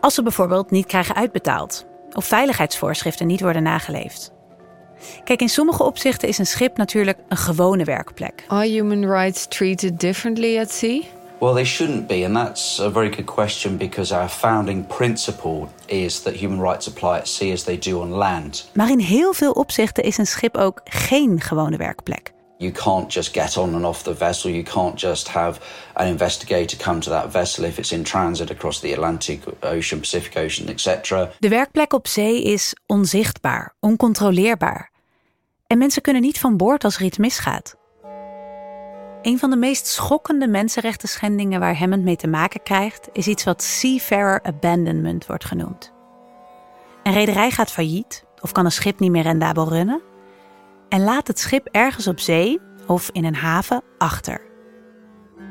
Als 0.00 0.14
ze 0.14 0.22
bijvoorbeeld 0.22 0.70
niet 0.70 0.86
krijgen 0.86 1.14
uitbetaald 1.14 1.86
of 2.12 2.24
veiligheidsvoorschriften 2.24 3.26
niet 3.26 3.40
worden 3.40 3.62
nageleefd. 3.62 4.32
Kijk, 5.24 5.40
in 5.40 5.48
sommige 5.48 5.82
opzichten 5.82 6.28
is 6.28 6.38
een 6.38 6.46
schip 6.46 6.76
natuurlijk 6.76 7.18
een 7.28 7.36
gewone 7.36 7.84
werkplek. 7.84 8.44
Are 8.48 8.66
human 8.66 9.04
rights 9.04 9.46
treated 9.46 10.00
differently 10.00 10.58
at 10.58 10.70
sea? 10.70 11.00
Well, 11.40 11.54
they 11.54 11.64
shouldn't 11.64 12.06
be, 12.06 12.24
and 12.24 12.36
that's 12.36 12.78
a 12.78 12.90
very 12.90 13.08
good 13.08 13.24
question 13.24 13.76
because 13.76 14.12
our 14.12 14.28
founding 14.28 14.86
principle 14.86 15.72
is 15.86 16.22
that 16.22 16.36
human 16.36 16.60
rights 16.60 16.86
apply 16.86 17.18
at 17.18 17.28
sea 17.28 17.52
as 17.52 17.64
they 17.64 17.78
do 17.78 18.00
on 18.00 18.10
land. 18.10 18.70
Maar 18.74 18.90
in 18.90 18.98
heel 18.98 19.32
veel 19.32 19.52
opzichten 19.52 20.04
is 20.04 20.18
een 20.18 20.26
schip 20.26 20.56
ook 20.56 20.80
geen 20.84 21.40
gewone 21.40 21.76
werkplek. 21.76 22.32
You 22.56 22.72
can't 22.72 23.12
just 23.12 23.32
get 23.32 23.56
on 23.56 23.74
and 23.74 23.84
off 23.84 24.02
the 24.02 24.16
vessel. 24.16 24.50
You 24.50 24.62
can't 24.62 25.00
just 25.00 25.28
have 25.28 25.60
an 25.94 26.06
investigator 26.06 26.76
come 26.76 27.00
to 27.00 27.10
that 27.10 27.30
vessel 27.30 27.64
if 27.64 27.78
it's 27.78 27.92
in 27.92 28.02
transit 28.02 28.50
across 28.50 28.80
the 28.80 28.92
Atlantic 28.92 29.42
Ocean, 29.60 30.00
Pacific 30.00 30.36
Ocean, 30.36 30.68
etc. 30.68 31.28
De 31.38 31.48
werkplek 31.48 31.92
op 31.92 32.06
zee 32.06 32.42
is 32.42 32.74
onzichtbaar, 32.86 33.74
oncontroleerbaar. 33.78 34.90
En 35.66 35.78
mensen 35.78 36.02
kunnen 36.02 36.22
niet 36.22 36.38
van 36.38 36.56
boord 36.56 36.84
als 36.84 36.96
er 36.96 37.02
iets 37.02 37.18
misgaat. 37.18 37.79
Een 39.22 39.38
van 39.38 39.50
de 39.50 39.56
meest 39.56 39.86
schokkende 39.86 40.48
mensenrechten 40.48 41.08
schendingen 41.08 41.60
waar 41.60 41.78
Hammond 41.78 42.02
mee 42.02 42.16
te 42.16 42.26
maken 42.26 42.62
krijgt, 42.62 43.08
is 43.12 43.26
iets 43.26 43.44
wat 43.44 43.62
Seafarer 43.62 44.42
Abandonment 44.42 45.26
wordt 45.26 45.44
genoemd. 45.44 45.92
Een 47.02 47.12
rederij 47.12 47.50
gaat 47.50 47.70
failliet 47.70 48.24
of 48.40 48.52
kan 48.52 48.64
een 48.64 48.72
schip 48.72 48.98
niet 48.98 49.10
meer 49.10 49.22
rendabel 49.22 49.68
runnen 49.68 50.00
en 50.88 51.04
laat 51.04 51.26
het 51.26 51.38
schip 51.38 51.68
ergens 51.70 52.06
op 52.06 52.20
zee 52.20 52.60
of 52.86 53.10
in 53.12 53.24
een 53.24 53.34
haven 53.34 53.82
achter. 53.98 54.40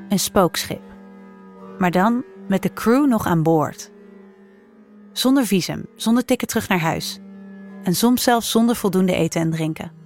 Een 0.10 0.20
spookschip. 0.20 0.82
Maar 1.78 1.92
dan 1.92 2.24
met 2.48 2.62
de 2.62 2.74
crew 2.74 3.08
nog 3.08 3.26
aan 3.26 3.44
boord. 3.44 3.92
Zonder 5.12 5.46
visum, 5.46 5.86
zonder 5.96 6.26
ticket 6.26 6.50
terug 6.50 6.68
naar 6.68 6.80
huis. 6.80 7.20
En 7.84 7.96
soms 7.96 8.24
zelfs 8.24 8.52
zonder 8.52 8.76
voldoende 8.76 9.14
eten 9.14 9.42
en 9.42 9.52
drinken. 9.52 9.99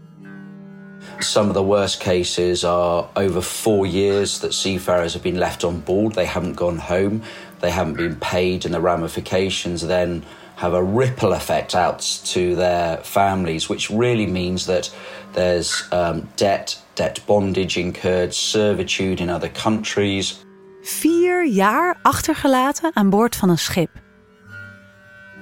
Some 1.19 1.47
of 1.47 1.53
the 1.53 1.63
worst 1.63 1.99
cases 1.99 2.63
are 2.63 3.07
over 3.15 3.41
four 3.41 3.85
years 3.85 4.39
that 4.39 4.53
seafarers 4.53 5.13
have 5.13 5.23
been 5.23 5.39
left 5.39 5.63
on 5.63 5.79
board. 5.79 6.13
They 6.13 6.25
haven't 6.25 6.55
gone 6.55 6.77
home, 6.77 7.21
they 7.59 7.71
haven't 7.71 7.97
been 7.97 8.15
paid, 8.15 8.65
and 8.65 8.73
the 8.73 8.81
ramifications 8.81 9.81
then 9.81 10.23
have 10.55 10.73
a 10.73 10.83
ripple 10.83 11.33
effect 11.33 11.75
out 11.75 12.21
to 12.25 12.55
their 12.55 12.97
families, 13.03 13.67
which 13.67 13.89
really 13.89 14.27
means 14.27 14.65
that 14.65 14.91
there's 15.33 15.87
um, 15.91 16.29
debt, 16.35 16.81
debt 16.95 17.19
bondage 17.25 17.77
incurred, 17.77 18.33
servitude 18.33 19.21
in 19.21 19.29
other 19.29 19.49
countries. 19.49 20.45
Vier 20.81 21.47
jaar 21.47 21.97
achtergelaten 22.01 22.91
aan 22.93 23.09
boord 23.09 23.35
van 23.35 23.49
een 23.49 23.57
schip. 23.57 23.89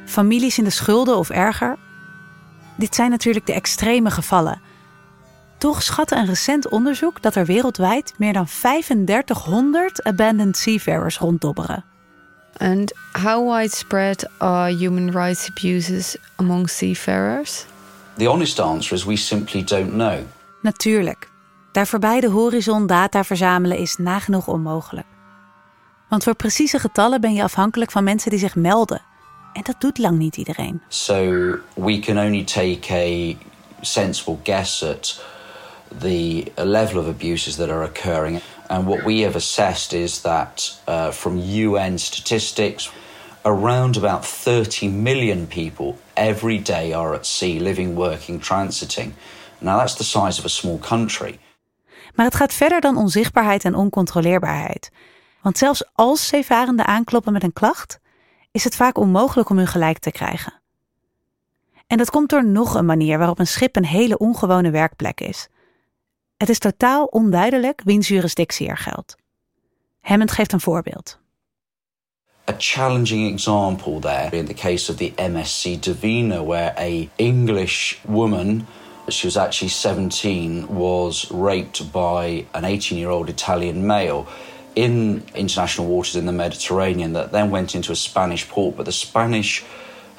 Families 0.05 0.57
in 0.57 0.63
de 0.63 0.69
schulden 0.69 1.17
of 1.17 1.29
erger. 1.29 1.77
Dit 2.77 2.95
zijn 2.95 3.09
natuurlijk 3.09 3.45
de 3.45 3.53
extreme 3.53 4.11
gevallen. 4.11 4.61
Toch 5.61 5.83
schatte 5.83 6.15
een 6.15 6.25
recent 6.25 6.69
onderzoek 6.69 7.21
dat 7.21 7.35
er 7.35 7.45
wereldwijd 7.45 8.13
meer 8.17 8.33
dan 8.33 8.45
3500 8.45 10.03
abandoned 10.03 10.57
seafarers 10.57 11.17
ronddobberen. 11.17 11.83
And 12.57 12.93
how 13.11 13.53
widespread 13.53 14.29
are 14.37 14.75
human 14.75 15.11
rights 15.11 15.49
abuses 15.49 16.15
among 16.35 16.69
seafarers? 16.69 17.65
The 18.17 18.25
honest 18.27 18.59
answer 18.59 18.97
is 18.97 19.03
we 19.03 19.15
simply 19.15 19.63
don't 19.63 19.89
know. 19.89 20.19
Natuurlijk. 20.61 21.29
Daar 21.71 21.87
voorbij 21.87 22.19
de 22.19 22.29
horizon 22.29 22.87
data 22.87 23.23
verzamelen 23.23 23.77
is 23.77 23.97
nagenoeg 23.97 24.47
onmogelijk. 24.47 25.07
Want 26.09 26.23
voor 26.23 26.35
precieze 26.35 26.79
getallen 26.79 27.21
ben 27.21 27.33
je 27.33 27.43
afhankelijk 27.43 27.91
van 27.91 28.03
mensen 28.03 28.29
die 28.29 28.39
zich 28.39 28.55
melden. 28.55 29.01
En 29.53 29.63
dat 29.63 29.75
doet 29.79 29.97
lang 29.97 30.17
niet 30.17 30.37
iedereen. 30.37 30.81
So 30.87 31.15
we 31.73 31.99
can 31.99 32.17
only 32.17 32.43
take 32.43 32.93
a 32.93 33.35
sensible 33.81 34.37
guess 34.43 34.83
at 34.83 35.30
the 35.99 36.51
level 36.57 36.99
of 36.99 37.07
abuses 37.07 37.55
that 37.57 37.69
are 37.69 37.83
occurring. 37.83 38.41
And 38.69 38.87
what 38.87 39.03
we 39.03 39.21
have 39.21 39.35
assessed 39.35 39.93
is 39.93 40.21
that 40.21 40.79
uh, 40.87 41.11
from 41.11 41.37
UN 41.37 41.97
statistics, 41.99 42.91
around 43.43 43.97
about 43.97 44.25
30 44.25 44.87
million 44.89 45.47
people 45.47 45.95
every 46.15 46.61
day 46.61 46.93
are 46.93 47.13
at 47.13 47.25
sea, 47.25 47.59
living, 47.59 47.95
working, 47.95 48.39
transiting. 48.39 49.13
Now 49.59 49.77
that's 49.77 49.95
the 49.95 50.03
size 50.03 50.39
of 50.39 50.45
a 50.45 50.49
small 50.49 50.79
country. 50.79 51.39
Maar 52.15 52.25
het 52.25 52.35
gaat 52.35 52.53
verder 52.53 52.81
dan 52.81 52.97
onzichtbaarheid 52.97 53.65
en 53.65 53.75
oncontroleerbaarheid. 53.75 54.91
Want 55.41 55.57
zelfs 55.57 55.83
als 55.93 56.27
zeevarenden 56.27 56.85
aankloppen 56.85 57.33
met 57.33 57.43
een 57.43 57.53
klacht, 57.53 57.99
is 58.51 58.63
het 58.63 58.75
vaak 58.75 58.97
onmogelijk 58.97 59.49
om 59.49 59.57
hun 59.57 59.67
gelijk 59.67 59.99
te 59.99 60.11
krijgen. 60.11 60.53
En 61.87 61.97
dat 61.97 62.09
komt 62.09 62.29
door 62.29 62.45
nog 62.45 62.73
een 62.73 62.85
manier 62.85 63.17
waarop 63.17 63.39
een 63.39 63.47
schip 63.47 63.75
een 63.75 63.85
hele 63.85 64.17
ongewone 64.17 64.71
werkplek 64.71 65.21
is. 65.21 65.49
Het 66.41 66.49
is 66.49 66.59
totaal 66.59 67.05
onduidelijk 67.05 67.81
wiens 67.83 68.07
jurisdictie 68.07 68.67
er 68.67 68.77
geldt. 68.77 69.15
Hammond 69.99 70.31
geeft 70.31 70.53
een 70.53 70.59
voorbeeld. 70.59 71.19
A 72.49 72.53
challenging 72.57 73.33
example 73.33 73.99
there 73.99 74.37
in 74.37 74.45
the 74.45 74.53
case 74.53 74.91
of 74.91 74.97
the 74.97 75.11
MSC 75.15 75.83
Divina, 75.83 76.43
where 76.43 76.73
a 76.77 77.07
English 77.15 77.95
woman, 78.07 78.67
she 79.07 79.25
was 79.25 79.37
actually 79.37 79.73
17, 79.73 80.65
was 80.67 81.29
raped 81.29 81.91
by 81.91 82.45
an 82.51 82.63
18-year-old 82.63 83.29
Italian 83.29 83.85
male 83.85 84.25
in 84.73 85.23
international 85.33 85.87
waters 85.87 86.15
in 86.15 86.25
the 86.25 86.31
Mediterranean 86.31 87.13
that 87.13 87.31
then 87.31 87.51
went 87.51 87.73
into 87.73 87.91
a 87.91 87.95
Spanish 87.95 88.47
port, 88.47 88.75
but 88.75 88.85
the 88.85 88.91
Spanish 88.91 89.63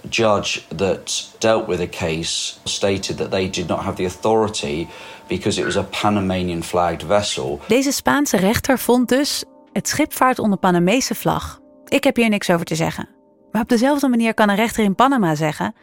judge 0.09 0.63
that 0.77 1.31
dealt 1.39 1.67
with 1.67 1.79
the 1.79 1.89
case 1.89 2.59
stated 2.65 3.17
that 3.17 3.31
they 3.31 3.51
did 3.51 3.69
not 3.69 3.81
have 3.81 3.97
the 3.97 4.05
authority 4.05 4.89
because 5.27 5.61
it 5.61 5.65
was 5.65 5.77
a 5.77 5.83
Panamanian 6.01 6.63
flagged 6.63 7.03
vessel. 7.03 7.61
Deze 7.67 7.93
Spaanse 7.93 8.37
rechter 8.37 8.79
vond 8.79 9.09
dus: 9.09 9.45
het 9.73 9.89
schip 9.89 10.13
vaart 10.13 10.39
onder 10.39 10.59
Panamese 10.59 11.15
vlag. 11.15 11.61
Ik 11.89 12.05
heb 12.05 12.17
hier 12.17 12.29
niks 12.29 12.51
over 12.51 12.67
te 12.67 12.75
zeggen. 12.75 13.09
Maar 13.51 13.63
op 13.63 13.69
dezelfde 13.69 14.09
manier 14.09 14.35
kan 14.35 14.49
een 14.49 14.57
rechter 14.57 14.85
in 14.85 14.95
Panama 14.95 15.35
zeggen: 15.35 15.75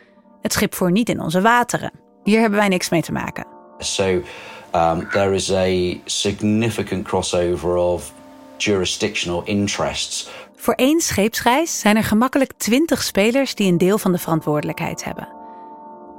het 0.42 0.54
schip 0.54 0.76
voert 0.76 0.94
niet 0.94 1.10
in 1.10 1.22
onze 1.22 1.42
wateren. 1.42 1.92
Hier 2.24 2.40
hebben 2.40 2.60
wij 2.60 2.68
niks 2.68 2.90
mee 2.90 3.02
te 3.02 3.12
maken. 3.12 3.46
So 3.78 4.22
um, 4.76 5.08
there 5.12 5.34
is 5.34 5.52
a 5.52 5.98
significant 6.06 7.08
crossover 7.08 7.76
of 7.76 8.14
jurisdictional 8.58 9.42
interests. 9.46 10.30
Voor 10.62 10.74
één 10.74 11.02
scheepsreis 11.02 11.80
zijn 11.80 11.96
er 11.96 12.04
gemakkelijk 12.04 12.54
20 12.58 13.04
spelers 13.04 13.56
die 13.56 13.72
een 13.72 13.78
deel 13.78 13.98
van 13.98 14.12
de 14.12 14.18
verantwoordelijkheid 14.18 15.04
hebben. 15.04 15.28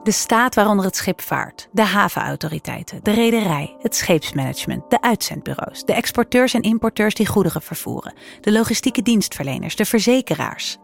De 0.02 0.10
staat 0.10 0.54
waaronder 0.54 0.84
het 0.84 0.96
schip 0.96 1.20
vaart, 1.20 1.68
de 1.72 1.82
havenautoriteiten, 1.82 3.00
de 3.02 3.10
rederij, 3.10 3.76
het 3.78 3.96
scheepsmanagement, 3.96 4.90
de 4.90 5.00
uitzendbureaus, 5.00 5.84
de 5.84 5.92
exporteurs 5.92 6.54
en 6.54 6.62
importeurs 6.62 7.14
die 7.14 7.26
goederen 7.26 7.62
vervoeren, 7.62 8.14
de 8.40 8.52
logistieke 8.52 9.02
dienstverleners, 9.02 9.76
de 9.76 9.84
verzekeraars. 9.84 10.78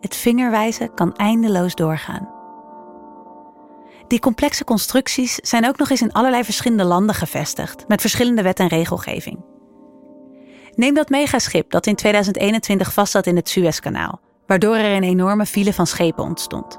Het 0.00 0.16
vingerwijzen 0.16 0.94
kan 0.94 1.16
eindeloos 1.16 1.74
doorgaan. 1.74 2.28
Die 4.06 4.20
complexe 4.20 4.64
constructies 4.64 5.34
zijn 5.34 5.68
ook 5.68 5.78
nog 5.78 5.90
eens 5.90 6.02
in 6.02 6.12
allerlei 6.12 6.44
verschillende 6.44 6.84
landen 6.84 7.14
gevestigd, 7.14 7.88
met 7.88 8.00
verschillende 8.00 8.42
wet 8.42 8.58
en 8.58 8.68
regelgeving. 8.68 9.56
Neem 10.78 10.94
dat 10.94 11.08
megaschip 11.08 11.70
dat 11.70 11.86
in 11.86 11.94
2021 11.94 12.92
vastzat 12.92 13.26
in 13.26 13.36
het 13.36 13.48
Suezkanaal, 13.48 14.20
waardoor 14.46 14.74
er 14.74 14.96
een 14.96 15.02
enorme 15.02 15.46
file 15.46 15.72
van 15.72 15.86
schepen 15.86 16.24
ontstond. 16.24 16.78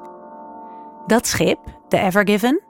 Dat 1.07 1.27
schip, 1.27 1.59
de 1.87 1.97
Evergiven, 1.97 2.61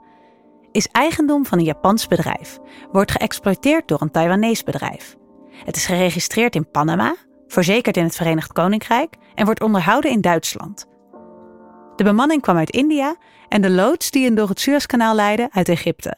is 0.72 0.86
eigendom 0.86 1.46
van 1.46 1.58
een 1.58 1.64
Japans 1.64 2.06
bedrijf, 2.06 2.58
wordt 2.92 3.10
geëxploiteerd 3.10 3.88
door 3.88 4.00
een 4.00 4.10
Taiwanese 4.10 4.64
bedrijf. 4.64 5.16
Het 5.64 5.76
is 5.76 5.86
geregistreerd 5.86 6.54
in 6.54 6.70
Panama, 6.70 7.16
verzekerd 7.46 7.96
in 7.96 8.04
het 8.04 8.16
Verenigd 8.16 8.52
Koninkrijk 8.52 9.16
en 9.34 9.44
wordt 9.44 9.62
onderhouden 9.62 10.10
in 10.10 10.20
Duitsland. 10.20 10.86
De 11.96 12.04
bemanning 12.04 12.42
kwam 12.42 12.56
uit 12.56 12.70
India 12.70 13.16
en 13.48 13.62
de 13.62 13.70
loods 13.70 14.10
die 14.10 14.24
hen 14.24 14.34
door 14.34 14.48
het 14.48 14.60
Suezkanaal 14.60 15.14
leidde 15.14 15.48
uit 15.50 15.68
Egypte. 15.68 16.16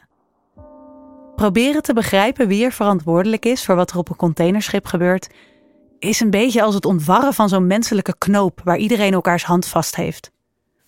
Proberen 1.37 1.83
te 1.83 1.93
begrijpen 1.93 2.49
wie 2.49 2.64
er 2.64 2.72
verantwoordelijk 2.72 3.45
is 3.45 3.64
voor 3.64 3.74
wat 3.74 3.91
er 3.91 3.99
op 3.99 4.09
een 4.09 4.16
containerschip 4.16 4.87
gebeurt, 4.87 5.28
is 5.99 6.20
een 6.20 6.30
beetje 6.30 6.62
als 6.62 6.74
het 6.74 6.85
ontwarren 6.85 7.35
van 7.35 7.49
zo'n 7.49 7.66
menselijke 7.66 8.14
knoop 8.18 8.61
waar 8.64 8.76
iedereen 8.76 9.12
elkaars 9.12 9.45
hand 9.45 9.66
vast 9.66 9.97
heeft. 9.97 10.30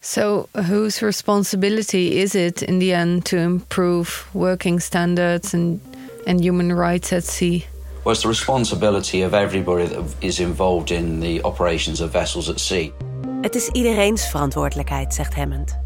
So, 0.01 0.49
whose 0.51 1.05
responsibility 1.05 1.97
is 1.97 2.35
it 2.35 2.63
in 2.63 2.79
the 2.79 2.93
end 2.93 3.25
to 3.25 3.37
improve 3.37 4.25
working 4.33 4.83
standards 4.83 5.55
and, 5.55 5.81
and 6.25 6.41
human 6.41 6.79
rights 6.79 7.13
at 7.13 7.27
sea? 7.27 7.65
Well, 8.03 8.13
it's 8.13 8.23
the 8.23 8.29
responsibility 8.29 9.25
of 9.25 9.33
everybody 9.33 9.87
that 9.87 10.03
is 10.19 10.39
involved 10.39 10.91
in 10.91 11.21
the 11.21 11.43
operations 11.43 12.01
of 12.01 12.11
vessels 12.11 12.51
at 12.51 12.61
sea. 12.61 12.93
Het 13.41 13.55
is 13.55 13.69
iedereens 13.69 14.29
verantwoordelijkheid, 14.29 15.15
zegt 15.15 15.35
Hammond. 15.35 15.79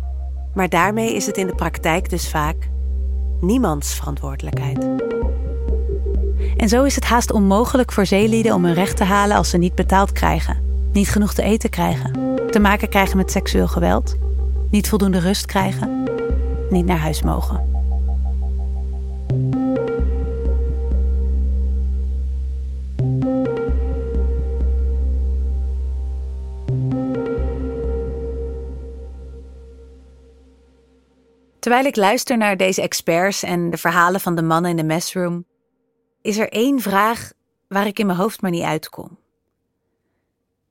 Maar 0.54 0.68
daarmee 0.68 1.14
is 1.14 1.26
het 1.26 1.36
in 1.36 1.46
de 1.46 1.54
praktijk 1.54 2.10
dus 2.10 2.28
vaak 2.30 2.68
niemands 3.40 3.94
verantwoordelijkheid. 3.94 4.86
En 6.56 6.68
zo 6.68 6.84
is 6.84 6.94
het 6.94 7.04
haast 7.04 7.32
onmogelijk 7.32 7.92
voor 7.92 8.06
zeelieden 8.06 8.54
om 8.54 8.64
hun 8.64 8.74
recht 8.74 8.96
te 8.96 9.04
halen 9.04 9.36
als 9.36 9.50
ze 9.50 9.58
niet 9.58 9.74
betaald 9.74 10.12
krijgen, 10.12 10.56
niet 10.92 11.08
genoeg 11.08 11.34
te 11.34 11.42
eten 11.42 11.70
krijgen, 11.70 12.36
te 12.50 12.58
maken 12.58 12.88
krijgen 12.88 13.16
met 13.16 13.30
seksueel 13.30 13.68
geweld, 13.68 14.16
niet 14.70 14.88
voldoende 14.88 15.18
rust 15.18 15.46
krijgen, 15.46 16.02
niet 16.70 16.86
naar 16.86 16.98
huis 16.98 17.22
mogen. 17.22 17.77
Terwijl 31.58 31.84
ik 31.84 31.96
luister 31.96 32.36
naar 32.36 32.56
deze 32.56 32.82
experts 32.82 33.42
en 33.42 33.70
de 33.70 33.76
verhalen 33.76 34.20
van 34.20 34.34
de 34.34 34.42
mannen 34.42 34.70
in 34.70 34.76
de 34.76 34.84
messroom, 34.84 35.46
is 36.22 36.38
er 36.38 36.48
één 36.48 36.80
vraag 36.80 37.32
waar 37.68 37.86
ik 37.86 37.98
in 37.98 38.06
mijn 38.06 38.18
hoofd 38.18 38.40
maar 38.40 38.50
niet 38.50 38.62
uitkom. 38.62 39.18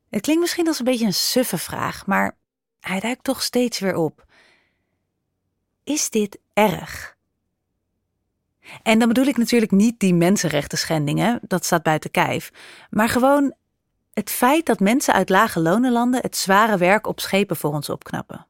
Het 0.09 0.21
klinkt 0.21 0.41
misschien 0.41 0.67
als 0.67 0.79
een 0.79 0.85
beetje 0.85 1.05
een 1.05 1.13
suffe 1.13 1.57
vraag, 1.57 2.05
maar 2.05 2.37
hij 2.79 2.99
duikt 2.99 3.23
toch 3.23 3.43
steeds 3.43 3.79
weer 3.79 3.95
op. 3.95 4.25
Is 5.83 6.09
dit 6.09 6.39
erg? 6.53 7.15
En 8.83 8.99
dan 8.99 9.07
bedoel 9.07 9.25
ik 9.25 9.37
natuurlijk 9.37 9.71
niet 9.71 9.99
die 9.99 10.13
mensenrechten 10.13 10.77
schendingen, 10.77 11.39
dat 11.41 11.65
staat 11.65 11.83
buiten 11.83 12.11
kijf, 12.11 12.51
maar 12.89 13.09
gewoon 13.09 13.53
het 14.13 14.29
feit 14.29 14.65
dat 14.65 14.79
mensen 14.79 15.13
uit 15.13 15.29
lage 15.29 15.59
lonenlanden 15.59 16.21
het 16.21 16.37
zware 16.37 16.77
werk 16.77 17.07
op 17.07 17.19
schepen 17.19 17.55
voor 17.55 17.73
ons 17.73 17.89
opknappen. 17.89 18.45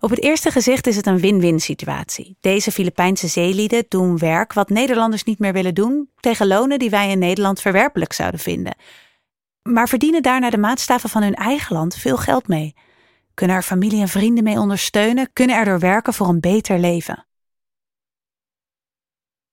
Op 0.00 0.10
het 0.10 0.22
eerste 0.22 0.50
gezicht 0.50 0.86
is 0.86 0.96
het 0.96 1.06
een 1.06 1.18
win-win 1.18 1.60
situatie. 1.60 2.36
Deze 2.40 2.72
Filipijnse 2.72 3.26
zeelieden 3.26 3.84
doen 3.88 4.18
werk 4.18 4.52
wat 4.52 4.68
Nederlanders 4.68 5.24
niet 5.24 5.38
meer 5.38 5.52
willen 5.52 5.74
doen, 5.74 6.10
tegen 6.20 6.46
lonen 6.46 6.78
die 6.78 6.90
wij 6.90 7.10
in 7.10 7.18
Nederland 7.18 7.60
verwerpelijk 7.60 8.12
zouden 8.12 8.40
vinden. 8.40 8.76
Maar 9.62 9.88
verdienen 9.88 10.22
daar 10.22 10.40
naar 10.40 10.50
de 10.50 10.58
maatstaven 10.58 11.10
van 11.10 11.22
hun 11.22 11.34
eigen 11.34 11.76
land 11.76 11.94
veel 11.94 12.16
geld 12.16 12.48
mee. 12.48 12.74
Kunnen 13.34 13.56
er 13.56 13.62
familie 13.62 14.00
en 14.00 14.08
vrienden 14.08 14.44
mee 14.44 14.58
ondersteunen, 14.58 15.30
kunnen 15.32 15.56
erdoor 15.56 15.78
werken 15.78 16.14
voor 16.14 16.28
een 16.28 16.40
beter 16.40 16.78
leven. 16.78 17.26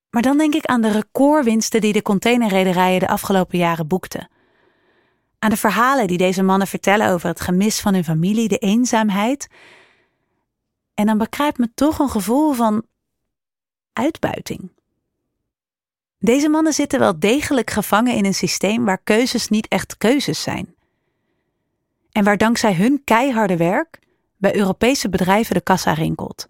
Maar 0.10 0.22
dan 0.22 0.38
denk 0.38 0.54
ik 0.54 0.66
aan 0.66 0.82
de 0.82 0.91
recordwinsten 0.91 1.82
die 1.82 1.93
de 1.93 2.02
containerrederijen 2.02 3.00
de 3.00 3.08
afgelopen 3.08 3.58
jaren 3.58 3.88
boekten. 3.88 4.30
Aan 5.39 5.50
de 5.50 5.58
verhalen 5.58 6.08
die 6.08 6.18
deze 6.18 6.43
mannen 6.43 6.68
vertellen 6.68 7.10
over 7.10 7.30
het 7.30 7.39
gemis 7.39 7.80
van 7.80 7.93
hun 7.93 8.04
familie, 8.04 8.48
de 8.48 8.58
eenzaamheid 8.58 9.48
en 10.96 11.06
dan 11.06 11.18
bekruipt 11.18 11.58
me 11.58 11.70
toch 11.74 12.00
een 12.00 12.10
gevoel 12.10 12.54
van 12.54 12.86
uitbuiting. 13.93 14.72
Deze 16.18 16.50
mannen 16.50 16.74
zitten 16.74 17.00
wel 17.00 17.20
degelijk 17.20 17.70
gevangen 17.70 18.14
in 18.14 18.26
een 18.26 18.34
systeem 18.34 18.86
waar 18.86 19.04
keuzes 19.04 19.48
niet 19.48 19.68
echt 19.68 19.98
keuzes 19.98 20.41
zijn. 20.41 20.76
En 22.12 22.24
waar 22.24 22.38
dankzij 22.38 22.74
hun 22.74 23.02
keiharde 23.04 23.58
werk 23.58 24.00
bij 24.38 24.56
Europese 24.56 25.10
bedrijven 25.10 25.56
de 25.56 25.62
kassa 25.62 25.93
rinkelt. 25.93 26.48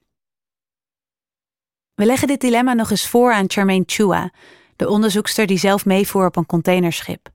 We 1.95 2.05
leggen 2.05 2.27
dit 2.27 2.41
dilemma 2.41 2.73
nog 2.73 2.91
eens 2.91 3.07
voor 3.07 3.33
aan 3.33 3.49
Charmaine 3.49 3.83
Chua, 3.87 4.31
de 4.75 4.89
onderzoekster 4.89 5.47
die 5.47 5.57
zelf 5.57 5.85
meevoer 5.85 6.25
op 6.25 6.35
een 6.35 6.45
containerschip. 6.45 7.29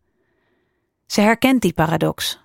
Ze 1.07 1.21
herkent 1.21 1.63
die 1.63 1.73
paradox. 1.73 2.41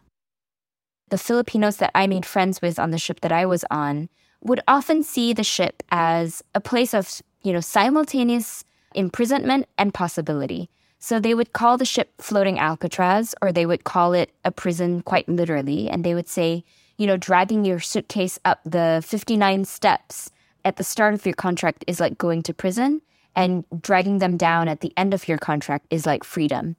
The 1.08 1.18
Filipinos 1.18 1.76
that 1.76 1.98
I 1.98 2.08
made 2.08 2.28
friends 2.28 2.60
with 2.60 2.78
on 2.78 2.92
the 2.92 2.98
ship 2.98 3.20
that 3.20 3.32
I 3.32 3.46
was 3.46 3.68
on 3.68 4.10
would 4.46 4.62
often 4.68 5.04
see 5.04 5.34
the 5.34 5.44
ship 5.44 5.84
as 5.92 6.44
a 6.54 6.62
place 6.62 6.94
of, 6.94 7.22
you 7.42 7.52
know, 7.52 7.60
simultaneous 7.60 8.64
imprisonment 8.94 9.68
and 9.78 9.94
possibility. 9.94 10.70
So 11.00 11.20
they 11.20 11.34
would 11.34 11.52
call 11.52 11.78
the 11.78 11.86
ship 11.86 12.14
floating 12.20 12.60
Alcatraz, 12.60 13.36
or 13.42 13.52
they 13.52 13.66
would 13.66 13.84
call 13.84 14.14
it 14.14 14.32
a 14.46 14.52
prison 14.52 15.02
quite 15.02 15.28
literally. 15.28 15.90
And 15.90 16.04
they 16.04 16.14
would 16.14 16.30
say, 16.30 16.64
you 16.98 17.08
know, 17.08 17.18
dragging 17.18 17.66
your 17.66 17.80
suitcase 17.80 18.40
up 18.46 18.62
the 18.64 19.04
59 19.06 19.66
steps 19.66 20.32
at 20.64 20.78
the 20.78 20.84
start 20.84 21.14
of 21.14 21.26
your 21.26 21.36
contract 21.36 21.84
is 21.88 22.00
like 22.00 22.18
going 22.18 22.42
to 22.44 22.54
prison, 22.54 23.02
and 23.36 23.66
dragging 23.82 24.20
them 24.20 24.38
down 24.38 24.68
at 24.68 24.80
the 24.80 24.94
end 24.96 25.14
of 25.14 25.28
your 25.28 25.38
contract 25.38 25.86
is 25.90 26.06
like 26.06 26.24
freedom. 26.24 26.76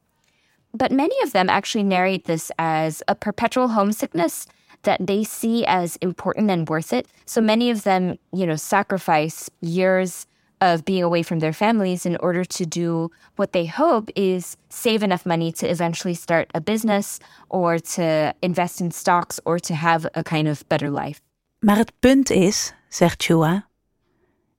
But 0.72 0.90
many 0.92 1.14
of 1.22 1.32
them 1.32 1.48
actually 1.48 1.84
narrate 1.84 2.24
this 2.24 2.50
as 2.58 3.02
a 3.08 3.14
perpetual 3.14 3.68
homesickness 3.68 4.46
that 4.86 5.06
they 5.06 5.24
see 5.24 5.64
as 5.66 5.96
important 5.96 6.50
and 6.50 6.68
worth 6.68 6.92
it. 6.92 7.06
So 7.26 7.40
many 7.40 7.70
of 7.70 7.82
them, 7.82 8.18
you 8.32 8.46
know, 8.46 8.56
sacrifice 8.56 9.50
years 9.60 10.26
of 10.60 10.84
being 10.84 11.02
away 11.02 11.22
from 11.22 11.40
their 11.40 11.52
families 11.52 12.06
in 12.06 12.16
order 12.20 12.44
to 12.44 12.64
do 12.64 13.10
what 13.36 13.52
they 13.52 13.66
hope 13.66 14.10
is 14.16 14.56
save 14.68 15.02
enough 15.02 15.26
money 15.26 15.52
to 15.52 15.66
eventually 15.68 16.14
start 16.14 16.50
a 16.54 16.60
business 16.60 17.18
or 17.48 17.78
to 17.78 18.34
invest 18.40 18.80
in 18.80 18.90
stocks 18.90 19.38
or 19.44 19.58
to 19.58 19.74
have 19.74 20.06
a 20.14 20.22
kind 20.22 20.48
of 20.48 20.66
better 20.68 20.90
life. 20.90 21.20
Maar 21.58 21.76
het 21.76 21.92
punt 22.00 22.30
is, 22.30 22.74
zegt 22.88 23.22
Chua, 23.22 23.68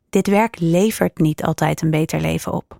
dit 0.09 0.27
werk 0.27 0.59
levert 0.59 1.17
niet 1.17 1.43
altijd 1.43 1.81
een 1.81 1.91
beter 1.91 2.21
leven 2.21 2.53
op. 2.53 2.79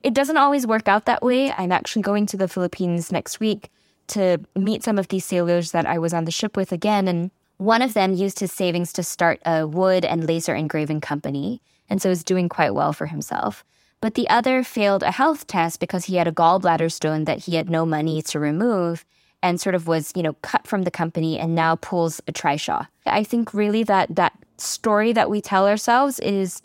It 0.00 0.14
doesn't 0.14 0.36
always 0.36 0.64
work 0.64 0.88
out 0.88 1.04
that 1.04 1.22
way. 1.22 1.46
I'm 1.58 1.72
actually 1.72 2.04
going 2.04 2.28
to 2.28 2.36
the 2.36 2.48
Philippines 2.48 3.10
next 3.10 3.38
week 3.38 3.68
to 4.08 4.38
meet 4.54 4.84
some 4.84 4.98
of 4.98 5.08
these 5.08 5.24
sailors 5.24 5.72
that 5.72 5.86
I 5.86 5.98
was 5.98 6.14
on 6.14 6.24
the 6.24 6.30
ship 6.30 6.56
with 6.56 6.72
again. 6.72 7.08
And 7.08 7.30
one 7.58 7.82
of 7.82 7.94
them 7.94 8.12
used 8.12 8.40
his 8.40 8.52
savings 8.52 8.92
to 8.94 9.02
start 9.02 9.40
a 9.46 9.66
wood 9.66 10.04
and 10.04 10.26
laser 10.26 10.54
engraving 10.54 11.00
company, 11.00 11.60
and 11.88 12.00
so 12.02 12.10
is 12.10 12.24
doing 12.24 12.48
quite 12.48 12.74
well 12.74 12.92
for 12.92 13.06
himself. 13.06 13.64
But 14.00 14.14
the 14.14 14.28
other 14.28 14.62
failed 14.62 15.02
a 15.02 15.10
health 15.10 15.46
test 15.46 15.80
because 15.80 16.04
he 16.04 16.16
had 16.16 16.28
a 16.28 16.32
gallbladder 16.32 16.92
stone 16.92 17.24
that 17.24 17.44
he 17.44 17.56
had 17.56 17.70
no 17.70 17.86
money 17.86 18.20
to 18.22 18.38
remove 18.38 19.04
and 19.42 19.60
sort 19.60 19.74
of 19.74 19.86
was, 19.86 20.12
you 20.14 20.22
know, 20.22 20.34
cut 20.42 20.66
from 20.66 20.82
the 20.82 20.90
company 20.90 21.38
and 21.38 21.54
now 21.54 21.76
pulls 21.76 22.20
a 22.26 22.32
trishaw. 22.32 22.86
I 23.06 23.24
think 23.24 23.54
really 23.54 23.82
that 23.84 24.14
that 24.16 24.32
story 24.58 25.12
that 25.12 25.30
we 25.30 25.40
tell 25.40 25.66
ourselves 25.66 26.18
is 26.20 26.62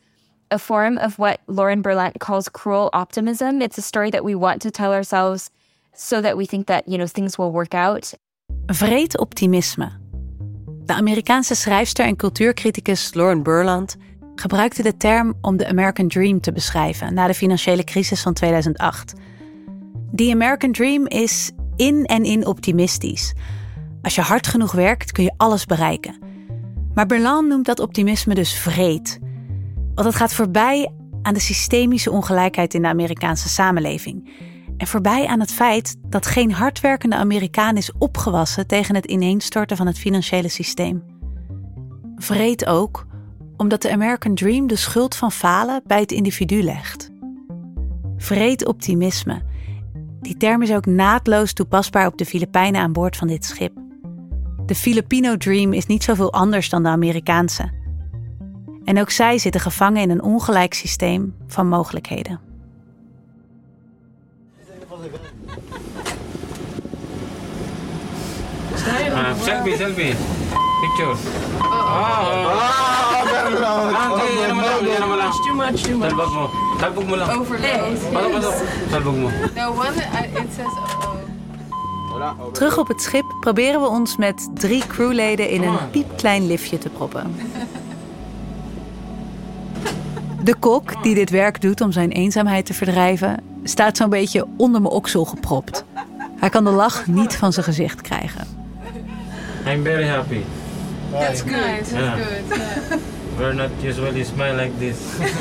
a 0.50 0.60
form 0.60 0.98
of 0.98 1.18
what 1.18 1.40
Lauren 1.48 1.82
Berlant 1.82 2.20
calls 2.20 2.50
cruel 2.50 2.90
optimism. 2.94 3.62
It's 3.62 3.78
a 3.78 3.82
story 3.82 4.10
that 4.12 4.26
we 4.26 4.36
want 4.36 4.62
to 4.64 4.72
tell 4.72 4.94
ourselves 4.94 5.50
so 5.96 6.22
that 6.22 6.36
we 6.36 6.46
think 6.46 6.68
that, 6.68 6.84
you 6.86 6.98
know, 6.98 7.08
things 7.08 7.36
will 7.36 7.52
work 7.52 7.74
out. 7.74 8.14
Vreed 8.66 9.18
optimisme. 9.18 9.92
De 10.86 10.94
Amerikaanse 10.94 11.56
schrijfster 11.56 12.06
en 12.06 12.16
cultuurcriticus 12.16 13.14
Lauren 13.14 13.44
Burland 13.44 13.96
gebruikte 14.36 14.84
de 14.84 14.98
term 14.98 15.34
om 15.42 15.58
de 15.58 15.68
American 15.68 16.08
Dream 16.08 16.42
te 16.42 16.52
beschrijven 16.52 17.14
na 17.14 17.28
de 17.28 17.34
financiële 17.34 17.84
crisis 17.84 18.22
van 18.22 18.34
2008. 18.34 19.14
Die 20.12 20.34
American 20.34 20.72
Dream 20.72 21.08
is 21.08 21.52
in 21.76 22.06
en 22.06 22.24
in 22.24 22.46
optimistisch. 22.46 23.34
Als 24.02 24.16
je 24.16 24.22
hard 24.22 24.48
genoeg 24.48 24.72
werkt, 24.72 25.12
kun 25.12 25.24
je 25.24 25.34
alles 25.38 25.66
bereiken. 25.66 26.16
Maar 26.94 27.06
Berland 27.06 27.48
noemt 27.48 27.66
dat 27.66 27.80
optimisme 27.80 28.34
dus 28.34 28.54
vreed. 28.54 29.20
Want 29.96 30.08
het 30.08 30.16
gaat 30.16 30.34
voorbij 30.34 30.92
aan 31.22 31.34
de 31.34 31.40
systemische 31.40 32.12
ongelijkheid 32.12 32.74
in 32.74 32.82
de 32.82 32.88
Amerikaanse 32.88 33.50
samenleving. 33.50 34.30
En 34.82 34.88
voorbij 34.88 35.28
aan 35.28 35.40
het 35.40 35.54
feit 35.54 35.96
dat 36.08 36.26
geen 36.26 36.52
hardwerkende 36.52 37.16
Amerikaan 37.16 37.78
is 37.78 37.92
opgewassen 37.98 38.68
tegen 38.68 38.96
het 38.96 39.06
ineenstorten 39.06 39.78
van 39.78 39.88
het 39.88 39.98
financiële 40.00 40.48
systeem. 40.48 41.04
Vreed 42.16 42.66
ook 42.66 43.06
omdat 43.58 43.82
de 43.82 43.92
American 43.92 44.36
Dream 44.36 44.68
de 44.68 44.76
schuld 44.76 45.16
van 45.16 45.32
falen 45.32 45.82
bij 45.86 46.00
het 46.00 46.12
individu 46.12 46.64
legt. 46.64 47.10
Vreed 48.18 48.66
optimisme. 48.66 49.42
Die 50.22 50.38
term 50.38 50.62
is 50.62 50.74
ook 50.74 50.86
naadloos 50.86 51.54
toepasbaar 51.54 52.08
op 52.08 52.18
de 52.18 52.26
Filipijnen 52.26 52.82
aan 52.82 52.94
boord 52.94 53.18
van 53.18 53.28
dit 53.28 53.46
schip. 53.46 53.74
De 54.66 54.76
Filipino 54.76 55.38
Dream 55.38 55.74
is 55.74 55.86
niet 55.86 56.04
zoveel 56.04 56.34
anders 56.34 56.70
dan 56.70 56.84
de 56.84 56.90
Amerikaanse. 56.90 57.72
En 58.84 59.00
ook 59.00 59.10
zij 59.10 59.38
zitten 59.38 59.62
gevangen 59.62 60.02
in 60.02 60.10
een 60.10 60.24
ongelijk 60.24 60.74
systeem 60.74 61.36
van 61.48 61.68
mogelijkheden. 61.68 62.51
Overload. 77.40 77.98
Paano 78.12 78.30
ba 78.32 78.40
to? 78.40 78.52
Salbag 78.90 79.16
mo. 79.16 79.30
No 79.56 79.72
one, 79.72 79.96
it 80.42 80.50
says 80.56 80.66
oh. 80.68 81.22
Terug 82.52 82.78
op 82.78 82.88
het 82.88 83.02
schip 83.02 83.26
proberen 83.40 83.82
we 83.82 83.88
ons 83.88 84.18
met 84.18 84.50
drie 84.54 84.88
crewleden 84.88 85.50
in 85.50 85.64
een 85.64 85.90
piepklein 85.92 86.48
liftje 86.48 86.78
te 86.78 86.90
proppen. 86.90 87.36
De 90.44 90.56
kok, 90.56 91.04
die 91.04 91.16
dit 91.16 91.30
werk 91.30 91.62
doet 91.62 91.82
om 91.82 91.92
zijn 91.92 92.12
eenzaamheid 92.12 92.66
te 92.66 92.74
verdrijven, 92.74 93.44
staat 93.64 93.98
zo'n 93.98 94.10
beetje 94.10 94.48
onder 94.58 94.82
mijn 94.82 94.94
oksel 94.94 95.26
gepropt. 95.26 95.84
Hij 96.36 96.50
kan 96.50 96.64
de 96.64 96.70
lach 96.70 97.08
niet 97.08 97.36
van 97.36 97.54
zijn 97.54 97.66
gezicht 97.66 98.02
krijgen. 98.02 98.51
I'm 99.66 99.84
very 99.84 100.06
happy. 100.06 100.46
That's 101.12 101.42
good. 101.44 101.54
That's 101.54 101.92
Yeah. 101.92 102.18
good. 102.18 103.02
We're 103.40 103.54
not 103.54 103.72
usually 103.84 104.24
smile 104.24 104.56
like 104.56 104.74
this. 104.80 104.98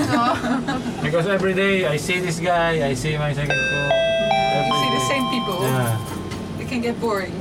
because 1.04 1.26
every 1.28 1.54
day 1.54 1.86
I 1.94 1.98
see 1.98 2.20
this 2.20 2.38
guy, 2.40 2.90
I 2.90 2.94
see 2.94 3.16
my 3.18 3.34
second 3.34 3.56
cook. 3.56 3.92
You 4.66 4.74
see 4.82 4.90
the 4.98 5.04
same 5.08 5.24
people. 5.30 5.58
Yeah. 5.62 5.96
It 6.60 6.68
can 6.68 6.80
get 6.80 7.00
boring. 7.00 7.32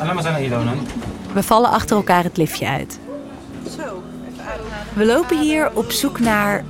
Alam 0.00 0.16
mo 0.16 0.22
saan 0.22 0.34
ang 0.34 0.44
ilaw 0.44 0.62
nun? 0.64 0.80
We 1.34 1.42
vallen 1.42 1.70
achter 1.70 1.96
elkaar 1.96 2.24
het 2.24 2.36
liftje 2.36 2.66
uit. 2.66 2.98
Zo, 3.76 4.02
even 4.28 4.44
ademhalen. 4.44 4.86
We 4.94 5.04
lopen 5.06 5.38
hier 5.40 5.70
op 5.74 5.90
zoek 5.90 6.18
naar 6.20 6.64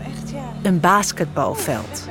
een 0.62 0.80
basketbalveld. 0.80 2.09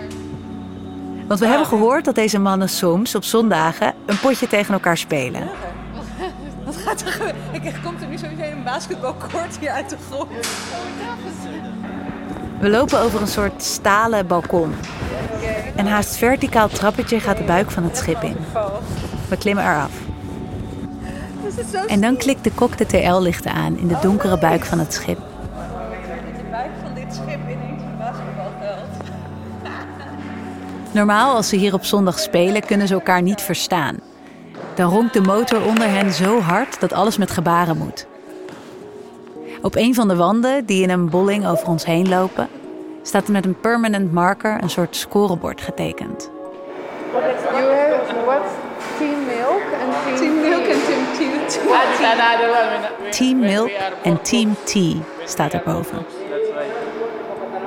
Want 1.27 1.39
we 1.39 1.45
hebben 1.47 1.67
gehoord 1.67 2.05
dat 2.05 2.15
deze 2.15 2.39
mannen 2.39 2.69
soms 2.69 3.15
op 3.15 3.23
zondagen 3.23 3.93
een 4.05 4.19
potje 4.19 4.47
tegen 4.47 4.73
elkaar 4.73 4.97
spelen. 4.97 5.47
Gaat 6.85 7.01
er? 7.01 7.35
Ik 7.51 7.73
komt 7.83 8.01
er 8.01 8.07
nu 8.07 8.17
sowieso 8.17 8.43
een 8.43 8.63
basketbalcourt 8.63 9.57
hier 9.59 9.69
uit 9.69 9.89
de 9.89 9.97
grond. 10.09 10.29
We 12.59 12.69
lopen 12.69 12.99
over 12.99 13.21
een 13.21 13.27
soort 13.27 13.63
stalen 13.63 14.27
balkon. 14.27 14.73
Een 15.75 15.87
haast 15.87 16.15
verticaal 16.15 16.67
trappetje 16.67 17.19
gaat 17.19 17.37
de 17.37 17.43
buik 17.43 17.71
van 17.71 17.83
het 17.83 17.97
schip 17.97 18.21
in. 18.21 18.37
We 19.29 19.37
klimmen 19.37 19.63
eraf. 19.63 19.91
En 21.87 22.01
dan 22.01 22.17
klikt 22.17 22.43
de 22.43 22.51
kok 22.51 22.77
de 22.77 22.85
TL-lichten 22.85 23.51
aan 23.51 23.77
in 23.77 23.87
de 23.87 23.97
donkere 24.01 24.37
buik 24.37 24.65
van 24.65 24.79
het 24.79 24.93
schip. 24.93 25.17
De 25.17 26.43
buik 26.51 26.71
van 26.83 26.93
dit 26.93 27.13
schip 27.13 27.39
ineens 27.43 27.81
een 27.81 27.97
basketbalveld. 27.97 28.87
Normaal, 30.91 31.35
als 31.35 31.49
ze 31.49 31.55
hier 31.55 31.73
op 31.73 31.85
zondag 31.85 32.19
spelen, 32.19 32.65
kunnen 32.65 32.87
ze 32.87 32.93
elkaar 32.93 33.21
niet 33.21 33.41
verstaan. 33.41 33.97
Dan 34.75 34.89
ronkt 34.89 35.13
de 35.13 35.21
motor 35.21 35.65
onder 35.65 35.89
hen 35.89 36.11
zo 36.11 36.39
hard 36.39 36.79
dat 36.79 36.93
alles 36.93 37.17
met 37.17 37.31
gebaren 37.31 37.77
moet. 37.77 38.07
Op 39.61 39.75
een 39.75 39.95
van 39.95 40.07
de 40.07 40.15
wanden, 40.15 40.65
die 40.65 40.83
in 40.83 40.89
een 40.89 41.09
bolling 41.09 41.47
over 41.47 41.67
ons 41.67 41.85
heen 41.85 42.09
lopen, 42.09 42.47
staat 43.01 43.25
er 43.25 43.31
met 43.31 43.45
een 43.45 43.59
permanent 43.59 44.11
marker 44.11 44.57
een 44.61 44.69
soort 44.69 44.95
scorebord 44.95 45.61
getekend. 45.61 46.29
You 47.11 47.73
have 47.75 48.25
what's 48.25 48.51
team 48.97 49.25
milk 49.25 49.61
and 49.81 50.17
team, 50.17 50.17
Team 50.17 50.41
milk 50.41 50.65
en 50.65 50.79
team 50.85 51.17
tea. 51.17 51.33
Team 53.11 53.39
Milk 53.39 53.69
en 54.03 54.21
Team 54.21 54.55
Tea 54.63 54.95
staat 55.25 55.53
erboven. 55.53 56.05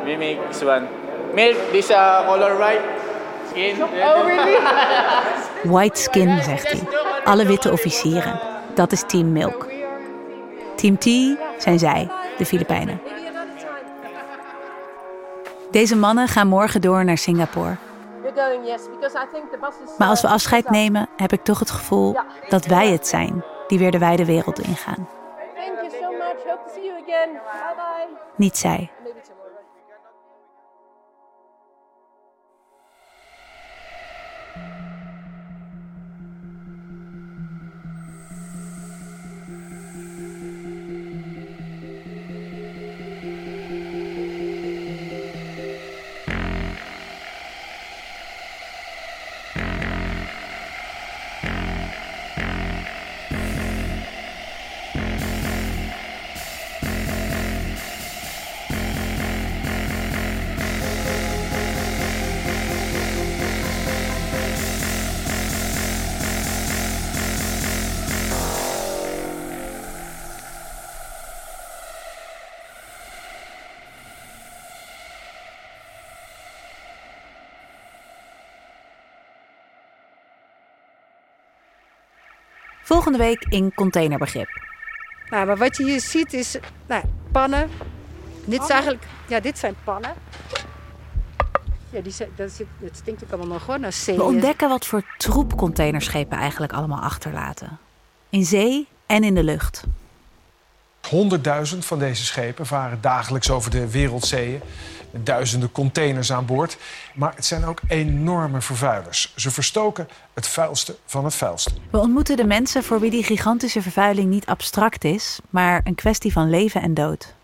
We 0.04 0.16
make 0.18 0.38
this 0.50 0.62
one. 0.62 0.86
Milk, 1.34 1.56
this 1.72 1.90
uh, 1.90 2.26
color 2.26 2.56
white. 2.58 3.05
Skin. 3.56 3.82
Oh, 3.82 4.26
really? 4.26 4.58
White 5.62 6.00
skin, 6.00 6.42
zegt 6.42 6.70
hij. 6.70 6.80
Alle 7.24 7.46
witte 7.46 7.72
officieren. 7.72 8.40
Dat 8.74 8.92
is 8.92 9.02
Team 9.06 9.32
Milk. 9.32 9.68
Team 10.74 10.98
Tea 10.98 11.36
zijn 11.58 11.78
zij, 11.78 12.10
de 12.38 12.46
Filipijnen. 12.46 13.00
Deze 15.70 15.96
mannen 15.96 16.28
gaan 16.28 16.48
morgen 16.48 16.80
door 16.80 17.04
naar 17.04 17.18
Singapore. 17.18 17.76
Maar 19.98 20.08
als 20.08 20.20
we 20.20 20.28
afscheid 20.28 20.70
nemen, 20.70 21.08
heb 21.16 21.32
ik 21.32 21.44
toch 21.44 21.58
het 21.58 21.70
gevoel 21.70 22.16
dat 22.48 22.66
wij 22.66 22.90
het 22.90 23.06
zijn 23.06 23.44
die 23.66 23.78
weer 23.78 23.90
de 23.90 23.98
wijde 23.98 24.24
wereld 24.24 24.58
ingaan. 24.58 25.08
Thank 28.38 28.60
you 28.60 28.95
Volgende 82.86 83.18
week 83.18 83.44
in 83.48 83.74
containerbegrip. 83.74 84.48
Nou, 85.30 85.46
maar 85.46 85.56
wat 85.56 85.76
je 85.76 85.84
hier 85.84 86.00
ziet 86.00 86.32
is 86.32 86.56
nou, 86.86 87.04
pannen. 87.32 87.70
Dit 88.44 88.62
is 88.62 88.68
eigenlijk, 88.68 89.04
ja, 89.28 89.40
dit 89.40 89.58
zijn 89.58 89.74
pannen. 89.84 90.14
Ja, 91.90 92.00
die 92.00 92.12
zijn, 92.12 92.28
dat, 92.36 92.50
zit, 92.50 92.66
dat 92.78 92.96
stinkt 92.96 93.24
ook 93.24 93.30
allemaal 93.30 93.52
nog 93.52 93.66
hoor, 93.66 93.80
naar 93.80 93.92
zee. 93.92 94.16
We 94.16 94.22
ontdekken 94.22 94.68
wat 94.68 94.86
voor 94.86 95.02
troep 95.16 95.56
containerschepen 95.56 96.38
eigenlijk 96.38 96.72
allemaal 96.72 97.00
achterlaten. 97.00 97.78
In 98.28 98.44
zee 98.44 98.88
en 99.06 99.24
in 99.24 99.34
de 99.34 99.44
lucht. 99.44 99.84
Honderdduizend 101.08 101.84
van 101.84 101.98
deze 101.98 102.24
schepen 102.24 102.66
varen 102.66 102.98
dagelijks 103.00 103.50
over 103.50 103.70
de 103.70 103.90
wereldzeeën. 103.90 104.60
Met 105.10 105.26
duizenden 105.26 105.72
containers 105.72 106.32
aan 106.32 106.46
boord. 106.46 106.76
Maar 107.14 107.32
het 107.34 107.44
zijn 107.44 107.64
ook 107.64 107.80
enorme 107.88 108.60
vervuilers. 108.60 109.32
Ze 109.36 109.50
verstoken 109.50 110.08
het 110.34 110.46
vuilste 110.46 110.96
van 111.06 111.24
het 111.24 111.34
vuilste. 111.34 111.70
We 111.90 111.98
ontmoeten 111.98 112.36
de 112.36 112.44
mensen 112.44 112.84
voor 112.84 113.00
wie 113.00 113.10
die 113.10 113.24
gigantische 113.24 113.82
vervuiling 113.82 114.30
niet 114.30 114.46
abstract 114.46 115.04
is, 115.04 115.38
maar 115.50 115.80
een 115.84 115.94
kwestie 115.94 116.32
van 116.32 116.50
leven 116.50 116.82
en 116.82 116.94
dood. 116.94 117.34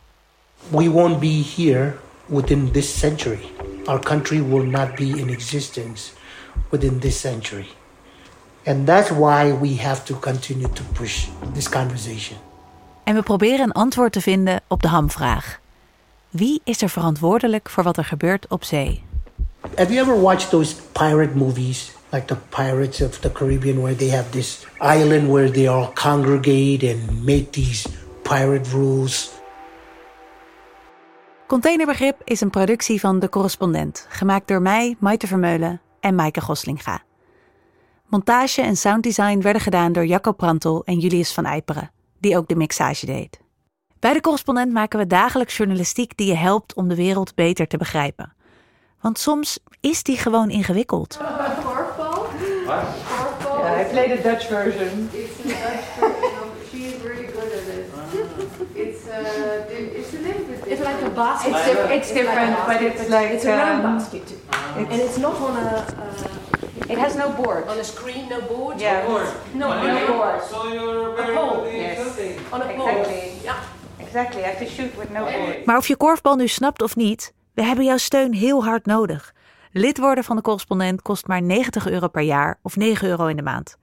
we 0.71 0.89
won't 0.89 1.21
be 1.21 1.43
here 1.43 1.99
within 2.29 2.71
this 2.73 2.89
century. 2.89 3.51
Our 3.87 3.99
country 3.99 4.41
will 4.41 4.65
not 4.65 4.97
be 4.97 5.19
in 5.19 5.29
existence 5.29 6.13
within 6.71 7.01
this 7.01 7.21
century. 7.21 7.69
And 8.65 8.87
that's 8.87 9.11
why 9.11 9.53
we 9.53 9.77
have 9.77 10.05
to 10.05 10.15
continue 10.15 10.69
to 10.69 10.83
push 10.95 11.29
this 11.53 11.69
conversation. 11.69 12.39
En 13.05 13.15
we 13.15 13.23
proberen 13.23 13.61
een 13.61 13.73
antwoord 13.73 14.13
te 14.13 14.21
vinden 14.21 14.61
op 14.69 14.83
de 14.83 14.89
hamvraag. 14.89 15.61
Wie 16.31 16.61
is 16.65 16.83
er 16.83 16.89
verantwoordelijk 16.89 17.71
voor 17.71 17.85
wat 17.85 17.97
er 17.97 18.05
gebeurt 18.05 18.47
op 18.49 18.65
zee? 18.65 19.05
Have 19.77 19.93
you 19.93 20.07
ever 20.07 20.21
watched 20.21 20.51
those 20.51 20.75
pirate 20.93 21.37
movies, 21.37 21.93
like 22.11 22.25
the 22.25 22.37
Pirates 22.49 23.01
of 23.01 23.19
the 23.19 23.33
Caribbean, 23.33 23.81
where 23.81 23.97
they 23.97 24.11
have 24.11 24.29
this 24.31 24.67
island 24.81 25.29
where 25.29 25.51
they 25.51 25.69
all 25.69 25.89
congregate 25.95 26.93
and 26.93 27.25
make 27.25 27.51
these 27.51 27.89
pirate 28.23 28.71
rules? 28.71 29.31
Containerbegrip 31.47 32.21
is 32.25 32.41
een 32.41 32.51
productie 32.51 33.01
van 33.01 33.19
De 33.19 33.29
Correspondent, 33.29 34.07
gemaakt 34.09 34.49
door 34.49 34.63
mij, 34.63 34.97
Maite 34.99 35.27
Vermeulen 35.27 35.81
en 36.01 36.15
Maaike 36.15 36.41
Goslinga. 36.41 37.03
Montage 38.07 38.63
en 38.63 38.77
sounddesign 38.77 39.41
werden 39.41 39.63
gedaan 39.63 39.93
door 39.93 40.07
Jacco 40.07 40.33
Prantel 40.33 40.83
en 40.85 40.99
Julius 40.99 41.33
van 41.33 41.45
Eiperen, 41.45 41.91
die 42.23 42.37
ook 42.37 42.49
de 42.49 42.57
mixage 42.57 43.07
deed. 43.07 43.41
Bij 44.01 44.13
De 44.13 44.21
Correspondent 44.21 44.73
maken 44.73 44.99
we 44.99 45.07
dagelijks 45.07 45.57
journalistiek 45.57 46.17
die 46.17 46.27
je 46.27 46.35
helpt 46.37 46.75
om 46.75 46.89
de 46.89 46.95
wereld 46.95 47.35
beter 47.35 47.67
te 47.67 47.77
begrijpen. 47.77 48.33
Want 49.01 49.19
soms 49.19 49.59
is 49.81 50.03
die 50.03 50.17
gewoon 50.17 50.51
ingewikkeld. 50.51 51.19
Korfbal? 51.65 52.27
Yeah, 53.63 53.81
I 53.81 53.85
played 53.91 54.17
the 54.17 54.23
Dutch 54.29 54.47
version. 54.47 55.11
It's 55.13 55.39
a 55.39 55.49
Dutch 55.49 55.85
version. 55.99 56.49
She 56.71 56.79
is 56.79 57.03
really 57.03 57.27
good 57.27 57.53
at 57.53 57.67
it. 57.77 57.87
It's 58.75 59.07
uh, 59.07 59.99
it's 59.99 60.15
a 60.15 60.21
little 60.21 60.45
bit 60.47 60.67
It's 60.67 60.81
like 60.81 60.89
a 60.89 60.93
different. 60.93 61.15
basket. 61.15 61.55
It's 61.55 61.65
diff- 61.65 61.91
it's 61.91 62.13
different, 62.13 62.57
but 62.67 62.81
it's 62.81 63.09
like, 63.09 63.31
it's 63.35 63.45
a 63.45 63.57
round 63.57 63.85
um, 63.85 63.97
basket, 63.97 64.33
and 64.77 65.01
it's 65.01 65.17
not 65.19 65.35
on 65.41 65.57
a. 65.57 65.61
Uh, 65.61 66.42
It 66.89 66.99
has 66.99 67.15
no 67.17 67.29
board. 67.31 67.69
On 67.69 67.79
a 67.79 67.85
screen, 67.85 68.29
no 68.29 68.41
board. 68.41 68.81
Yeah. 68.81 69.09
No, 69.09 69.19
No, 69.53 69.83
no 69.83 69.97
a 69.97 70.07
board. 70.07 70.43
So 70.51 70.73
you're 70.73 71.21
A 71.21 71.35
pole. 71.35 71.73
Yes. 71.73 71.99
On 72.51 72.61
a 72.63 72.65
pole. 72.65 72.89
Exactly. 72.89 73.33
Yeah. 73.43 73.57
Exactly. 73.99 74.43
I 74.43 74.47
have 74.47 74.59
to 74.59 74.67
shoot 74.67 74.97
with 74.97 75.11
no 75.11 75.25
board. 75.25 75.65
Maar 75.65 75.77
of 75.77 75.87
je 75.89 75.97
korfbal 75.97 76.37
nu 76.37 76.49
snapt 76.49 76.83
of 76.83 76.97
niet, 76.97 77.33
we 77.55 77.63
hebben 77.63 77.85
jouw 77.85 77.97
steun 77.97 78.33
heel 78.33 78.65
hard 78.65 78.87
nodig. 78.87 79.35
Lid 79.73 79.99
worden 79.99 80.25
van 80.25 80.37
de 80.37 80.43
correspondent 80.43 81.03
kost 81.03 81.27
maar 81.27 81.43
90 81.43 81.89
euro 81.89 82.09
per 82.09 82.23
jaar 82.23 82.59
of 82.63 82.77
9 82.77 83.09
euro 83.09 83.27
in 83.27 83.37
de 83.37 83.43
maand. 83.43 83.77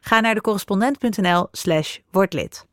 Ga 0.00 0.20
naar 0.20 0.34
decorrespondent.nl 0.34 1.46
slash 1.52 1.98
word 2.10 2.32
lid. 2.32 2.66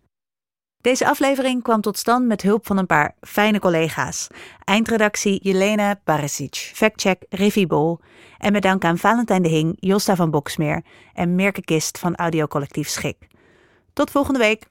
Deze 0.82 1.08
aflevering 1.08 1.64
kwam 1.64 1.82
tot 1.82 1.98
stand 1.98 2.26
met 2.28 2.42
hulp 2.42 2.66
van 2.66 2.78
een 2.78 2.86
paar 2.86 3.16
fijne 3.22 3.60
collega's. 3.60 4.28
Eindredactie 4.64 5.40
Jelena 5.44 6.00
Barisic, 6.04 6.56
factcheck 6.74 7.26
Riffy 7.30 7.68
Bol 7.68 8.00
en 8.38 8.52
met 8.52 8.62
dank 8.62 8.84
aan 8.84 8.98
Valentijn 8.98 9.42
de 9.42 9.50
Hing, 9.50 9.76
Josta 9.80 10.16
van 10.16 10.32
Boksmeer 10.32 10.84
en 11.14 11.36
Merke 11.36 11.62
Kist 11.62 12.00
van 12.00 12.16
Audiocollectief 12.16 12.88
Schik. 12.88 13.28
Tot 13.94 14.12
volgende 14.12 14.40
week. 14.40 14.66